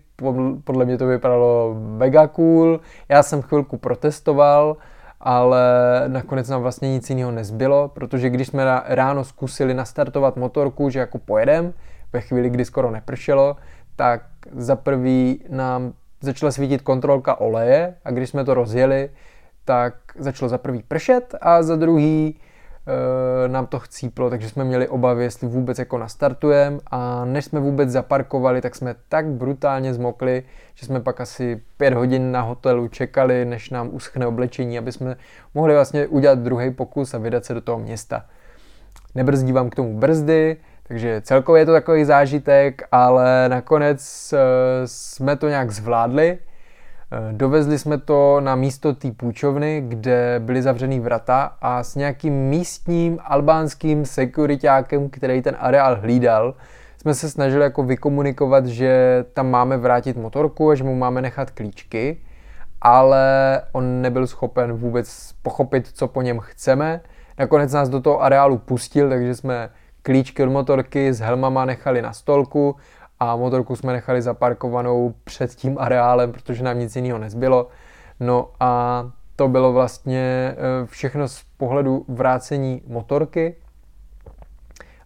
podle 0.65 0.85
mě 0.85 0.99
to 0.99 1.07
vypadalo 1.07 1.77
mega 1.79 2.27
cool. 2.27 2.81
Já 3.09 3.23
jsem 3.23 3.43
chvilku 3.43 3.77
protestoval, 3.77 4.77
ale 5.21 5.65
nakonec 6.07 6.49
nám 6.49 6.63
vlastně 6.63 6.93
nic 6.93 7.11
jiného 7.11 7.31
nezbylo, 7.31 7.89
protože 7.89 8.31
když 8.31 8.49
jsme 8.49 8.65
ráno 8.87 9.25
zkusili 9.25 9.75
nastartovat 9.75 10.37
motorku, 10.37 10.91
že 10.91 10.99
jako 10.99 11.19
pojedem, 11.19 11.73
ve 12.13 12.21
chvíli, 12.21 12.51
kdy 12.51 12.65
skoro 12.65 12.91
nepršelo, 12.91 13.57
tak 13.97 14.23
za 14.53 14.77
prvý 14.77 15.45
nám 15.49 15.93
začala 16.21 16.53
svítit 16.53 16.83
kontrolka 16.83 17.41
oleje 17.41 17.95
a 18.05 18.11
když 18.11 18.31
jsme 18.31 18.45
to 18.45 18.55
rozjeli, 18.55 19.11
tak 19.65 19.95
začalo 20.19 20.49
za 20.49 20.59
prvý 20.59 20.83
pršet 20.83 21.35
a 21.41 21.63
za 21.63 21.77
druhý 21.77 22.41
nám 23.47 23.67
to 23.67 23.79
chcíplo, 23.79 24.31
takže 24.31 24.49
jsme 24.49 24.65
měli 24.65 24.89
obavy, 24.89 25.25
jestli 25.25 25.49
vůbec 25.49 25.79
jako 25.79 25.99
nastartujeme 25.99 26.79
a 26.87 27.25
než 27.25 27.45
jsme 27.45 27.61
vůbec 27.61 27.91
zaparkovali, 27.91 28.61
tak 28.61 28.75
jsme 28.75 28.95
tak 29.09 29.27
brutálně 29.27 29.95
zmokli, 29.95 30.43
že 30.75 30.87
jsme 30.87 31.01
pak 31.01 31.21
asi 31.21 31.63
pět 31.77 31.95
hodin 31.95 32.33
na 32.33 32.41
hotelu 32.41 32.89
čekali, 32.89 33.45
než 33.45 33.71
nám 33.71 33.89
uschne 33.93 34.27
oblečení, 34.27 34.79
aby 34.79 34.93
jsme 34.93 35.17
mohli 35.55 35.75
vlastně 35.75 36.07
udělat 36.07 36.39
druhý 36.39 36.71
pokus 36.71 37.15
a 37.15 37.19
vydat 37.19 37.45
se 37.45 37.55
do 37.55 37.61
toho 37.61 37.79
města. 37.79 38.27
Nebrzdí 39.15 39.53
vám 39.53 39.71
k 39.71 39.75
tomu 39.75 39.99
brzdy, 39.99 40.57
takže 40.89 41.21
celkově 41.25 41.63
je 41.63 41.67
to 41.67 41.73
takový 41.73 42.05
zážitek, 42.05 42.83
ale 42.93 43.49
nakonec 43.49 44.33
e, 44.33 44.39
jsme 44.85 45.37
to 45.37 45.49
nějak 45.49 45.71
zvládli. 45.71 46.39
Dovezli 47.33 47.79
jsme 47.79 47.99
to 47.99 48.41
na 48.41 48.55
místo 48.55 48.95
té 48.95 49.13
půjčovny, 49.13 49.85
kde 49.89 50.41
byly 50.45 50.63
zavřený 50.63 51.01
vrata 51.01 51.57
a 51.61 51.83
s 51.83 51.95
nějakým 51.95 52.35
místním 52.35 53.19
albánským 53.25 54.05
sekuritákem, 54.07 55.11
který 55.11 55.43
ten 55.43 55.57
areál 55.59 55.97
hlídal, 56.01 56.55
jsme 57.01 57.15
se 57.15 57.31
snažili 57.31 57.63
jako 57.63 57.83
vykomunikovat, 57.83 58.67
že 58.67 59.25
tam 59.33 59.51
máme 59.51 59.77
vrátit 59.77 60.17
motorku 60.17 60.71
a 60.71 60.75
že 60.75 60.85
mu 60.85 60.95
máme 60.95 61.23
nechat 61.23 61.51
klíčky, 61.51 62.21
ale 62.83 63.63
on 63.73 64.03
nebyl 64.03 64.27
schopen 64.27 64.73
vůbec 64.73 65.35
pochopit, 65.43 65.89
co 65.93 66.09
po 66.09 66.23
něm 66.23 66.39
chceme. 66.39 67.01
Nakonec 67.39 67.73
nás 67.73 67.89
do 67.89 68.01
toho 68.01 68.23
areálu 68.23 68.59
pustil, 68.59 69.09
takže 69.09 69.35
jsme 69.35 69.71
klíčky 70.03 70.43
od 70.43 70.51
motorky 70.51 71.13
s 71.13 71.21
helmama 71.21 71.65
nechali 71.65 72.03
na 72.03 72.13
stolku 72.13 72.77
a 73.21 73.37
motorku 73.37 73.77
jsme 73.77 73.93
nechali 73.93 74.23
zaparkovanou 74.23 75.15
před 75.25 75.55
tím 75.55 75.77
areálem, 75.79 76.33
protože 76.33 76.65
nám 76.65 76.79
nic 76.79 76.97
jiného 76.97 77.19
nezbylo. 77.19 77.69
No 78.21 78.51
a 78.61 79.05
to 79.37 79.49
bylo 79.49 79.73
vlastně 79.73 80.55
eh, 80.57 80.87
všechno 80.87 81.29
z 81.29 81.45
pohledu 81.57 82.05
vrácení 82.09 82.83
motorky. 82.87 83.57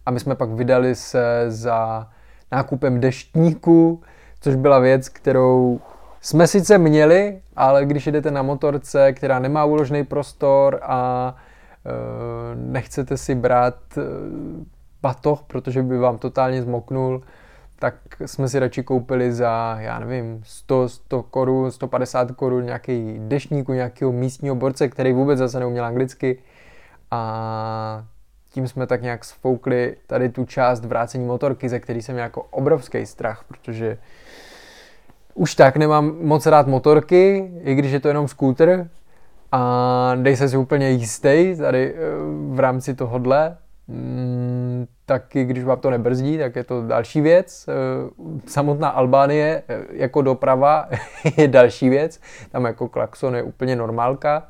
A 0.05 0.11
my 0.11 0.19
jsme 0.19 0.35
pak 0.35 0.49
vydali 0.49 0.95
se 0.95 1.45
za 1.47 2.07
nákupem 2.51 2.99
deštníků, 2.99 4.01
což 4.39 4.55
byla 4.55 4.79
věc, 4.79 5.09
kterou 5.09 5.79
jsme 6.21 6.47
sice 6.47 6.77
měli, 6.77 7.41
ale 7.55 7.85
když 7.85 8.05
jedete 8.05 8.31
na 8.31 8.41
motorce, 8.41 9.13
která 9.13 9.39
nemá 9.39 9.65
úložný 9.65 10.03
prostor 10.03 10.79
a 10.81 11.35
e, 11.85 12.55
nechcete 12.55 13.17
si 13.17 13.35
brát 13.35 13.75
e, 13.97 14.01
batoh, 15.01 15.43
protože 15.43 15.83
by 15.83 15.97
vám 15.97 16.17
totálně 16.17 16.61
zmoknul, 16.61 17.21
tak 17.79 17.95
jsme 18.25 18.49
si 18.49 18.59
radši 18.59 18.83
koupili 18.83 19.33
za, 19.33 19.77
já 19.79 19.99
nevím, 19.99 20.41
100, 20.43 20.89
100 20.89 21.23
korun, 21.23 21.71
150 21.71 22.31
korun 22.31 22.65
nějaký 22.65 23.15
dešníku, 23.19 23.73
nějakého 23.73 24.11
místního 24.11 24.55
borce, 24.55 24.87
který 24.87 25.13
vůbec 25.13 25.39
zase 25.39 25.59
neuměl 25.59 25.85
anglicky. 25.85 26.37
A 27.11 28.05
tím 28.51 28.67
jsme 28.67 28.87
tak 28.87 29.01
nějak 29.01 29.25
sfoukli 29.25 29.95
tady 30.07 30.29
tu 30.29 30.45
část 30.45 30.85
vrácení 30.85 31.25
motorky, 31.25 31.69
ze 31.69 31.79
který 31.79 32.01
jsem 32.01 32.15
měl 32.15 32.23
jako 32.23 32.41
obrovský 32.41 33.05
strach, 33.05 33.43
protože 33.47 33.97
už 35.33 35.55
tak 35.55 35.77
nemám 35.77 36.17
moc 36.21 36.45
rád 36.45 36.67
motorky, 36.67 37.51
i 37.63 37.75
když 37.75 37.91
je 37.91 37.99
to 37.99 38.07
jenom 38.07 38.27
skútr 38.27 38.89
a 39.51 40.11
dej 40.15 40.35
se 40.35 40.49
si 40.49 40.57
úplně 40.57 40.89
jistý 40.89 41.55
tady 41.57 41.93
eh, 41.93 41.97
v 42.49 42.59
rámci 42.59 42.95
tohodle, 42.95 43.57
Mm, 43.89 44.48
taky 45.05 45.45
když 45.45 45.63
vám 45.63 45.79
to 45.79 45.89
nebrzdí, 45.89 46.37
tak 46.37 46.55
je 46.55 46.63
to 46.63 46.87
další 46.87 47.21
věc. 47.21 47.65
Eh, 47.67 47.73
samotná 48.45 48.89
Albánie 48.89 49.63
eh, 49.67 49.79
jako 49.91 50.21
doprava 50.21 50.89
je 51.37 51.47
další 51.47 51.89
věc. 51.89 52.19
Tam 52.51 52.65
jako 52.65 52.87
klakson 52.89 53.35
je 53.35 53.43
úplně 53.43 53.75
normálka. 53.75 54.47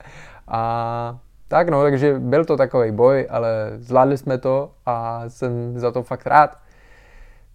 A 0.47 1.19
tak 1.47 1.69
no, 1.69 1.81
takže 1.81 2.19
byl 2.19 2.45
to 2.45 2.57
takový 2.57 2.91
boj, 2.91 3.27
ale 3.29 3.71
zvládli 3.77 4.17
jsme 4.17 4.37
to 4.37 4.71
a 4.85 5.23
jsem 5.27 5.79
za 5.79 5.91
to 5.91 6.03
fakt 6.03 6.27
rád. 6.27 6.57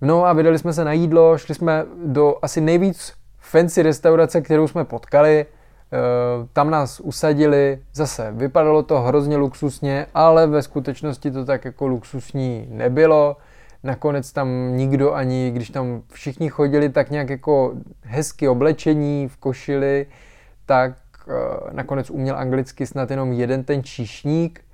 No 0.00 0.24
a 0.24 0.32
vydali 0.32 0.58
jsme 0.58 0.72
se 0.72 0.84
na 0.84 0.92
jídlo, 0.92 1.38
šli 1.38 1.54
jsme 1.54 1.84
do 2.04 2.34
asi 2.42 2.60
nejvíc 2.60 3.12
fancy 3.38 3.82
restaurace, 3.82 4.40
kterou 4.40 4.68
jsme 4.68 4.84
potkali. 4.84 5.46
Eh, 5.92 6.48
tam 6.52 6.70
nás 6.70 7.00
usadili, 7.00 7.78
zase 7.92 8.32
vypadalo 8.32 8.82
to 8.82 9.00
hrozně 9.00 9.36
luxusně, 9.36 10.06
ale 10.14 10.46
ve 10.46 10.62
skutečnosti 10.62 11.30
to 11.30 11.44
tak 11.44 11.64
jako 11.64 11.86
luxusní 11.86 12.66
nebylo. 12.70 13.36
Nakonec 13.82 14.32
tam 14.32 14.76
nikdo 14.76 15.14
ani, 15.14 15.50
když 15.50 15.70
tam 15.70 16.02
všichni 16.12 16.48
chodili 16.48 16.88
tak 16.88 17.10
nějak 17.10 17.30
jako 17.30 17.74
hezky 18.02 18.48
oblečení 18.48 19.28
v 19.28 19.36
košili, 19.36 20.06
tak 20.66 20.92
eh, 21.28 21.32
nakonec 21.72 22.10
uměl 22.10 22.36
anglicky 22.36 22.86
snad 22.86 23.10
jenom 23.10 23.32
jeden 23.32 23.64
ten 23.64 23.82
číšník 23.82 24.64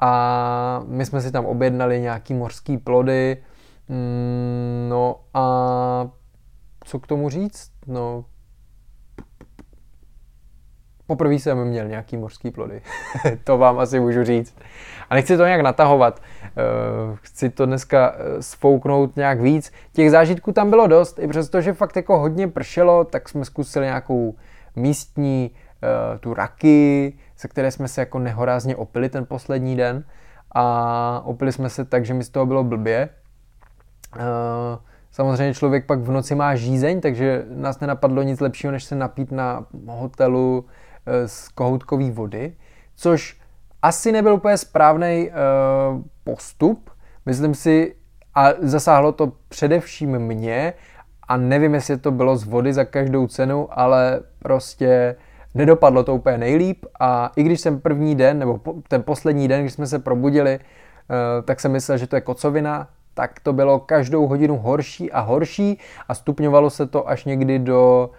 a 0.00 0.82
my 0.86 1.06
jsme 1.06 1.20
si 1.20 1.32
tam 1.32 1.46
objednali 1.46 2.00
nějaký 2.00 2.34
mořský 2.34 2.78
plody. 2.78 3.36
Mm, 3.88 4.86
no 4.88 5.16
a 5.34 6.08
co 6.84 6.98
k 6.98 7.06
tomu 7.06 7.30
říct? 7.30 7.70
No, 7.86 8.24
Poprvé 11.06 11.34
jsem 11.34 11.64
měl 11.64 11.88
nějaký 11.88 12.16
mořský 12.16 12.50
plody. 12.50 12.82
to 13.44 13.58
vám 13.58 13.78
asi 13.78 14.00
můžu 14.00 14.24
říct. 14.24 14.56
A 15.10 15.14
nechci 15.14 15.36
to 15.36 15.44
nějak 15.44 15.60
natahovat. 15.60 16.22
Eh, 16.42 16.50
chci 17.22 17.50
to 17.50 17.66
dneska 17.66 18.14
eh, 18.16 18.42
sfouknout 18.42 19.16
nějak 19.16 19.40
víc. 19.40 19.72
Těch 19.92 20.10
zážitků 20.10 20.52
tam 20.52 20.70
bylo 20.70 20.86
dost. 20.86 21.18
I 21.18 21.28
přesto, 21.28 21.60
že 21.60 21.72
fakt 21.72 21.96
jako 21.96 22.18
hodně 22.18 22.48
pršelo, 22.48 23.04
tak 23.04 23.28
jsme 23.28 23.44
zkusili 23.44 23.86
nějakou 23.86 24.34
místní 24.76 25.50
eh, 25.54 26.18
tu 26.18 26.34
raky, 26.34 27.14
se 27.36 27.48
které 27.48 27.70
jsme 27.70 27.88
se 27.88 28.00
jako 28.00 28.18
nehorázně 28.18 28.76
opili 28.76 29.08
ten 29.08 29.26
poslední 29.26 29.76
den. 29.76 30.04
A 30.54 31.22
opili 31.24 31.52
jsme 31.52 31.70
se 31.70 31.84
tak, 31.84 32.04
že 32.04 32.14
mi 32.14 32.24
z 32.24 32.28
toho 32.28 32.46
bylo 32.46 32.64
blbě. 32.64 33.08
Samozřejmě 35.10 35.54
člověk 35.54 35.86
pak 35.86 35.98
v 35.98 36.10
noci 36.10 36.34
má 36.34 36.54
žízeň, 36.54 37.00
takže 37.00 37.44
nás 37.48 37.80
nenapadlo 37.80 38.22
nic 38.22 38.40
lepšího, 38.40 38.70
než 38.70 38.84
se 38.84 38.94
napít 38.94 39.32
na 39.32 39.66
hotelu 39.86 40.64
Eh, 40.64 40.85
z 41.26 41.48
kohoutkové 41.48 42.10
vody, 42.10 42.56
což 42.94 43.40
asi 43.82 44.12
nebyl 44.12 44.34
úplně 44.34 44.58
správný 44.58 45.30
uh, 45.30 46.02
postup. 46.24 46.90
Myslím 47.26 47.54
si, 47.54 47.94
a 48.34 48.48
zasáhlo 48.58 49.12
to 49.12 49.32
především 49.48 50.18
mě, 50.18 50.72
a 51.28 51.36
nevím, 51.36 51.74
jestli 51.74 51.98
to 51.98 52.10
bylo 52.10 52.36
z 52.36 52.44
vody 52.44 52.72
za 52.72 52.84
každou 52.84 53.26
cenu, 53.26 53.68
ale 53.70 54.20
prostě 54.38 55.16
nedopadlo 55.54 56.04
to 56.04 56.14
úplně 56.14 56.38
nejlíp 56.38 56.86
a 57.00 57.32
i 57.36 57.42
když 57.42 57.60
jsem 57.60 57.80
první 57.80 58.14
den, 58.14 58.38
nebo 58.38 58.60
ten 58.88 59.02
poslední 59.02 59.48
den, 59.48 59.60
když 59.60 59.72
jsme 59.72 59.86
se 59.86 59.98
probudili, 59.98 60.58
uh, 60.58 61.44
tak 61.44 61.60
jsem 61.60 61.72
myslel, 61.72 61.98
že 61.98 62.06
to 62.06 62.16
je 62.16 62.20
kocovina, 62.20 62.88
tak 63.14 63.40
to 63.40 63.52
bylo 63.52 63.80
každou 63.80 64.26
hodinu 64.26 64.58
horší 64.58 65.12
a 65.12 65.20
horší 65.20 65.78
a 66.08 66.14
stupňovalo 66.14 66.70
se 66.70 66.86
to 66.86 67.08
až 67.08 67.24
někdy 67.24 67.58
do 67.58 68.10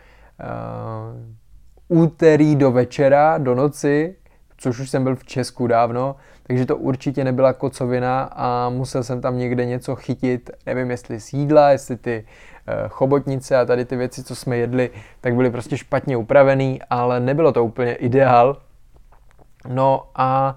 úterý 1.88 2.55
do 2.55 2.71
večera, 2.71 3.38
do 3.38 3.55
noci, 3.55 4.15
což 4.57 4.79
už 4.79 4.89
jsem 4.89 5.03
byl 5.03 5.15
v 5.15 5.23
Česku 5.23 5.67
dávno, 5.67 6.15
takže 6.43 6.65
to 6.65 6.77
určitě 6.77 7.23
nebyla 7.23 7.53
kocovina 7.53 8.23
a 8.23 8.69
musel 8.69 9.03
jsem 9.03 9.21
tam 9.21 9.38
někde 9.38 9.65
něco 9.65 9.95
chytit, 9.95 10.49
nevím 10.65 10.91
jestli 10.91 11.19
z 11.19 11.33
jídla, 11.33 11.69
jestli 11.69 11.97
ty 11.97 12.25
eh, 12.67 12.73
chobotnice 12.89 13.57
a 13.57 13.65
tady 13.65 13.85
ty 13.85 13.95
věci, 13.95 14.23
co 14.23 14.35
jsme 14.35 14.57
jedli, 14.57 14.89
tak 15.21 15.35
byly 15.35 15.49
prostě 15.49 15.77
špatně 15.77 16.17
upravený, 16.17 16.79
ale 16.89 17.19
nebylo 17.19 17.51
to 17.51 17.65
úplně 17.65 17.95
ideál. 17.95 18.57
No 19.67 20.03
a 20.15 20.55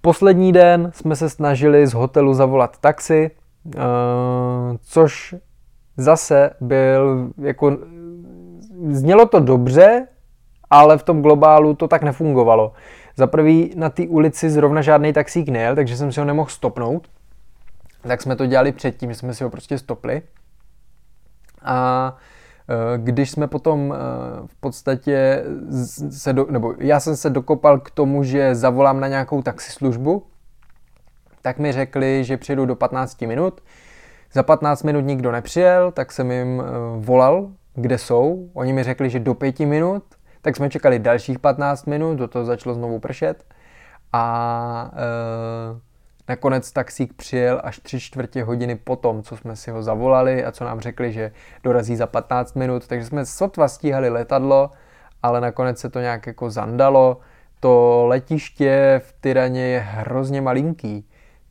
poslední 0.00 0.52
den 0.52 0.90
jsme 0.94 1.16
se 1.16 1.30
snažili 1.30 1.86
z 1.86 1.94
hotelu 1.94 2.34
zavolat 2.34 2.78
taxi, 2.78 3.30
eh, 3.30 3.80
což 4.82 5.34
zase 5.96 6.50
byl 6.60 7.30
jako 7.38 7.78
znělo 8.90 9.26
to 9.26 9.40
dobře, 9.40 10.06
ale 10.72 10.98
v 10.98 11.02
tom 11.02 11.22
globálu 11.22 11.74
to 11.74 11.88
tak 11.88 12.02
nefungovalo. 12.02 12.72
Za 13.16 13.26
prvý 13.26 13.72
na 13.76 13.90
té 13.90 14.02
ulici 14.02 14.50
zrovna 14.50 14.82
žádný 14.82 15.12
taxík 15.12 15.48
nejel, 15.48 15.74
takže 15.74 15.96
jsem 15.96 16.12
si 16.12 16.20
ho 16.20 16.26
nemohl 16.26 16.48
stopnout. 16.48 17.08
Tak 18.02 18.22
jsme 18.22 18.36
to 18.36 18.46
dělali 18.46 18.72
předtím, 18.72 19.10
že 19.10 19.18
jsme 19.18 19.34
si 19.34 19.44
ho 19.44 19.50
prostě 19.50 19.78
stopli. 19.78 20.22
A 21.62 22.16
e, 22.68 22.98
když 22.98 23.30
jsme 23.30 23.46
potom 23.46 23.92
e, 23.92 23.96
v 24.46 24.54
podstatě 24.60 25.44
se 26.10 26.32
do, 26.32 26.46
nebo 26.50 26.74
já 26.78 27.00
jsem 27.00 27.16
se 27.16 27.30
dokopal 27.30 27.78
k 27.78 27.90
tomu, 27.90 28.24
že 28.24 28.54
zavolám 28.54 29.00
na 29.00 29.08
nějakou 29.08 29.42
taxislužbu, 29.42 30.26
tak 31.42 31.58
mi 31.58 31.72
řekli, 31.72 32.24
že 32.24 32.36
přijdu 32.36 32.66
do 32.66 32.76
15 32.76 33.20
minut. 33.20 33.60
Za 34.32 34.42
15 34.42 34.82
minut 34.82 35.00
nikdo 35.00 35.32
nepřijel, 35.32 35.92
tak 35.92 36.12
jsem 36.12 36.30
jim 36.30 36.60
e, 36.60 36.64
volal, 36.96 37.50
kde 37.74 37.98
jsou. 37.98 38.50
Oni 38.54 38.72
mi 38.72 38.82
řekli, 38.82 39.10
že 39.10 39.18
do 39.20 39.34
5 39.34 39.60
minut 39.60 40.04
tak 40.42 40.56
jsme 40.56 40.70
čekali 40.70 40.98
dalších 40.98 41.38
15 41.38 41.86
minut, 41.86 42.14
do 42.14 42.28
toho 42.28 42.44
začalo 42.44 42.74
znovu 42.74 42.98
pršet. 42.98 43.44
A 44.12 44.90
e, 44.92 45.80
nakonec 46.28 46.72
taxík 46.72 47.12
přijel 47.12 47.60
až 47.64 47.78
tři 47.78 48.00
čtvrtě 48.00 48.44
hodiny 48.44 48.76
potom, 48.76 49.22
co 49.22 49.36
jsme 49.36 49.56
si 49.56 49.70
ho 49.70 49.82
zavolali 49.82 50.44
a 50.44 50.52
co 50.52 50.64
nám 50.64 50.80
řekli, 50.80 51.12
že 51.12 51.32
dorazí 51.62 51.96
za 51.96 52.06
15 52.06 52.54
minut, 52.54 52.86
takže 52.86 53.06
jsme 53.06 53.26
sotva 53.26 53.68
stíhali 53.68 54.08
letadlo, 54.08 54.70
ale 55.22 55.40
nakonec 55.40 55.78
se 55.78 55.90
to 55.90 56.00
nějak 56.00 56.26
jako 56.26 56.50
zandalo, 56.50 57.20
to 57.60 58.04
letiště 58.06 59.00
v 59.04 59.12
Tyraně 59.20 59.62
je 59.62 59.80
hrozně 59.80 60.40
malinký. 60.40 61.08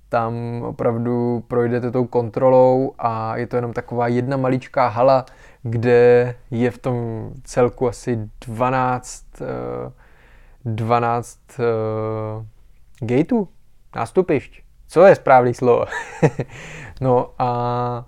Tam 0.09 0.61
opravdu 0.65 1.43
projdete 1.47 1.91
tou 1.91 2.05
kontrolou 2.05 2.93
a 2.99 3.37
je 3.37 3.47
to 3.47 3.55
jenom 3.55 3.73
taková 3.73 4.07
jedna 4.07 4.37
maličká 4.37 4.87
hala, 4.87 5.25
kde 5.63 6.35
je 6.51 6.71
v 6.71 6.77
tom 6.77 7.29
celku 7.43 7.87
asi 7.87 8.29
12, 8.47 9.25
12 10.65 11.39
uh, 11.59 12.45
gateů, 13.07 13.47
nástupišť. 13.95 14.61
Co 14.87 15.05
je 15.05 15.15
správný 15.15 15.53
slovo? 15.53 15.85
no 17.01 17.33
a 17.39 18.05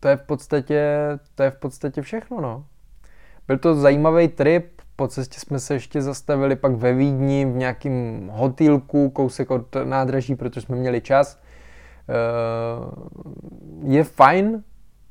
to 0.00 0.08
je 0.08 0.16
v 0.16 0.22
podstatě, 0.22 1.08
to 1.34 1.42
je 1.42 1.50
v 1.50 1.56
podstatě 1.56 2.02
všechno, 2.02 2.40
no. 2.40 2.64
Byl 3.46 3.58
to 3.58 3.74
zajímavý 3.74 4.28
trip, 4.28 4.76
po 4.96 5.08
cestě 5.08 5.40
jsme 5.40 5.60
se 5.60 5.74
ještě 5.74 6.02
zastavili 6.02 6.56
pak 6.56 6.72
ve 6.72 6.92
Vídni 6.92 7.44
v 7.44 7.56
nějakém 7.56 8.28
hotýlku, 8.32 9.10
kousek 9.10 9.50
od 9.50 9.76
nádraží, 9.84 10.34
protože 10.34 10.60
jsme 10.60 10.76
měli 10.76 11.00
čas. 11.00 11.40
Eh, 12.08 12.84
je 13.82 14.04
fajn 14.04 14.62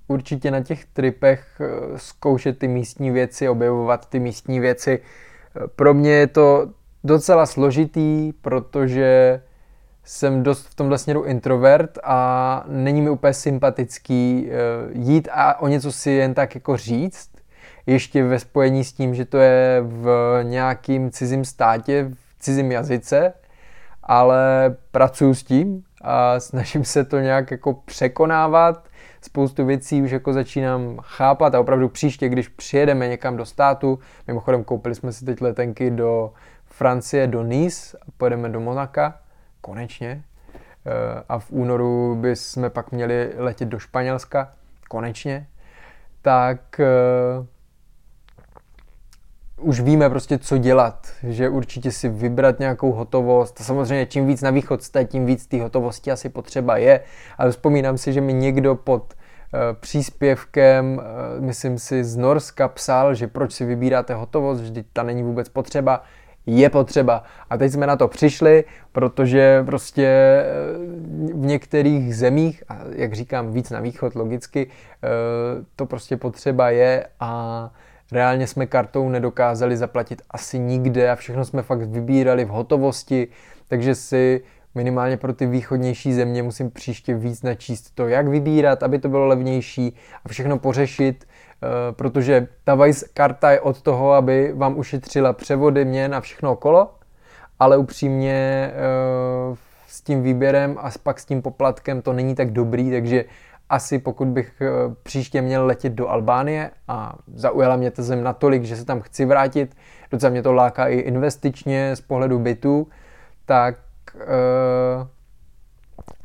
určitě 0.08 0.52
na 0.52 0.64
těch 0.64 0.86
tripech 0.86 1.62
eh, 1.62 1.70
zkoušet 1.96 2.60
ty 2.60 2.68
místní 2.68 3.12
věci, 3.12 3.50
objevovat 3.50 4.10
ty 4.10 4.20
místní 4.20 4.60
věci. 4.60 5.00
Eh, 5.00 5.68
pro 5.76 5.94
mě 5.94 6.12
je 6.12 6.28
to 6.28 6.68
docela 7.04 7.46
složitý, 7.46 8.34
protože 8.42 9.42
jsem 10.04 10.44
dost 10.44 10.68
v 10.68 10.76
tomhle 10.76 10.98
směru 10.98 11.24
introvert 11.24 11.98
a 12.04 12.64
není 12.68 13.02
mi 13.02 13.10
úplně 13.10 13.34
sympatický 13.34 14.50
jít 14.92 15.30
a 15.32 15.62
o 15.62 15.68
něco 15.68 15.92
si 15.92 16.12
jen 16.12 16.34
tak 16.34 16.56
jako 16.56 16.78
říct, 16.78 17.30
ještě 17.86 18.24
ve 18.24 18.40
spojení 18.40 18.84
s 18.84 18.94
tím, 18.94 19.16
že 19.16 19.26
to 19.26 19.38
je 19.38 19.82
v 19.82 20.40
nějakým 20.44 21.12
cizím 21.12 21.46
státě, 21.46 22.12
v 22.14 22.40
cizím 22.40 22.72
jazyce, 22.72 23.34
ale 24.04 24.76
pracuji 24.92 25.34
s 25.34 25.44
tím 25.44 25.84
a 26.02 26.40
snažím 26.40 26.86
se 26.86 27.04
to 27.04 27.20
nějak 27.20 27.52
jako 27.52 27.74
překonávat. 27.74 28.88
Spoustu 29.26 29.66
věcí 29.66 30.02
už 30.02 30.12
jako 30.12 30.34
začínám 30.34 30.98
chápat 31.02 31.56
a 31.56 31.60
opravdu 31.60 31.90
příště, 31.90 32.30
když 32.30 32.48
přijedeme 32.48 33.08
někam 33.08 33.38
do 33.38 33.46
státu, 33.46 34.00
mimochodem 34.28 34.64
koupili 34.64 34.96
jsme 34.96 35.14
si 35.14 35.26
teď 35.26 35.42
letenky 35.42 35.92
do 35.92 36.34
Francie, 36.66 37.28
do 37.28 37.44
Nice 37.44 37.98
a 38.02 38.06
pojedeme 38.18 38.50
do 38.50 38.60
Monaka, 38.60 39.20
konečně. 39.62 40.24
Eh, 40.86 41.24
a 41.30 41.40
v 41.40 41.52
únoru 41.52 42.16
bychom 42.16 42.70
pak 42.70 42.92
měli 42.92 43.34
letět 43.38 43.70
do 43.70 43.80
Španělska, 43.80 44.54
konečně. 44.90 45.48
Tak 46.22 46.80
eh, 46.80 46.86
už 49.62 49.82
víme 49.82 50.10
prostě, 50.10 50.38
co 50.38 50.58
dělat, 50.58 51.08
že 51.24 51.50
určitě 51.50 51.92
si 51.92 52.10
vybrat 52.10 52.60
nějakou 52.60 52.92
hotovost. 52.92 53.60
Samozřejmě 53.60 54.06
čím 54.06 54.28
víc 54.28 54.42
na 54.42 54.50
východ 54.50 54.84
jste, 54.84 55.06
tím 55.06 55.26
víc 55.26 55.48
té 55.48 55.62
hotovosti 55.62 56.12
asi 56.12 56.30
potřeba 56.30 56.78
je, 56.78 57.00
ale 57.38 57.52
vzpomínám 57.52 57.98
si, 57.98 58.14
že 58.14 58.22
mi 58.22 58.34
někdo 58.34 58.76
pod 58.76 59.14
uh, 59.14 59.60
příspěvkem, 59.80 60.98
uh, 60.98 61.46
myslím 61.46 61.80
si 61.80 62.04
z 62.04 62.16
Norska 62.16 62.68
psal, 62.68 63.14
že 63.14 63.28
proč 63.28 63.52
si 63.54 63.66
vybíráte 63.66 64.14
hotovost, 64.14 64.62
vždyť 64.62 64.86
ta 64.94 65.04
není 65.04 65.24
vůbec 65.24 65.50
potřeba 65.50 66.04
je 66.48 66.70
potřeba. 66.70 67.24
A 67.50 67.58
teď 67.58 67.72
jsme 67.72 67.88
na 67.88 67.96
to 67.96 68.08
přišli, 68.08 68.64
protože 68.92 69.64
prostě 69.66 70.06
eh, 70.06 70.46
v 71.34 71.46
některých 71.46 72.16
zemích, 72.16 72.64
a 72.70 72.80
jak 72.90 73.14
říkám, 73.14 73.52
víc 73.52 73.70
na 73.70 73.80
východ 73.80 74.16
logicky, 74.16 74.68
to 75.76 75.86
prostě 75.86 76.18
potřeba 76.18 76.70
je 76.70 77.08
a 77.20 77.72
reálně 78.12 78.48
jsme 78.48 78.66
kartou 78.66 79.10
nedokázali 79.10 79.78
zaplatit 79.78 80.22
asi 80.32 80.60
nikde 80.60 81.12
a 81.12 81.16
všechno 81.16 81.46
jsme 81.46 81.62
fakt 81.62 81.82
vybírali 81.82 82.46
v 82.46 82.50
hotovosti, 82.50 83.28
takže 83.68 83.96
si 83.96 84.42
minimálně 84.76 85.18
pro 85.18 85.34
ty 85.34 85.46
východnější 85.46 86.14
země 86.14 86.44
musím 86.44 86.72
příště 86.72 87.16
víc 87.16 87.42
načíst 87.42 87.92
to, 87.96 88.08
jak 88.08 88.28
vybírat, 88.28 88.84
aby 88.84 89.00
to 89.00 89.10
bylo 89.10 89.28
levnější 89.28 89.96
a 90.26 90.30
všechno 90.30 90.60
pořešit, 90.60 91.28
eh, 91.28 91.68
protože 91.92 92.48
ta 92.64 92.76
Vice 92.76 93.06
karta 93.14 93.52
je 93.52 93.60
od 93.60 93.82
toho, 93.82 94.14
aby 94.14 94.54
vám 94.56 94.78
ušetřila 94.78 95.34
převody 95.34 95.86
měn 95.86 96.16
a 96.16 96.22
všechno 96.22 96.52
okolo, 96.52 96.92
ale 97.60 97.78
upřímně 97.78 98.72
eh, 98.74 99.56
s 99.88 100.02
tím 100.02 100.24
výběrem 100.24 100.78
a 100.80 100.92
pak 101.04 101.20
s 101.20 101.26
tím 101.26 101.42
poplatkem 101.42 102.02
to 102.02 102.14
není 102.14 102.36
tak 102.36 102.52
dobrý, 102.52 102.92
takže 102.92 103.26
asi 103.70 104.00
pokud 104.00 104.28
bych 104.28 104.62
eh, 104.62 104.68
příště 105.04 105.42
měl 105.42 105.66
letět 105.66 105.94
do 105.94 106.10
Albánie 106.10 106.72
a 106.88 107.16
zaujala 107.36 107.76
mě 107.76 107.92
ta 107.92 108.04
zem 108.04 108.24
natolik, 108.24 108.64
že 108.64 108.76
se 108.76 108.86
tam 108.86 109.02
chci 109.02 109.26
vrátit, 109.26 109.78
docela 110.12 110.30
mě 110.30 110.44
to 110.44 110.54
láká 110.54 110.88
i 110.88 110.96
investičně 110.96 111.96
z 111.96 112.02
pohledu 112.02 112.40
bytu, 112.40 112.88
tak 113.46 113.76
eh, 114.16 115.08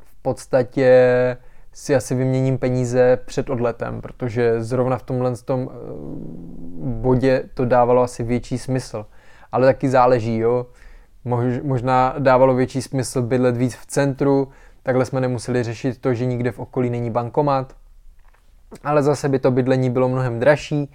v 0.04 0.22
podstatě 0.22 1.36
si 1.72 1.96
asi 1.96 2.14
vyměním 2.14 2.58
peníze 2.58 3.18
před 3.24 3.50
odletem, 3.50 4.00
protože 4.00 4.62
zrovna 4.62 4.98
v 4.98 5.02
tomhle 5.02 5.36
tom 5.36 5.70
eh, 5.70 5.76
bodě 7.00 7.44
to 7.54 7.64
dávalo 7.64 8.02
asi 8.02 8.22
větší 8.22 8.58
smysl. 8.58 9.06
Ale 9.52 9.66
taky 9.66 9.88
záleží, 9.88 10.38
jo. 10.38 10.66
Možná 11.62 12.14
dávalo 12.18 12.54
větší 12.54 12.82
smysl 12.82 13.22
bydlet 13.22 13.56
víc 13.56 13.74
v 13.76 13.86
centru, 13.86 14.48
Takhle 14.82 15.04
jsme 15.04 15.20
nemuseli 15.20 15.62
řešit 15.62 16.00
to, 16.00 16.14
že 16.14 16.26
nikde 16.26 16.52
v 16.52 16.58
okolí 16.58 16.90
není 16.90 17.10
bankomat, 17.10 17.76
ale 18.84 19.02
zase 19.02 19.28
by 19.28 19.38
to 19.38 19.50
bydlení 19.50 19.90
bylo 19.90 20.08
mnohem 20.08 20.40
dražší. 20.40 20.92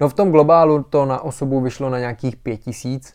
No 0.00 0.08
v 0.08 0.14
tom 0.14 0.30
globálu 0.30 0.82
to 0.82 1.04
na 1.04 1.20
osobu 1.20 1.60
vyšlo 1.60 1.90
na 1.90 1.98
nějakých 1.98 2.36
5000, 2.36 3.14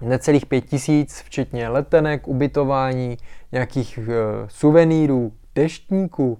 necelých 0.00 0.46
5000, 0.46 1.22
včetně 1.22 1.68
letenek, 1.68 2.28
ubytování, 2.28 3.16
nějakých 3.52 3.98
uh, 3.98 4.04
suvenýrů, 4.48 5.32
deštníků, 5.54 6.38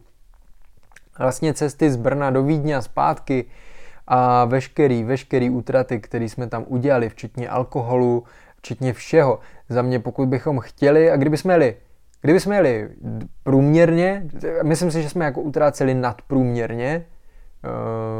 vlastně 1.18 1.54
cesty 1.54 1.90
z 1.90 1.96
Brna 1.96 2.30
do 2.30 2.42
Vídně 2.42 2.76
a 2.76 2.82
zpátky 2.82 3.44
a 4.06 4.44
veškerý, 4.44 5.04
veškerý 5.04 5.50
útraty, 5.50 6.00
které 6.00 6.24
jsme 6.24 6.46
tam 6.46 6.64
udělali, 6.68 7.08
včetně 7.08 7.48
alkoholu, 7.48 8.24
včetně 8.56 8.92
všeho. 8.92 9.38
Za 9.68 9.82
mě, 9.82 9.98
pokud 9.98 10.28
bychom 10.28 10.60
chtěli, 10.60 11.10
a 11.10 11.16
kdyby 11.16 11.36
jsme 11.36 11.54
jeli 11.54 11.76
Kdyby 12.24 12.40
jsme 12.40 12.56
jeli 12.56 12.90
průměrně, 13.42 14.26
myslím 14.62 14.90
si, 14.90 15.02
že 15.02 15.10
jsme 15.10 15.24
jako 15.24 15.40
utráceli 15.40 15.94
nadprůměrně 15.94 17.06
eh, 17.64 17.68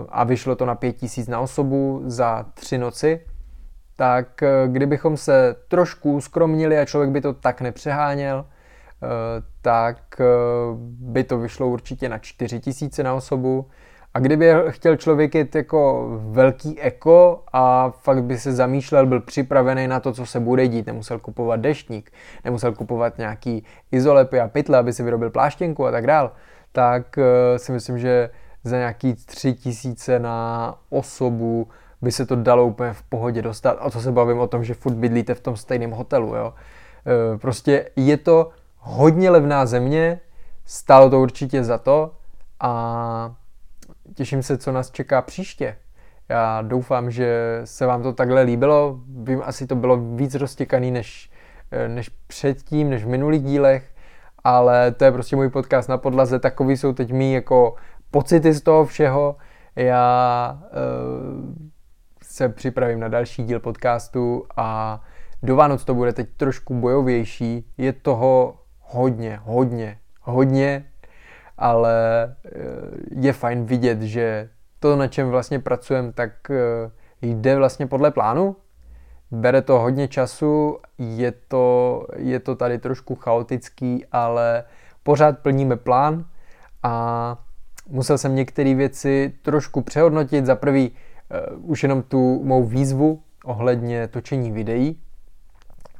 a 0.09 0.25
vyšlo 0.25 0.57
to 0.57 0.67
na 0.67 0.75
5000 0.75 1.29
na 1.29 1.41
osobu 1.41 2.03
za 2.07 2.47
tři 2.55 2.79
noci, 2.79 3.21
tak 3.97 4.43
eh, 4.43 4.49
kdybychom 4.67 5.17
se 5.17 5.57
trošku 5.69 6.21
skromnili 6.21 6.79
a 6.79 6.85
člověk 6.85 7.11
by 7.11 7.21
to 7.21 7.33
tak 7.33 7.61
nepřeháněl, 7.61 8.47
eh, 8.47 9.07
tak 9.63 10.21
by 11.01 11.25
to 11.25 11.39
vyšlo 11.39 11.69
určitě 11.69 12.09
na 12.09 12.19
4000 12.19 13.03
na 13.03 13.15
osobu 13.15 13.67
a 14.15 14.19
kdyby 14.19 14.53
chtěl 14.69 14.97
člověk 14.97 15.35
jít 15.35 15.55
jako 15.55 16.09
velký 16.31 16.81
eko 16.81 17.43
a 17.53 17.91
fakt 17.91 18.25
by 18.25 18.39
se 18.39 18.53
zamýšlel, 18.53 19.07
byl 19.07 19.21
připravený 19.21 19.89
na 19.89 20.01
to, 20.01 20.13
co 20.13 20.27
se 20.27 20.41
bude 20.41 20.69
dít, 20.69 20.87
nemusel 20.87 21.19
kupovat 21.19 21.61
deštník, 21.61 22.13
nemusel 22.45 22.73
kupovat 22.73 23.19
nějaký 23.19 23.65
izolepy 23.93 24.41
a 24.41 24.49
pytle, 24.49 24.79
aby 24.79 24.93
si 24.93 25.03
vyrobil 25.03 25.31
pláštěnku 25.31 25.87
a 25.87 25.91
tak 25.91 26.07
dál, 26.07 26.33
tak 26.73 27.17
uh, 27.17 27.25
si 27.57 27.73
myslím, 27.73 27.99
že 27.99 28.31
za 28.65 28.77
nějaký 28.77 29.15
tři 29.15 29.53
tisíce 29.53 30.19
na 30.19 30.79
osobu 30.91 31.69
by 32.03 32.13
se 32.13 32.27
to 32.27 32.37
dalo 32.37 32.67
úplně 32.67 32.93
v 32.93 33.03
pohodě 33.03 33.43
dostat. 33.43 33.77
A 33.81 33.91
to 33.91 34.01
se 34.01 34.13
bavím 34.13 34.39
o 34.39 34.47
tom, 34.47 34.65
že 34.65 34.75
furt 34.75 34.95
bydlíte 34.95 35.35
v 35.35 35.41
tom 35.41 35.57
stejném 35.57 35.91
hotelu. 35.91 36.35
Jo? 36.35 36.55
Uh, 37.33 37.39
prostě 37.39 37.91
je 37.97 38.17
to 38.17 38.51
hodně 38.79 39.31
levná 39.31 39.67
země, 39.67 40.21
stálo 40.65 41.11
to 41.11 41.21
určitě 41.21 41.65
za 41.65 41.79
to 41.79 42.11
a 42.61 43.35
těším 44.15 44.43
se, 44.43 44.59
co 44.59 44.73
nás 44.73 44.91
čeká 44.91 45.23
příště. 45.23 45.77
Já 46.29 46.63
doufám, 46.63 47.11
že 47.11 47.61
se 47.65 47.87
vám 47.87 48.03
to 48.03 48.13
takhle 48.13 48.43
líbilo. 48.43 49.01
Vím, 49.23 49.43
asi 49.45 49.67
to 49.67 49.77
bylo 49.77 49.97
víc 49.97 50.35
roztěkaný 50.35 50.91
než, 50.91 51.31
eh, 51.71 51.89
než 51.89 52.09
předtím, 52.09 52.91
než 52.91 53.05
v 53.05 53.09
minulých 53.09 53.43
dílech, 53.43 53.95
ale 54.45 54.93
to 54.93 55.05
je 55.05 55.13
prostě 55.13 55.37
můj 55.37 55.51
podcast 55.51 55.89
na 55.89 55.99
podlaze. 55.99 56.39
Takový 56.39 56.77
jsou 56.77 56.93
teď 56.93 57.13
mý 57.13 57.33
jako 57.33 57.75
pocity 58.11 58.53
z 58.53 58.63
toho 58.63 58.85
všeho. 58.85 59.37
Já 59.77 60.59
uh, 60.63 61.55
se 62.23 62.49
připravím 62.49 63.01
na 63.01 63.09
další 63.09 63.45
díl 63.45 63.61
podcastu 63.61 64.45
a 64.57 65.01
do 65.43 65.57
Vánoc 65.57 65.85
to 65.85 65.95
bude 65.95 66.13
teď 66.13 66.29
trošku 66.37 66.75
bojovější. 66.75 67.73
Je 67.79 67.93
toho 67.93 68.55
hodně, 68.81 69.41
hodně, 69.43 69.99
hodně 70.21 70.85
ale 71.59 72.25
eh, 72.45 72.51
je 73.11 73.33
fajn 73.33 73.65
vidět, 73.65 74.03
že 74.03 74.49
to, 74.81 74.97
na 74.97 75.09
čem 75.09 75.31
vlastně 75.31 75.59
pracujeme, 75.59 76.13
tak 76.13 76.51
eh, 76.51 76.91
jde 77.23 77.57
vlastně 77.57 77.87
podle 77.87 78.11
plánu. 78.11 78.57
Bere 79.31 79.63
to 79.63 79.79
hodně 79.79 80.09
času, 80.09 80.79
je 80.99 81.33
to, 81.49 82.07
je 82.17 82.41
to 82.41 82.57
tady 82.57 82.79
trošku 82.79 83.15
chaotický, 83.15 84.05
ale 84.13 84.65
pořád 85.03 85.39
plníme 85.39 85.77
plán 85.77 86.25
a 86.83 87.37
musel 87.89 88.19
jsem 88.19 88.35
některé 88.35 88.75
věci 88.75 89.33
trošku 89.43 89.81
přehodnotit. 89.81 90.47
Za 90.47 90.57
prvý 90.57 90.91
uh, 90.91 91.71
už 91.71 91.83
jenom 91.83 92.03
tu 92.03 92.45
mou 92.45 92.65
výzvu 92.65 93.23
ohledně 93.45 94.09
točení 94.09 94.53
videí, 94.53 95.01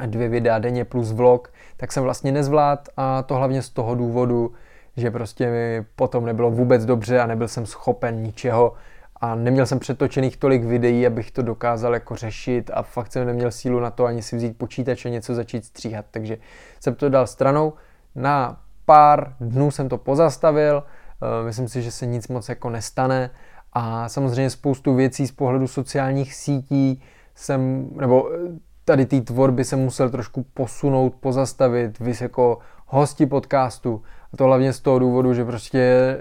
dvě 0.07 0.29
videa 0.29 0.59
denně 0.59 0.85
plus 0.85 1.13
vlog, 1.13 1.53
tak 1.77 1.93
jsem 1.93 2.03
vlastně 2.03 2.33
nezvlád 2.33 2.89
a 2.97 3.23
to 3.23 3.35
hlavně 3.35 3.63
z 3.63 3.71
toho 3.71 3.95
důvodu, 3.95 4.53
že 4.97 5.11
prostě 5.11 5.51
mi 5.51 5.87
potom 5.97 6.25
nebylo 6.25 6.51
vůbec 6.51 6.85
dobře 6.85 7.21
a 7.21 7.27
nebyl 7.27 7.49
jsem 7.49 7.67
schopen 7.67 8.23
ničeho 8.23 8.73
a 9.17 9.35
neměl 9.35 9.67
jsem 9.67 9.79
přetočených 9.79 10.37
tolik 10.37 10.65
videí, 10.65 11.07
abych 11.07 11.31
to 11.31 11.43
dokázal 11.43 11.95
jako 11.95 12.17
řešit 12.17 12.71
a 12.75 12.83
fakt 12.83 13.13
jsem 13.13 13.27
neměl 13.27 13.51
sílu 13.51 13.81
na 13.81 13.91
to 13.91 14.05
ani 14.05 14.23
si 14.23 14.37
vzít 14.37 14.59
počítač 14.59 15.07
a 15.07 15.09
něco 15.09 15.35
začít 15.35 15.65
stříhat, 15.65 16.05
takže 16.11 16.39
jsem 16.81 16.95
to 16.95 17.09
dal 17.09 17.27
stranou. 17.27 17.73
Na 18.15 18.61
pár 18.85 19.35
dnů 19.41 19.71
jsem 19.71 19.89
to 19.89 19.99
pozastavil, 19.99 20.83
eh, 20.85 21.45
myslím 21.45 21.69
si, 21.69 21.83
že 21.83 21.91
se 21.91 22.07
nic 22.07 22.29
moc 22.29 22.49
jako 22.49 22.71
nestane. 22.71 23.31
A 23.73 24.09
samozřejmě 24.09 24.51
spoustu 24.51 24.95
věcí 24.95 25.27
z 25.27 25.33
pohledu 25.33 25.69
sociálních 25.69 26.35
sítí 26.35 27.03
jsem, 27.35 27.91
nebo 27.97 28.31
eh, 28.33 28.39
tady 28.85 29.07
té 29.07 29.21
tvorby 29.21 29.65
jsem 29.65 29.79
musel 29.79 30.11
trošku 30.11 30.47
posunout, 30.55 31.15
pozastavit, 31.15 31.99
vys 31.99 32.21
jako 32.21 32.59
hosti 32.95 33.27
podcastu. 33.27 34.03
A 34.33 34.37
to 34.37 34.45
hlavně 34.45 34.73
z 34.73 34.81
toho 34.81 34.99
důvodu, 34.99 35.35
že 35.35 35.45
prostě 35.45 35.79
eh, 35.79 36.17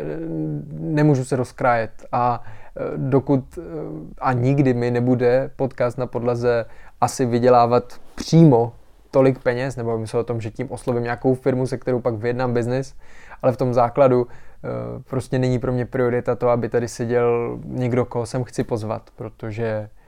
nemůžu 0.80 1.26
se 1.26 1.36
rozkrájet. 1.36 2.05
A 2.11 2.43
eh, 2.43 2.82
dokud 2.97 3.59
a 4.21 4.34
nikdy 4.34 4.74
mi 4.74 4.91
nebude 4.91 5.51
podcast 5.55 5.97
na 5.97 6.07
podlaze 6.07 6.65
asi 7.01 7.26
vydělávat 7.26 7.99
přímo 8.15 8.74
tolik 9.11 9.39
peněz, 9.39 9.76
nebo 9.76 9.97
myslím 9.97 10.19
o 10.19 10.24
tom, 10.24 10.41
že 10.41 10.51
tím 10.51 10.71
oslovím 10.71 11.03
nějakou 11.03 11.36
firmu, 11.36 11.67
se 11.67 11.78
kterou 11.78 12.01
pak 12.01 12.13
vyjednám 12.15 12.53
biznis, 12.53 12.95
ale 13.41 13.51
v 13.51 13.57
tom 13.57 13.74
základu 13.74 14.28
prostě 15.09 15.39
není 15.39 15.59
pro 15.59 15.71
mě 15.71 15.86
priorita 15.86 16.36
to, 16.36 16.49
aby 16.49 16.69
tady 16.69 16.88
seděl 16.88 17.59
někdo, 17.65 18.05
koho 18.05 18.26
sem 18.26 18.43
chci 18.43 18.63
pozvat, 18.63 19.01
protože 19.15 19.89
Eh, 19.93 20.03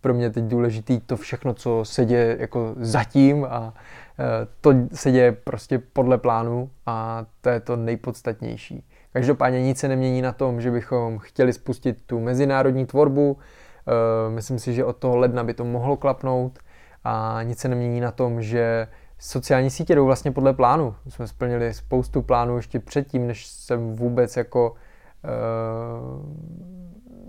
pro 0.00 0.14
mě 0.14 0.30
teď 0.30 0.44
důležitý 0.44 1.00
to 1.00 1.16
všechno, 1.16 1.54
co 1.54 1.84
se 1.84 2.04
děje 2.04 2.36
jako 2.40 2.74
zatím 2.76 3.44
a 3.44 3.74
eh, 4.18 4.24
to 4.60 4.72
se 4.92 5.10
děje 5.10 5.32
prostě 5.32 5.78
podle 5.78 6.18
plánu 6.18 6.70
a 6.86 7.26
to 7.40 7.48
je 7.48 7.60
to 7.60 7.76
nejpodstatnější. 7.76 8.84
Každopádně 9.12 9.62
nic 9.62 9.78
se 9.78 9.88
nemění 9.88 10.22
na 10.22 10.32
tom, 10.32 10.60
že 10.60 10.70
bychom 10.70 11.18
chtěli 11.18 11.52
spustit 11.52 12.02
tu 12.06 12.20
mezinárodní 12.20 12.86
tvorbu. 12.86 13.38
Eh, 13.38 14.30
myslím 14.30 14.58
si, 14.58 14.74
že 14.74 14.84
od 14.84 14.96
toho 14.96 15.16
ledna 15.16 15.44
by 15.44 15.54
to 15.54 15.64
mohlo 15.64 15.96
klapnout 15.96 16.58
a 17.04 17.42
nic 17.42 17.58
se 17.58 17.68
nemění 17.68 18.00
na 18.00 18.10
tom, 18.10 18.42
že 18.42 18.88
sociální 19.18 19.70
sítě 19.70 19.94
jdou 19.94 20.06
vlastně 20.06 20.32
podle 20.32 20.52
plánu. 20.52 20.94
My 21.04 21.10
jsme 21.10 21.26
splnili 21.26 21.74
spoustu 21.74 22.22
plánů 22.22 22.56
ještě 22.56 22.80
předtím, 22.80 23.26
než 23.26 23.46
jsem 23.46 23.96
vůbec 23.96 24.36
jako 24.36 24.74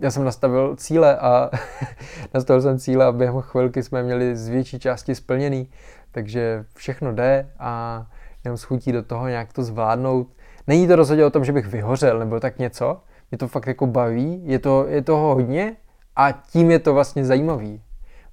já 0.01 0.11
jsem 0.11 0.23
nastavil 0.23 0.75
cíle 0.75 1.17
a 1.17 1.49
nastavil 2.33 2.61
jsem 2.61 2.79
cíle 2.79 3.05
a 3.05 3.11
během 3.11 3.41
chvilky 3.41 3.83
jsme 3.83 4.03
měli 4.03 4.35
z 4.35 4.47
větší 4.47 4.79
části 4.79 5.15
splněný, 5.15 5.69
takže 6.11 6.65
všechno 6.75 7.13
jde 7.13 7.49
a 7.59 8.05
jenom 8.43 8.57
schutí 8.57 8.91
do 8.91 9.03
toho 9.03 9.27
nějak 9.27 9.53
to 9.53 9.63
zvládnout. 9.63 10.27
Není 10.67 10.87
to 10.87 10.95
rozhodně 10.95 11.25
o 11.25 11.29
tom, 11.29 11.45
že 11.45 11.53
bych 11.53 11.67
vyhořel 11.67 12.19
nebo 12.19 12.39
tak 12.39 12.59
něco, 12.59 13.01
mě 13.31 13.37
to 13.37 13.47
fakt 13.47 13.67
jako 13.67 13.87
baví, 13.87 14.41
je, 14.45 14.59
to, 14.59 14.85
je 14.87 15.01
toho 15.01 15.35
hodně 15.35 15.75
a 16.15 16.31
tím 16.31 16.71
je 16.71 16.79
to 16.79 16.93
vlastně 16.93 17.25
zajímavý. 17.25 17.81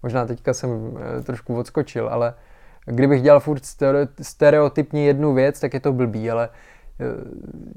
Možná 0.03 0.27
teďka 0.27 0.55
jsem 0.55 0.99
eh, 1.19 1.23
trošku 1.23 1.59
odskočil, 1.59 2.09
ale 2.09 2.35
kdybych 2.87 3.23
dělal 3.23 3.41
furt 3.41 3.63
stereotypně 4.23 5.07
jednu 5.07 5.35
věc, 5.35 5.61
tak 5.61 5.75
je 5.75 5.81
to 5.81 5.93
blbý, 5.93 6.31
ale 6.31 6.49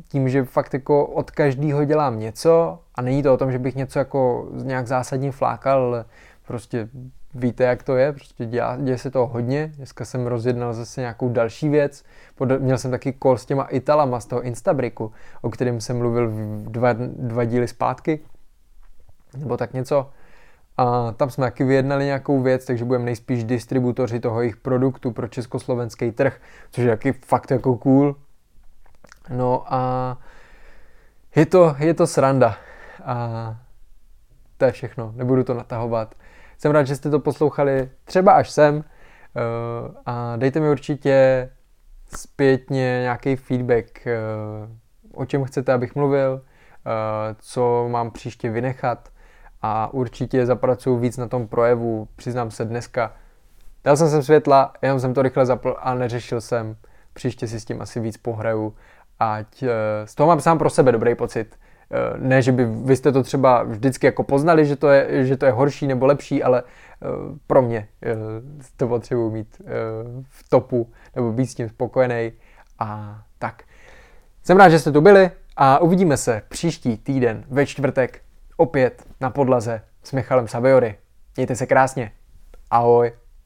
tím, 0.07 0.29
že 0.29 0.43
fakt 0.43 0.73
jako 0.73 1.05
od 1.05 1.31
každého 1.31 1.83
dělám 1.83 2.19
něco 2.19 2.79
a 2.95 3.01
není 3.01 3.23
to 3.23 3.33
o 3.33 3.37
tom, 3.37 3.51
že 3.51 3.59
bych 3.59 3.75
něco 3.75 3.99
jako 3.99 4.49
nějak 4.51 4.87
zásadně 4.87 5.31
flákal, 5.31 5.81
ale 5.81 6.05
prostě 6.47 6.89
víte, 7.33 7.63
jak 7.63 7.83
to 7.83 7.95
je, 7.95 8.13
prostě 8.13 8.45
dělá, 8.45 8.77
děje 8.77 8.97
se 8.97 9.11
to 9.11 9.27
hodně. 9.27 9.71
Dneska 9.75 10.05
jsem 10.05 10.27
rozjednal 10.27 10.73
zase 10.73 11.01
nějakou 11.01 11.29
další 11.29 11.69
věc. 11.69 12.03
Měl 12.59 12.77
jsem 12.77 12.91
taky 12.91 13.13
kol 13.13 13.37
s 13.37 13.45
těma 13.45 13.63
Italama 13.63 14.19
z 14.19 14.25
toho 14.25 14.41
Instabriku, 14.41 15.11
o 15.41 15.49
kterém 15.49 15.81
jsem 15.81 15.97
mluvil 15.97 16.31
dva, 16.63 16.93
dva 17.03 17.43
díly 17.43 17.67
zpátky, 17.67 18.19
nebo 19.37 19.57
tak 19.57 19.73
něco. 19.73 20.09
A 20.77 21.11
tam 21.11 21.29
jsme 21.29 21.45
taky 21.45 21.63
vyjednali 21.63 22.05
nějakou 22.05 22.41
věc, 22.41 22.65
takže 22.65 22.85
budeme 22.85 23.05
nejspíš 23.05 23.43
distributoři 23.43 24.19
toho 24.19 24.41
jejich 24.41 24.57
produktu 24.57 25.11
pro 25.11 25.27
československý 25.27 26.11
trh, 26.11 26.39
což 26.71 26.83
je 26.83 26.89
taky 26.89 27.13
fakt 27.13 27.51
jako 27.51 27.75
cool, 27.75 28.15
No 29.29 29.73
a 29.73 30.17
je 31.35 31.45
to, 31.45 31.75
je 31.79 31.93
to 31.93 32.07
sranda. 32.07 32.57
A 33.05 33.55
to 34.57 34.65
je 34.65 34.71
všechno, 34.71 35.11
nebudu 35.15 35.43
to 35.43 35.53
natahovat. 35.53 36.15
Jsem 36.57 36.71
rád, 36.71 36.83
že 36.83 36.95
jste 36.95 37.09
to 37.09 37.19
poslouchali 37.19 37.89
třeba 38.03 38.31
až 38.31 38.49
sem 38.49 38.83
eh, 38.83 39.41
a 40.05 40.35
dejte 40.35 40.59
mi 40.59 40.69
určitě 40.69 41.49
zpětně 42.15 42.99
nějaký 43.01 43.35
feedback, 43.35 44.07
eh, 44.07 44.17
o 45.13 45.25
čem 45.25 45.43
chcete, 45.43 45.73
abych 45.73 45.95
mluvil, 45.95 46.41
eh, 46.41 47.35
co 47.39 47.87
mám 47.91 48.11
příště 48.11 48.49
vynechat 48.49 49.09
a 49.61 49.93
určitě 49.93 50.45
zapracuju 50.45 50.97
víc 50.97 51.17
na 51.17 51.27
tom 51.27 51.47
projevu, 51.47 52.07
přiznám 52.15 52.51
se 52.51 52.65
dneska. 52.65 53.13
Dal 53.83 53.97
jsem 53.97 54.09
sem 54.09 54.23
světla, 54.23 54.73
jenom 54.81 54.99
jsem 54.99 55.13
to 55.13 55.21
rychle 55.21 55.45
zapl 55.45 55.75
a 55.79 55.93
neřešil 55.93 56.41
jsem. 56.41 56.75
Příště 57.13 57.47
si 57.47 57.59
s 57.59 57.65
tím 57.65 57.81
asi 57.81 57.99
víc 57.99 58.17
pohraju 58.17 58.75
ať 59.19 59.63
eh, 59.63 59.69
z 60.05 60.15
toho 60.15 60.27
mám 60.27 60.41
sám 60.41 60.57
pro 60.57 60.69
sebe 60.69 60.91
dobrý 60.91 61.15
pocit. 61.15 61.55
Eh, 61.91 62.17
ne, 62.17 62.41
že 62.41 62.51
by 62.51 62.65
vy 62.65 62.95
jste 62.95 63.11
to 63.11 63.23
třeba 63.23 63.63
vždycky 63.63 64.05
jako 64.05 64.23
poznali, 64.23 64.65
že 64.65 64.75
to 64.75 64.89
je, 64.89 65.25
že 65.25 65.37
to 65.37 65.45
je 65.45 65.51
horší 65.51 65.87
nebo 65.87 66.05
lepší, 66.05 66.43
ale 66.43 66.63
eh, 66.63 67.05
pro 67.47 67.61
mě 67.61 67.87
to 68.77 68.87
potřebuji 68.87 69.29
mít 69.29 69.61
v 70.29 70.49
topu 70.49 70.91
nebo 71.15 71.31
být 71.31 71.45
s 71.45 71.55
tím 71.55 71.69
spokojený 71.69 72.31
a 72.79 73.21
tak. 73.39 73.63
Jsem 74.43 74.57
rád, 74.57 74.69
že 74.69 74.79
jste 74.79 74.91
tu 74.91 75.01
byli 75.01 75.31
a 75.57 75.79
uvidíme 75.79 76.17
se 76.17 76.41
příští 76.49 76.97
týden 76.97 77.43
ve 77.49 77.65
čtvrtek 77.65 78.21
opět 78.57 79.03
na 79.21 79.29
podlaze 79.29 79.81
s 80.03 80.11
Michalem 80.11 80.47
Saviory. 80.47 80.95
Mějte 81.35 81.55
se 81.55 81.65
krásně. 81.65 82.11
Ahoj. 82.71 83.26